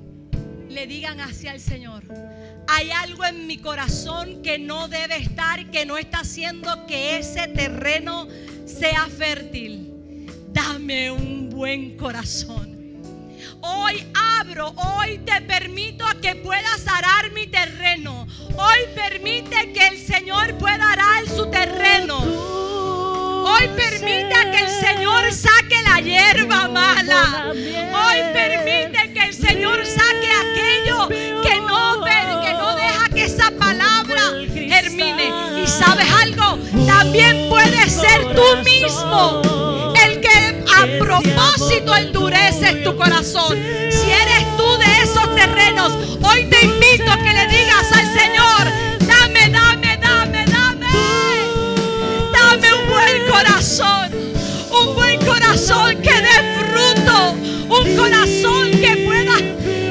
le 0.70 0.86
digan 0.86 1.20
hacia 1.20 1.52
el 1.52 1.60
Señor. 1.60 2.04
Hay 2.68 2.92
algo 2.92 3.24
en 3.24 3.48
mi 3.48 3.58
corazón 3.58 4.40
que 4.42 4.58
no 4.58 4.86
debe 4.86 5.16
estar, 5.16 5.70
que 5.70 5.84
no 5.84 5.98
está 5.98 6.20
haciendo 6.20 6.86
que 6.86 7.18
ese 7.18 7.48
terreno 7.48 8.28
sea 8.64 9.08
fértil. 9.08 10.28
Dame 10.52 11.10
un 11.10 11.50
buen 11.50 11.96
corazón. 11.96 12.71
Hoy 13.64 14.04
abro, 14.40 14.74
hoy 14.76 15.18
te 15.18 15.40
permito 15.42 16.04
que 16.20 16.34
puedas 16.34 16.84
arar 16.88 17.30
mi 17.30 17.46
terreno. 17.46 18.26
Hoy 18.56 18.78
permite 18.92 19.72
que 19.72 19.86
el 19.86 19.98
Señor 20.04 20.58
pueda 20.58 20.90
arar 20.90 21.28
su 21.28 21.48
terreno. 21.48 22.18
Hoy 22.18 23.68
permite 23.76 24.34
que 24.50 24.64
el 24.64 24.68
Señor 24.68 25.32
saque 25.32 25.80
la 25.84 26.00
hierba 26.00 26.66
mala. 26.66 27.52
Hoy 27.52 28.18
permite 28.32 29.12
que 29.12 29.26
el 29.28 29.32
Señor 29.32 29.86
saque 29.86 30.32
aquello 30.42 31.08
que 31.08 31.60
no, 31.60 32.04
que 32.42 32.54
no 32.54 32.74
deja 32.74 33.08
que 33.10 33.24
esa 33.26 33.52
palabra 33.52 34.22
germine. 34.52 35.62
Y 35.62 35.68
sabes 35.68 36.10
algo, 36.20 36.58
también 36.84 37.48
puedes 37.48 37.92
ser 37.92 38.34
tú 38.34 38.56
mismo 38.64 39.51
a 40.82 40.98
propósito 40.98 41.94
endureces 41.94 42.82
tu 42.82 42.96
corazón. 42.96 43.56
Si 43.90 44.10
eres 44.10 44.56
tú 44.56 44.66
de 44.78 45.02
esos 45.02 45.34
terrenos, 45.36 45.92
hoy 46.22 46.44
te 46.46 46.64
invito 46.64 47.10
a 47.10 47.16
que 47.18 47.32
le 47.32 47.46
digas 47.46 47.92
al 47.92 48.06
Señor, 48.12 48.64
dame, 49.06 49.48
dame, 49.48 49.96
dame, 49.98 50.44
dame. 50.46 50.86
Dame 52.32 52.74
un 52.74 52.90
buen 52.90 53.30
corazón, 53.30 54.10
un 54.70 54.94
buen 54.96 55.24
corazón 55.24 55.96
que 56.02 56.14
dé 56.14 56.38
fruto, 56.58 57.36
un 57.68 57.96
corazón 57.96 58.70
que 58.72 58.96
pueda 59.04 59.36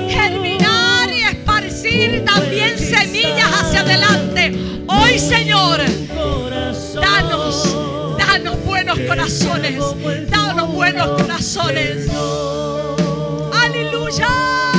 germinar 0.09 1.09
y 1.09 1.21
esparcir 1.21 2.25
también 2.25 2.77
semillas 2.77 3.49
hacia 3.61 3.79
adelante. 3.79 4.53
Hoy, 4.87 5.17
Señor, 5.17 5.79
danos, 6.95 7.50
danos 8.31 8.63
buenos 8.63 8.97
corazones, 8.99 9.83
danos 10.29 10.71
buenos 10.71 11.21
corazones. 11.21 12.07
Aleluya. 13.51 14.70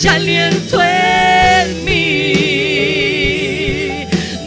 Haya 0.00 0.14
aliento 0.14 0.80
en 0.82 1.84
mí. 1.84 2.32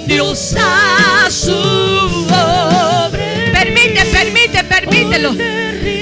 Dios 0.08 0.56
a 0.58 1.30
su 1.30 1.54
obra. 1.54 3.12
Permite, 3.54 4.04
permite, 4.06 4.64
permítelo. 4.64 5.36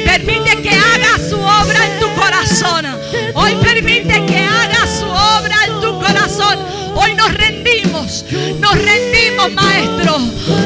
Permite 0.05 0.61
que 0.61 0.69
haga 0.69 1.19
su 1.29 1.37
obra 1.37 1.85
en 1.85 1.99
tu 1.99 2.07
corazón. 2.15 2.85
Hoy 3.33 3.55
permite 3.55 4.25
que 4.25 4.37
haga 4.37 4.87
su 4.87 5.05
obra 5.05 5.55
en 5.67 5.81
tu 5.81 5.99
corazón. 5.99 6.57
Hoy 6.95 7.13
nos 7.15 7.33
rendimos, 7.33 8.23
nos 8.57 8.75
rendimos, 8.75 9.51
maestro. 9.51 10.17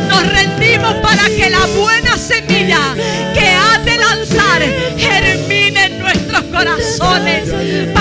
Nos 0.09 0.27
rendimos 0.31 0.93
para 1.01 1.25
que 1.25 1.49
la 1.49 1.65
buena 1.81 2.15
semilla 2.19 2.93
que 3.33 3.49
ha 3.49 3.79
de 3.79 3.97
lanzar 3.97 4.61
germine 4.95 5.85
en 5.85 5.99
nuestros 5.99 6.43
corazones. 6.43 7.94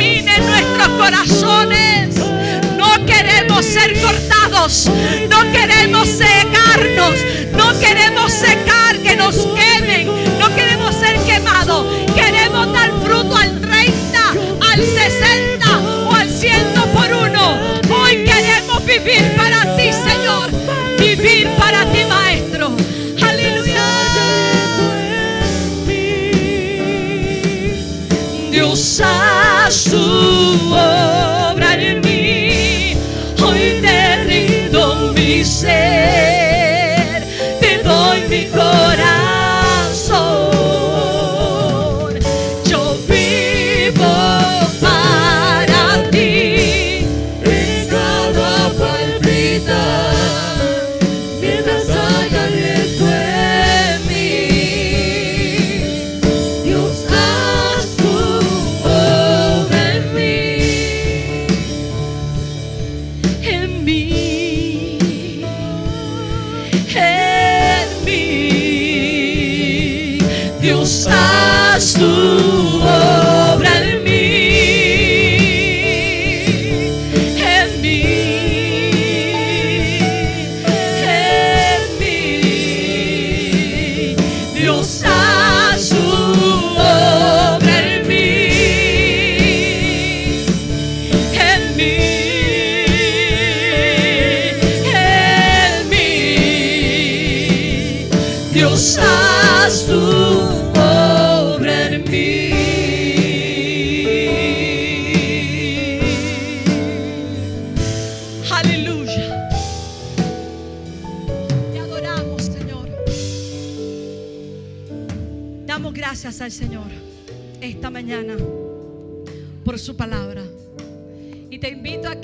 En 0.00 0.46
nuestros 0.46 0.88
corazones. 0.88 2.16
No 2.76 3.06
queremos 3.06 3.64
ser 3.64 3.98
cortados, 4.00 4.90
no 5.30 5.52
queremos 5.52 6.08
secarnos, 6.08 7.14
no 7.52 7.78
queremos 7.80 8.32
secar 8.32 8.96
que 9.02 9.16
nos 9.16 9.36
quemen, 9.36 9.85
a 30.18 31.35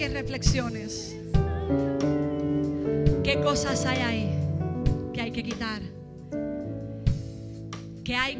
reflexiones. 0.08 1.14
¿Qué 3.22 3.40
cosas 3.42 3.86
hay 3.86 3.98
ahí 3.98 4.31